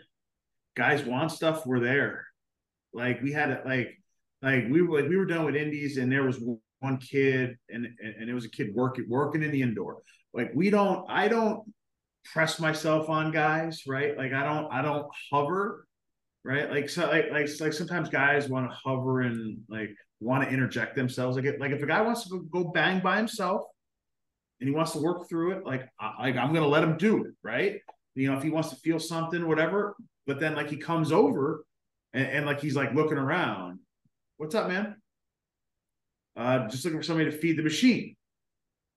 Guys 0.76 1.04
want 1.04 1.30
stuff, 1.30 1.66
we're 1.66 1.80
there. 1.80 2.26
Like 2.92 3.22
we 3.22 3.32
had 3.32 3.50
it, 3.50 3.66
like 3.66 3.98
like 4.42 4.64
we 4.70 4.82
were 4.82 5.00
like 5.00 5.08
we 5.08 5.16
were 5.16 5.26
done 5.26 5.44
with 5.44 5.56
indies, 5.56 5.96
and 5.96 6.10
there 6.10 6.24
was 6.24 6.38
one 6.80 6.98
kid, 6.98 7.56
and 7.70 7.86
and 8.00 8.28
it 8.28 8.34
was 8.34 8.44
a 8.44 8.50
kid 8.50 8.74
working 8.74 9.06
working 9.08 9.42
in 9.42 9.50
the 9.50 9.62
indoor. 9.62 10.02
Like 10.34 10.50
we 10.54 10.68
don't, 10.68 11.08
I 11.08 11.28
don't 11.28 11.62
press 12.32 12.58
myself 12.58 13.08
on 13.08 13.30
guys, 13.30 13.84
right? 13.86 14.18
Like 14.18 14.32
I 14.32 14.42
don't, 14.42 14.70
I 14.72 14.82
don't 14.82 15.06
hover, 15.30 15.86
right? 16.44 16.70
Like 16.70 16.88
so, 16.88 17.06
like 17.08 17.30
like 17.30 17.48
like 17.60 17.72
sometimes 17.72 18.08
guys 18.08 18.48
want 18.48 18.70
to 18.70 18.76
hover 18.76 19.22
and 19.22 19.58
like 19.68 19.90
want 20.20 20.44
to 20.44 20.50
interject 20.50 20.96
themselves. 20.96 21.36
Like, 21.36 21.58
like 21.58 21.72
if 21.72 21.82
a 21.82 21.86
guy 21.86 22.00
wants 22.00 22.28
to 22.28 22.48
go 22.50 22.64
bang 22.64 23.00
by 23.00 23.16
himself 23.16 23.62
and 24.60 24.68
he 24.68 24.74
wants 24.74 24.92
to 24.92 24.98
work 24.98 25.28
through 25.28 25.52
it, 25.52 25.66
like, 25.66 25.88
I, 26.00 26.28
I'm 26.28 26.52
going 26.52 26.62
to 26.62 26.68
let 26.68 26.84
him 26.84 26.96
do 26.96 27.24
it, 27.24 27.32
right? 27.42 27.80
You 28.14 28.30
know, 28.30 28.36
if 28.36 28.42
he 28.42 28.50
wants 28.50 28.70
to 28.70 28.76
feel 28.76 28.98
something, 28.98 29.46
whatever. 29.46 29.96
But 30.26 30.40
then, 30.40 30.54
like, 30.54 30.70
he 30.70 30.76
comes 30.76 31.12
over 31.12 31.64
and, 32.12 32.26
and 32.26 32.46
like 32.46 32.60
he's 32.60 32.76
like 32.76 32.94
looking 32.94 33.18
around. 33.18 33.80
What's 34.36 34.54
up, 34.54 34.68
man? 34.68 34.96
Uh, 36.36 36.68
just 36.68 36.84
looking 36.84 37.00
for 37.00 37.04
somebody 37.04 37.30
to 37.30 37.36
feed 37.36 37.58
the 37.58 37.62
machine. 37.62 38.16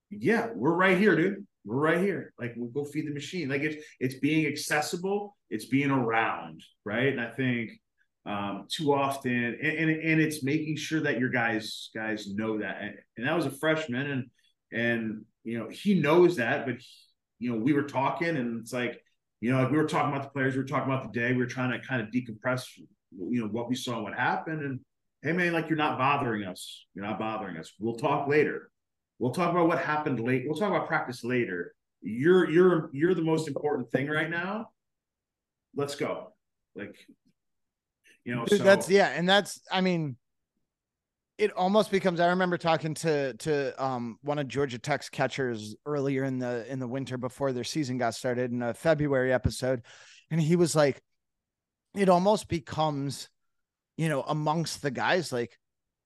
Yeah, 0.10 0.48
we're 0.56 0.74
right 0.74 0.98
here, 0.98 1.16
dude. 1.16 1.46
We're 1.68 1.76
right 1.76 2.00
here. 2.00 2.34
Like 2.40 2.54
we'll 2.56 2.70
go 2.70 2.86
feed 2.86 3.08
the 3.08 3.14
machine. 3.14 3.50
Like 3.50 3.62
it's 3.62 3.84
it's 4.00 4.16
being 4.16 4.46
accessible. 4.46 5.36
It's 5.50 5.66
being 5.66 5.92
around, 5.92 6.64
right? 6.86 7.08
And 7.08 7.20
I 7.20 7.30
think 7.32 7.72
um, 8.26 8.68
too 8.70 8.94
often, 8.94 9.32
and, 9.32 9.56
and, 9.62 9.90
and 9.90 10.22
it's 10.22 10.44
making 10.44 10.78
sure 10.78 11.02
that 11.02 11.20
your 11.20 11.30
guys 11.30 11.90
guys 11.94 12.34
know 12.34 12.60
that. 12.60 12.78
And, 12.82 12.96
and 13.18 13.28
that 13.28 13.36
was 13.36 13.46
a 13.46 13.52
freshman, 13.52 14.08
and 14.08 14.26
and 14.72 15.26
you 15.44 15.60
know 15.60 15.68
he 15.70 16.00
knows 16.00 16.38
that, 16.38 16.66
but 16.66 16.76
he, 16.76 16.88
you 17.40 17.52
know 17.52 17.58
we 17.58 17.74
were 17.74 17.84
talking, 17.84 18.38
and 18.38 18.62
it's 18.62 18.72
like 18.72 19.02
you 19.42 19.52
know 19.52 19.62
like 19.62 19.72
we 19.72 19.78
were 19.78 19.88
talking 19.88 20.10
about 20.10 20.24
the 20.24 20.30
players, 20.30 20.54
we 20.54 20.62
were 20.62 20.68
talking 20.68 20.90
about 20.90 21.12
the 21.12 21.20
day, 21.20 21.34
we 21.34 21.40
were 21.40 21.48
trying 21.48 21.72
to 21.72 21.86
kind 21.86 22.02
of 22.02 22.08
decompress, 22.08 22.66
you 23.12 23.42
know 23.42 23.48
what 23.48 23.68
we 23.68 23.76
saw, 23.76 24.02
what 24.02 24.14
happened, 24.14 24.62
and 24.62 24.80
hey 25.22 25.34
man, 25.34 25.52
like 25.52 25.68
you're 25.68 25.78
not 25.78 25.98
bothering 25.98 26.46
us, 26.46 26.86
you're 26.94 27.06
not 27.06 27.20
bothering 27.20 27.58
us. 27.58 27.74
We'll 27.78 27.96
talk 27.96 28.30
later. 28.30 28.70
We'll 29.20 29.32
talk 29.32 29.52
about 29.52 29.68
what 29.68 29.80
happened 29.80 30.20
late. 30.20 30.44
We'll 30.46 30.58
talk 30.58 30.70
about 30.70 30.88
practice 30.88 31.24
later. 31.24 31.74
you're 32.02 32.50
you're 32.50 32.90
you're 32.94 33.16
the 33.16 33.24
most 33.24 33.48
important 33.48 33.90
thing 33.92 34.08
right 34.08 34.30
now. 34.30 34.70
Let's 35.76 35.96
go. 35.96 36.34
Like 36.76 36.96
you 38.24 38.36
know, 38.36 38.46
Dude, 38.46 38.60
so 38.60 38.64
that's 38.64 38.90
yeah, 38.90 39.08
and 39.08 39.28
that's 39.28 39.62
I 39.72 39.82
mean, 39.82 40.18
it 41.38 41.52
almost 41.54 41.92
becomes. 41.92 42.20
I 42.20 42.28
remember 42.28 42.58
talking 42.58 42.94
to 42.96 43.34
to 43.34 43.84
um 43.84 44.18
one 44.22 44.38
of 44.38 44.48
Georgia 44.48 44.78
Tech's 44.78 45.10
catchers 45.10 45.76
earlier 45.86 46.24
in 46.24 46.38
the 46.38 46.70
in 46.72 46.80
the 46.80 46.88
winter 46.88 47.18
before 47.18 47.52
their 47.54 47.64
season 47.64 47.98
got 47.98 48.16
started 48.16 48.52
in 48.52 48.62
a 48.62 48.74
February 48.74 49.34
episode, 49.34 49.82
and 50.30 50.40
he 50.40 50.56
was 50.56 50.76
like, 50.76 51.02
it 51.96 52.10
almost 52.10 52.48
becomes, 52.48 53.30
you 53.98 54.10
know, 54.10 54.22
amongst 54.22 54.82
the 54.82 54.92
guys 54.92 55.32
like, 55.32 55.58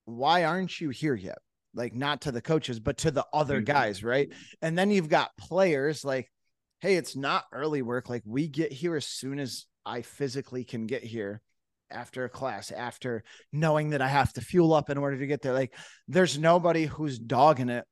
why 0.06 0.46
aren't 0.46 0.80
you 0.80 0.90
here 0.90 1.16
yet? 1.16 1.40
Like 1.74 1.94
not 1.94 2.22
to 2.22 2.32
the 2.32 2.42
coaches, 2.42 2.80
but 2.80 2.98
to 3.00 3.12
the 3.12 3.26
other 3.34 3.62
Mhm. 3.62 3.66
guys, 3.66 4.04
right? 4.04 4.30
And 4.62 4.78
then 4.78 4.92
you've 4.92 5.10
got 5.10 5.38
players 5.38 6.04
like, 6.04 6.32
hey, 6.80 6.96
it's 6.96 7.16
not 7.16 7.46
early 7.54 7.82
work. 7.82 8.10
Like 8.10 8.24
we 8.26 8.48
get 8.48 8.72
here 8.72 8.96
as 8.96 9.06
soon 9.06 9.40
as 9.40 9.66
I 9.86 10.02
physically 10.02 10.64
can 10.64 10.86
get 10.86 11.04
here 11.04 11.42
after 11.90 12.24
a 12.24 12.30
class, 12.30 12.72
after 12.72 13.24
knowing 13.52 13.92
that 13.92 14.02
I 14.02 14.08
have 14.08 14.34
to 14.34 14.42
fuel 14.42 14.74
up 14.74 14.90
in 14.90 14.98
order 14.98 15.18
to 15.18 15.28
get 15.28 15.42
there. 15.42 15.54
Like 15.54 15.74
there's 16.08 16.38
nobody 16.38 16.86
who's 16.86 17.20
dogging 17.20 17.70
it 17.70 17.86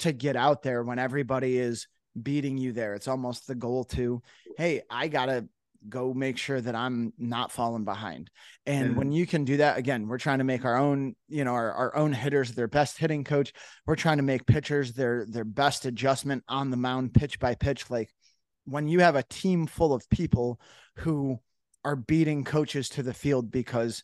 to 0.00 0.12
get 0.12 0.36
out 0.36 0.62
there 0.62 0.82
when 0.82 0.98
everybody 0.98 1.58
is 1.58 1.88
beating 2.20 2.56
you 2.56 2.72
there. 2.72 2.94
It's 2.94 3.08
almost 3.08 3.46
the 3.46 3.54
goal 3.54 3.84
to, 3.84 4.22
hey, 4.56 4.82
I 4.90 5.08
gotta 5.08 5.48
go 5.88 6.14
make 6.14 6.38
sure 6.38 6.60
that 6.60 6.74
I'm 6.74 7.12
not 7.18 7.52
falling 7.52 7.84
behind. 7.84 8.30
And 8.66 8.88
And- 8.88 8.96
when 8.96 9.12
you 9.12 9.26
can 9.26 9.44
do 9.44 9.58
that, 9.58 9.78
again, 9.78 10.08
we're 10.08 10.18
trying 10.18 10.38
to 10.38 10.44
make 10.44 10.64
our 10.64 10.76
own, 10.76 11.14
you 11.28 11.44
know, 11.44 11.52
our, 11.52 11.72
our 11.72 11.96
own 11.96 12.12
hitters 12.12 12.52
their 12.52 12.68
best 12.68 12.98
hitting 12.98 13.24
coach. 13.24 13.52
We're 13.86 13.96
trying 13.96 14.16
to 14.18 14.22
make 14.22 14.46
pitchers 14.46 14.92
their 14.92 15.24
their 15.26 15.44
best 15.44 15.84
adjustment 15.84 16.44
on 16.48 16.70
the 16.70 16.76
mound, 16.76 17.14
pitch 17.14 17.38
by 17.38 17.54
pitch. 17.54 17.90
Like 17.90 18.10
when 18.64 18.88
you 18.88 19.00
have 19.00 19.16
a 19.16 19.22
team 19.22 19.66
full 19.66 19.92
of 19.92 20.08
people 20.10 20.60
who 20.96 21.38
are 21.84 21.96
beating 21.96 22.42
coaches 22.44 22.88
to 22.90 23.02
the 23.02 23.14
field 23.14 23.50
because 23.50 24.02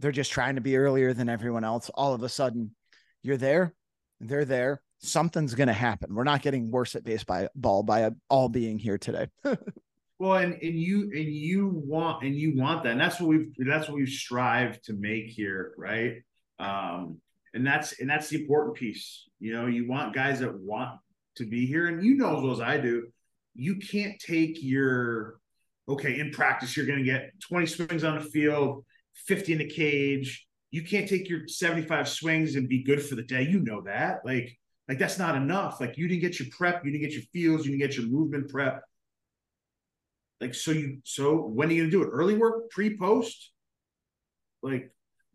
they're 0.00 0.12
just 0.12 0.32
trying 0.32 0.56
to 0.56 0.60
be 0.60 0.76
earlier 0.76 1.12
than 1.12 1.28
everyone 1.28 1.64
else, 1.64 1.88
all 1.94 2.12
of 2.12 2.22
a 2.22 2.28
sudden 2.28 2.74
you're 3.22 3.36
there, 3.36 3.74
they're 4.20 4.44
there. 4.44 4.82
Something's 4.98 5.54
going 5.54 5.68
to 5.68 5.74
happen. 5.74 6.14
We're 6.14 6.24
not 6.24 6.42
getting 6.42 6.70
worse 6.70 6.96
at 6.96 7.04
baseball 7.04 7.82
by 7.82 8.04
uh, 8.04 8.10
all 8.30 8.48
being 8.48 8.78
here 8.78 8.98
today. 8.98 9.28
Well, 10.18 10.38
and 10.38 10.54
and 10.62 10.78
you 10.78 11.02
and 11.02 11.34
you 11.34 11.68
want 11.68 12.24
and 12.24 12.34
you 12.34 12.56
want 12.56 12.84
that, 12.84 12.92
and 12.92 13.00
that's 13.00 13.20
what 13.20 13.28
we've 13.28 13.52
that's 13.58 13.88
what 13.88 13.98
we've 13.98 14.08
strived 14.08 14.84
to 14.84 14.94
make 14.94 15.26
here, 15.26 15.74
right? 15.76 16.22
Um, 16.58 17.20
and 17.52 17.66
that's 17.66 18.00
and 18.00 18.08
that's 18.08 18.30
the 18.30 18.40
important 18.40 18.76
piece. 18.76 19.28
You 19.40 19.52
know, 19.52 19.66
you 19.66 19.86
want 19.86 20.14
guys 20.14 20.40
that 20.40 20.58
want 20.58 20.98
to 21.36 21.44
be 21.44 21.66
here, 21.66 21.88
and 21.88 22.02
you 22.02 22.16
know 22.16 22.36
as 22.36 22.42
well 22.42 22.52
as 22.52 22.60
I 22.62 22.78
do, 22.78 23.08
you 23.54 23.76
can't 23.76 24.18
take 24.18 24.62
your 24.62 25.38
okay 25.86 26.18
in 26.18 26.30
practice. 26.30 26.76
You're 26.76 26.86
going 26.86 26.98
to 27.00 27.04
get 27.04 27.32
20 27.48 27.66
swings 27.66 28.02
on 28.02 28.14
the 28.14 28.24
field, 28.24 28.86
50 29.26 29.52
in 29.52 29.58
the 29.58 29.68
cage. 29.68 30.46
You 30.70 30.82
can't 30.82 31.08
take 31.08 31.28
your 31.28 31.46
75 31.46 32.08
swings 32.08 32.56
and 32.56 32.68
be 32.68 32.82
good 32.82 33.02
for 33.02 33.16
the 33.16 33.22
day. 33.22 33.42
You 33.42 33.60
know 33.60 33.82
that, 33.82 34.20
like. 34.24 34.56
Like 34.88 35.00
that's 35.00 35.18
not 35.18 35.34
enough. 35.34 35.80
Like 35.80 35.98
you 35.98 36.06
didn't 36.06 36.20
get 36.20 36.38
your 36.38 36.46
prep, 36.56 36.84
you 36.84 36.92
didn't 36.92 37.02
get 37.02 37.12
your 37.12 37.24
feels, 37.32 37.66
you 37.66 37.72
didn't 37.72 37.88
get 37.88 37.96
your 37.96 38.06
movement 38.06 38.48
prep 38.48 38.84
like 40.40 40.54
so 40.54 40.70
you 40.70 40.98
so 41.04 41.36
when 41.36 41.68
are 41.68 41.72
you 41.72 41.82
gonna 41.82 41.90
do 41.90 42.02
it? 42.02 42.10
Early 42.12 42.36
work 42.36 42.70
pre 42.70 42.96
post? 42.96 43.52
Like 44.62 44.90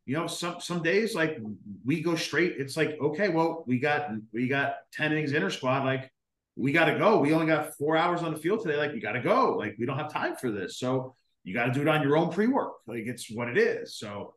you 0.06 0.16
know 0.16 0.28
some 0.28 0.60
some 0.60 0.82
days 0.82 1.16
like 1.16 1.38
we 1.86 2.02
go 2.02 2.16
straight 2.16 2.56
it's 2.58 2.76
like 2.76 2.98
okay 3.00 3.30
well 3.30 3.64
we 3.68 3.80
got 3.80 4.10
we 4.34 4.48
got 4.48 4.74
10 4.94 5.12
innings 5.12 5.32
inter 5.32 5.52
squad 5.52 5.86
like 5.86 6.12
we 6.56 6.72
got 6.72 6.86
to 6.86 6.98
go. 6.98 7.20
We 7.20 7.34
only 7.34 7.48
got 7.48 7.76
four 7.78 7.98
hours 7.98 8.22
on 8.22 8.34
the 8.34 8.40
field 8.40 8.62
today 8.62 8.78
like 8.78 8.94
we 8.94 9.00
got 9.00 9.14
to 9.14 9.22
go. 9.22 9.56
Like 9.58 9.76
we 9.80 9.86
don't 9.86 9.98
have 9.98 10.12
time 10.12 10.36
for 10.36 10.52
this. 10.52 10.78
So 10.78 11.16
you 11.44 11.54
got 11.54 11.66
to 11.66 11.72
do 11.72 11.82
it 11.82 11.88
on 11.88 12.04
your 12.04 12.18
own 12.18 12.32
pre-work. 12.32 12.74
Like 12.88 13.04
it's 13.06 13.32
what 13.32 13.48
it 13.48 13.58
is. 13.58 13.98
So 13.98 14.36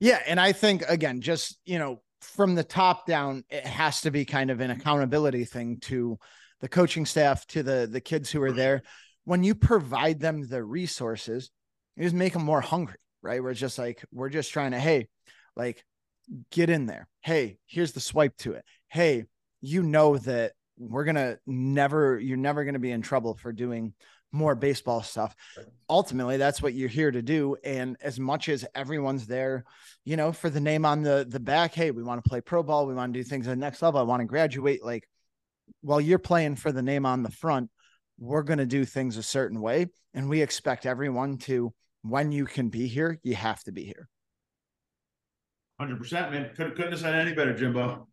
Yeah, 0.00 0.20
and 0.26 0.40
I 0.40 0.52
think 0.52 0.82
again, 0.88 1.20
just 1.20 1.58
you 1.64 1.78
know, 1.78 2.02
from 2.20 2.54
the 2.54 2.64
top 2.64 3.06
down, 3.06 3.44
it 3.50 3.66
has 3.66 4.00
to 4.02 4.10
be 4.10 4.24
kind 4.24 4.50
of 4.50 4.60
an 4.60 4.70
accountability 4.70 5.44
thing 5.44 5.78
to 5.82 6.18
the 6.60 6.68
coaching 6.68 7.06
staff, 7.06 7.46
to 7.48 7.62
the 7.62 7.88
the 7.90 8.00
kids 8.00 8.30
who 8.30 8.42
are 8.42 8.52
there. 8.52 8.82
When 9.26 9.44
you 9.44 9.54
provide 9.54 10.20
them 10.20 10.48
the 10.48 10.64
resources, 10.64 11.50
you 11.96 12.04
just 12.04 12.14
make 12.14 12.32
them 12.32 12.44
more 12.44 12.60
hungry, 12.62 12.96
right? 13.22 13.42
We're 13.42 13.54
just 13.54 13.78
like 13.78 14.02
we're 14.12 14.30
just 14.30 14.52
trying 14.52 14.70
to, 14.70 14.78
hey, 14.78 15.08
like 15.56 15.84
get 16.50 16.70
in 16.70 16.86
there. 16.86 17.08
Hey, 17.20 17.58
here's 17.66 17.92
the 17.92 18.00
swipe 18.00 18.36
to 18.38 18.52
it. 18.52 18.64
Hey, 18.88 19.24
you 19.60 19.82
know 19.82 20.16
that 20.18 20.52
we're 20.78 21.04
gonna 21.04 21.38
never, 21.46 22.18
you're 22.20 22.36
never 22.36 22.64
gonna 22.64 22.78
be 22.78 22.92
in 22.92 23.02
trouble 23.02 23.34
for 23.34 23.52
doing 23.52 23.94
more 24.30 24.54
baseball 24.54 25.02
stuff. 25.02 25.34
Ultimately, 25.90 26.36
that's 26.36 26.62
what 26.62 26.74
you're 26.74 26.88
here 26.88 27.10
to 27.10 27.22
do. 27.22 27.56
And 27.64 27.96
as 28.00 28.20
much 28.20 28.48
as 28.48 28.64
everyone's 28.74 29.26
there, 29.26 29.64
you 30.04 30.16
know, 30.16 30.30
for 30.30 30.50
the 30.50 30.60
name 30.60 30.84
on 30.84 31.02
the 31.02 31.26
the 31.28 31.40
back, 31.40 31.74
hey, 31.74 31.90
we 31.90 32.04
want 32.04 32.22
to 32.22 32.28
play 32.28 32.40
pro 32.40 32.62
ball, 32.62 32.86
we 32.86 32.94
want 32.94 33.12
to 33.12 33.18
do 33.18 33.24
things 33.24 33.48
at 33.48 33.50
the 33.50 33.56
next 33.56 33.82
level. 33.82 33.98
I 33.98 34.04
want 34.04 34.20
to 34.20 34.26
graduate. 34.26 34.84
Like, 34.84 35.08
while 35.80 36.00
you're 36.00 36.20
playing 36.20 36.56
for 36.56 36.70
the 36.70 36.82
name 36.82 37.06
on 37.06 37.24
the 37.24 37.30
front, 37.30 37.70
we're 38.18 38.42
going 38.42 38.58
to 38.58 38.66
do 38.66 38.84
things 38.84 39.16
a 39.16 39.22
certain 39.22 39.60
way, 39.60 39.86
and 40.14 40.28
we 40.28 40.42
expect 40.42 40.86
everyone 40.86 41.38
to. 41.38 41.72
When 42.02 42.30
you 42.30 42.44
can 42.44 42.68
be 42.68 42.86
here, 42.86 43.18
you 43.24 43.34
have 43.34 43.64
to 43.64 43.72
be 43.72 43.84
here. 43.84 44.08
100% 45.80 46.30
man 46.30 46.50
couldn't, 46.56 46.76
couldn't 46.76 46.92
have 46.92 47.00
said 47.00 47.14
any 47.14 47.34
better 47.34 47.52
jimbo 47.52 48.06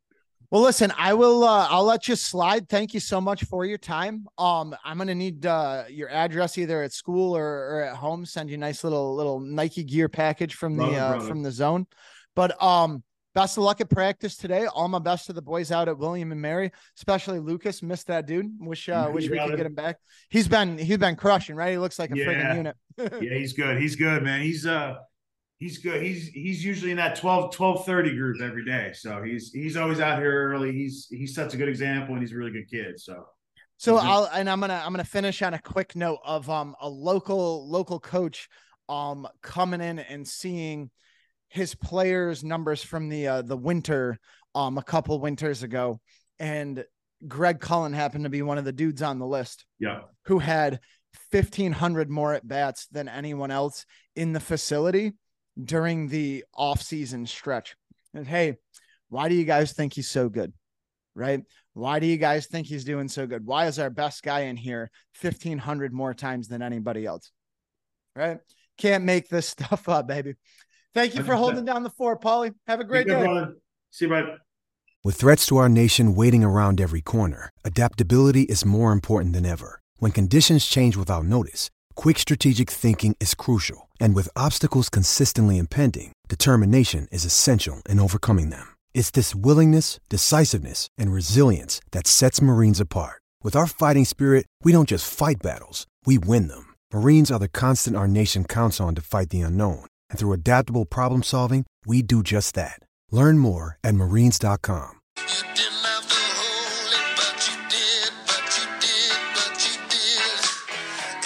Well, 0.50 0.62
listen, 0.62 0.92
I 0.98 1.14
will. 1.14 1.44
Uh, 1.44 1.68
I'll 1.70 1.86
let 1.86 2.08
you 2.08 2.16
slide. 2.16 2.68
Thank 2.68 2.94
you 2.94 3.00
so 3.00 3.22
much 3.22 3.44
for 3.46 3.66
your 3.66 3.78
time. 3.78 4.26
Um, 4.38 4.76
I'm 4.84 4.98
gonna 4.98 5.16
need 5.16 5.46
uh, 5.46 5.84
your 5.90 6.10
address 6.10 6.58
either 6.58 6.82
at 6.82 6.92
school 6.92 7.38
or, 7.38 7.46
or 7.46 7.84
at 7.84 7.96
home. 7.96 8.26
Send 8.26 8.50
you 8.50 8.56
a 8.56 8.60
nice 8.60 8.84
little 8.84 9.16
little 9.16 9.40
Nike 9.40 9.84
gear 9.84 10.10
package 10.10 10.56
from 10.56 10.76
the 10.76 10.84
Love 10.84 10.94
it, 10.94 10.98
uh, 10.98 11.20
from 11.28 11.44
the 11.44 11.52
zone. 11.52 11.86
But 12.36 12.62
um, 12.62 13.04
best 13.34 13.58
of 13.58 13.64
luck 13.64 13.82
at 13.82 13.90
practice 13.90 14.38
today. 14.38 14.66
All 14.68 14.88
my 14.88 15.00
best 15.00 15.26
to 15.28 15.34
the 15.34 15.42
boys 15.42 15.72
out 15.72 15.88
at 15.88 15.98
William 15.98 16.32
and 16.32 16.42
Mary, 16.42 16.72
especially 16.98 17.40
Lucas. 17.40 17.82
Missed 17.84 18.08
that 18.08 18.26
dude. 18.26 18.52
Wish 18.60 18.90
uh, 18.90 19.10
wish 19.14 19.30
we 19.30 19.38
could 19.38 19.54
it. 19.54 19.58
get 19.58 19.66
him 19.66 19.76
back. 19.76 19.98
He's 20.30 20.48
been 20.48 20.78
he's 20.78 20.98
been 20.98 21.16
crushing. 21.16 21.56
Right, 21.56 21.72
he 21.72 21.78
looks 21.78 21.98
like 22.00 22.12
a 22.12 22.18
Yeah. 22.18 22.26
freaking 22.26 22.56
unit. 22.58 22.76
yeah 22.98 23.38
he's 23.38 23.54
good 23.54 23.82
he's 23.82 23.96
good 23.96 24.22
man 24.22 24.42
he's 24.44 24.68
uh 24.68 24.94
he's 25.58 25.80
good 25.80 26.04
he's 26.04 26.28
he's 26.28 26.64
usually 26.64 26.92
in 26.92 26.98
that 26.98 27.16
12 27.16 27.52
12 27.56 27.86
30 27.88 28.16
group 28.16 28.40
every 28.40 28.64
day 28.64 28.92
so 28.94 29.24
he's 29.24 29.52
he's 29.52 29.76
always 29.76 30.00
out 30.00 30.20
here 30.20 30.52
early 30.52 30.72
he's 30.72 31.08
he 31.10 31.26
sets 31.26 31.56
a 31.56 31.58
good 31.58 31.68
example 31.70 32.14
and 32.14 32.22
he's 32.22 32.32
a 32.34 32.36
really 32.36 32.52
good 32.52 32.70
kid 32.70 33.00
so 33.00 33.26
So. 33.78 33.98
I'll 33.98 34.30
and 34.32 34.48
I'm 34.48 34.60
gonna 34.60 34.80
I'm 34.86 34.94
gonna 34.94 35.04
finish 35.04 35.42
on 35.42 35.56
a 35.56 35.60
quick 35.60 35.96
note 35.96 36.20
of 36.24 36.48
um 36.52 36.76
a 36.82 36.88
local 36.88 37.68
local 37.68 38.00
coach 38.00 38.48
um 38.90 39.28
coming 39.42 39.82
in 39.82 39.98
and 39.98 40.28
seeing 40.28 40.92
his 41.54 41.76
players 41.76 42.44
numbers 42.44 42.84
from 42.84 43.10
the 43.10 43.28
uh, 43.28 43.42
the 43.42 43.58
winter 43.58 44.20
um 44.56 44.78
a 44.78 44.84
couple 44.84 45.20
winters 45.20 45.64
ago 45.64 46.00
and 46.40 46.84
Greg 47.28 47.60
Cullen 47.60 47.94
happened 47.94 48.26
to 48.26 48.30
be 48.30 48.42
one 48.42 48.58
of 48.58 48.66
the 48.66 48.72
dudes 48.72 49.02
on 49.02 49.20
the 49.20 49.28
list 49.28 49.66
yeah 49.80 50.02
who 50.26 50.40
had 50.40 50.80
1500 51.32 52.10
more 52.10 52.34
at 52.34 52.48
bats 52.48 52.88
than 52.88 53.08
anyone 53.08 53.52
else 53.52 53.86
in 54.16 54.34
the 54.34 54.40
facility 54.40 55.14
during 55.62 56.08
the 56.08 56.44
off-season 56.54 57.26
stretch. 57.26 57.76
And 58.14 58.28
hey, 58.28 58.58
why 59.10 59.30
do 59.30 59.36
you 59.36 59.46
guys 59.46 59.74
think 59.74 59.94
he's 59.94 60.10
so 60.10 60.30
good? 60.30 60.54
Right? 61.16 61.42
Why 61.74 62.00
do 62.00 62.08
you 62.08 62.18
guys 62.18 62.48
think 62.48 62.68
he's 62.68 62.86
doing 62.86 63.08
so 63.08 63.28
good? 63.28 63.46
Why 63.46 63.68
is 63.68 63.78
our 63.78 63.90
best 63.90 64.24
guy 64.24 64.42
in 64.42 64.58
here 64.58 64.90
1500 65.22 65.94
more 65.94 66.14
times 66.14 66.48
than 66.48 66.62
anybody 66.62 67.06
else? 67.06 67.32
Right? 68.16 68.40
Can't 68.78 69.04
make 69.04 69.30
this 69.30 69.48
stuff 69.50 69.88
up, 69.90 70.08
baby. 70.08 70.36
Thank 70.94 71.16
you 71.16 71.24
for 71.24 71.34
100%. 71.34 71.38
holding 71.38 71.66
down 71.66 71.84
the 71.84 71.90
fort, 71.90 72.22
Paulie. 72.22 72.54
Have 72.68 72.80
a 72.80 72.84
great 72.84 73.08
Be 73.08 73.14
day. 73.14 73.22
brother. 73.24 73.56
see 73.90 74.06
you 74.06 74.10
bud 74.12 74.38
With 75.04 75.16
threats 75.16 75.46
to 75.48 75.58
our 75.58 75.70
nation 75.70 76.16
waiting 76.16 76.44
around 76.44 76.80
every 76.80 77.02
corner, 77.02 77.50
adaptability 77.66 78.44
is 78.44 78.64
more 78.66 78.92
important 78.92 79.34
than 79.34 79.46
ever. 79.46 79.80
When 79.98 80.12
conditions 80.12 80.66
change 80.66 80.96
without 80.96 81.26
notice, 81.26 81.70
quick 81.96 82.20
strategic 82.20 82.70
thinking 82.70 83.16
is 83.20 83.34
crucial. 83.36 83.90
And 84.00 84.16
with 84.16 84.30
obstacles 84.36 84.90
consistently 84.90 85.58
impending, 85.58 86.12
determination 86.28 87.08
is 87.12 87.26
essential 87.26 87.82
in 87.90 88.00
overcoming 88.00 88.50
them. 88.50 88.68
It's 88.94 89.12
this 89.12 89.34
willingness, 89.36 90.00
decisiveness, 90.10 90.88
and 90.98 91.12
resilience 91.14 91.82
that 91.92 92.06
sets 92.08 92.42
Marines 92.42 92.80
apart. 92.80 93.22
With 93.44 93.56
our 93.56 93.68
fighting 93.68 94.06
spirit, 94.06 94.46
we 94.64 94.72
don't 94.72 94.90
just 94.90 95.12
fight 95.12 95.42
battles, 95.42 95.86
we 96.06 96.18
win 96.18 96.48
them. 96.48 96.74
Marines 96.94 97.32
are 97.32 97.40
the 97.40 97.48
constant 97.48 97.96
our 97.98 98.08
nation 98.08 98.44
counts 98.46 98.80
on 98.80 98.94
to 98.96 99.02
fight 99.02 99.30
the 99.30 99.42
unknown. 99.42 99.86
And 100.14 100.20
through 100.20 100.34
adaptable 100.34 100.86
problem 100.86 101.24
solving, 101.24 101.66
we 101.88 102.04
do 102.04 102.22
just 102.22 102.54
that. 102.54 102.78
Learn 103.10 103.40
more 103.40 103.80
at 103.84 103.96
marines.com. 103.96 105.00
You 105.18 105.24
didn't 105.56 105.74
have 105.82 106.08
to 106.08 106.16
hold 106.38 106.94
it, 106.94 107.18
but 107.18 107.50
you 107.50 107.58
did, 107.68 108.14
but 108.28 108.46
you 108.56 108.66
did, 108.80 109.18
but 109.34 109.58
you 109.66 109.74
did. 109.90 110.46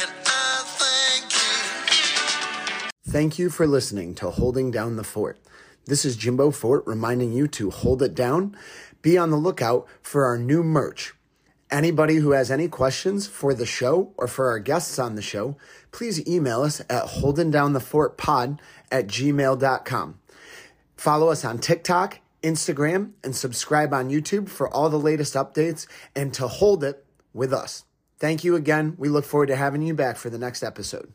And 0.04 0.12
I 0.26 0.64
thank 0.80 1.34
you. 1.34 3.12
Thank 3.12 3.38
you 3.38 3.50
for 3.50 3.68
listening 3.68 4.16
to 4.16 4.30
Holding 4.30 4.72
Down 4.72 4.96
the 4.96 5.04
Fort. 5.04 5.38
This 5.84 6.06
is 6.06 6.16
Jimbo 6.16 6.52
Fort 6.52 6.84
reminding 6.88 7.34
you 7.34 7.50
to 7.50 7.70
hold 7.70 8.02
it 8.02 8.16
down. 8.16 8.56
Be 9.02 9.18
on 9.18 9.32
the 9.32 9.36
lookout 9.38 9.86
for 10.02 10.24
our 10.24 10.38
new 10.38 10.64
merch. 10.64 11.14
Anybody 11.70 12.16
who 12.16 12.32
has 12.32 12.50
any 12.50 12.70
questions 12.70 13.28
for 13.28 13.54
the 13.54 13.66
show 13.66 14.14
or 14.16 14.28
for 14.28 14.48
our 14.50 14.60
guests 14.60 14.98
on 14.98 15.16
the 15.16 15.22
show, 15.22 15.58
please 15.92 16.26
email 16.26 16.62
us 16.62 16.80
at 16.90 17.04
holdingdownthefortpod 17.08 18.58
at 18.92 19.08
gmail.com. 19.08 20.20
Follow 20.96 21.30
us 21.30 21.46
on 21.46 21.60
TikTok, 21.60 22.20
Instagram, 22.42 23.12
and 23.24 23.36
subscribe 23.36 23.94
on 23.94 24.10
YouTube 24.10 24.50
for 24.50 24.68
all 24.74 24.90
the 24.90 25.00
latest 25.00 25.36
updates 25.36 25.88
and 26.16 26.34
to 26.34 26.48
hold 26.48 26.84
it 26.84 27.06
with 27.34 27.54
us. 27.54 27.86
Thank 28.20 28.44
you 28.44 28.56
again. 28.56 28.96
We 28.98 29.10
look 29.10 29.26
forward 29.26 29.48
to 29.48 29.56
having 29.56 29.84
you 29.84 29.94
back 29.94 30.18
for 30.18 30.30
the 30.30 30.40
next 30.40 30.64
episode. 30.64 31.14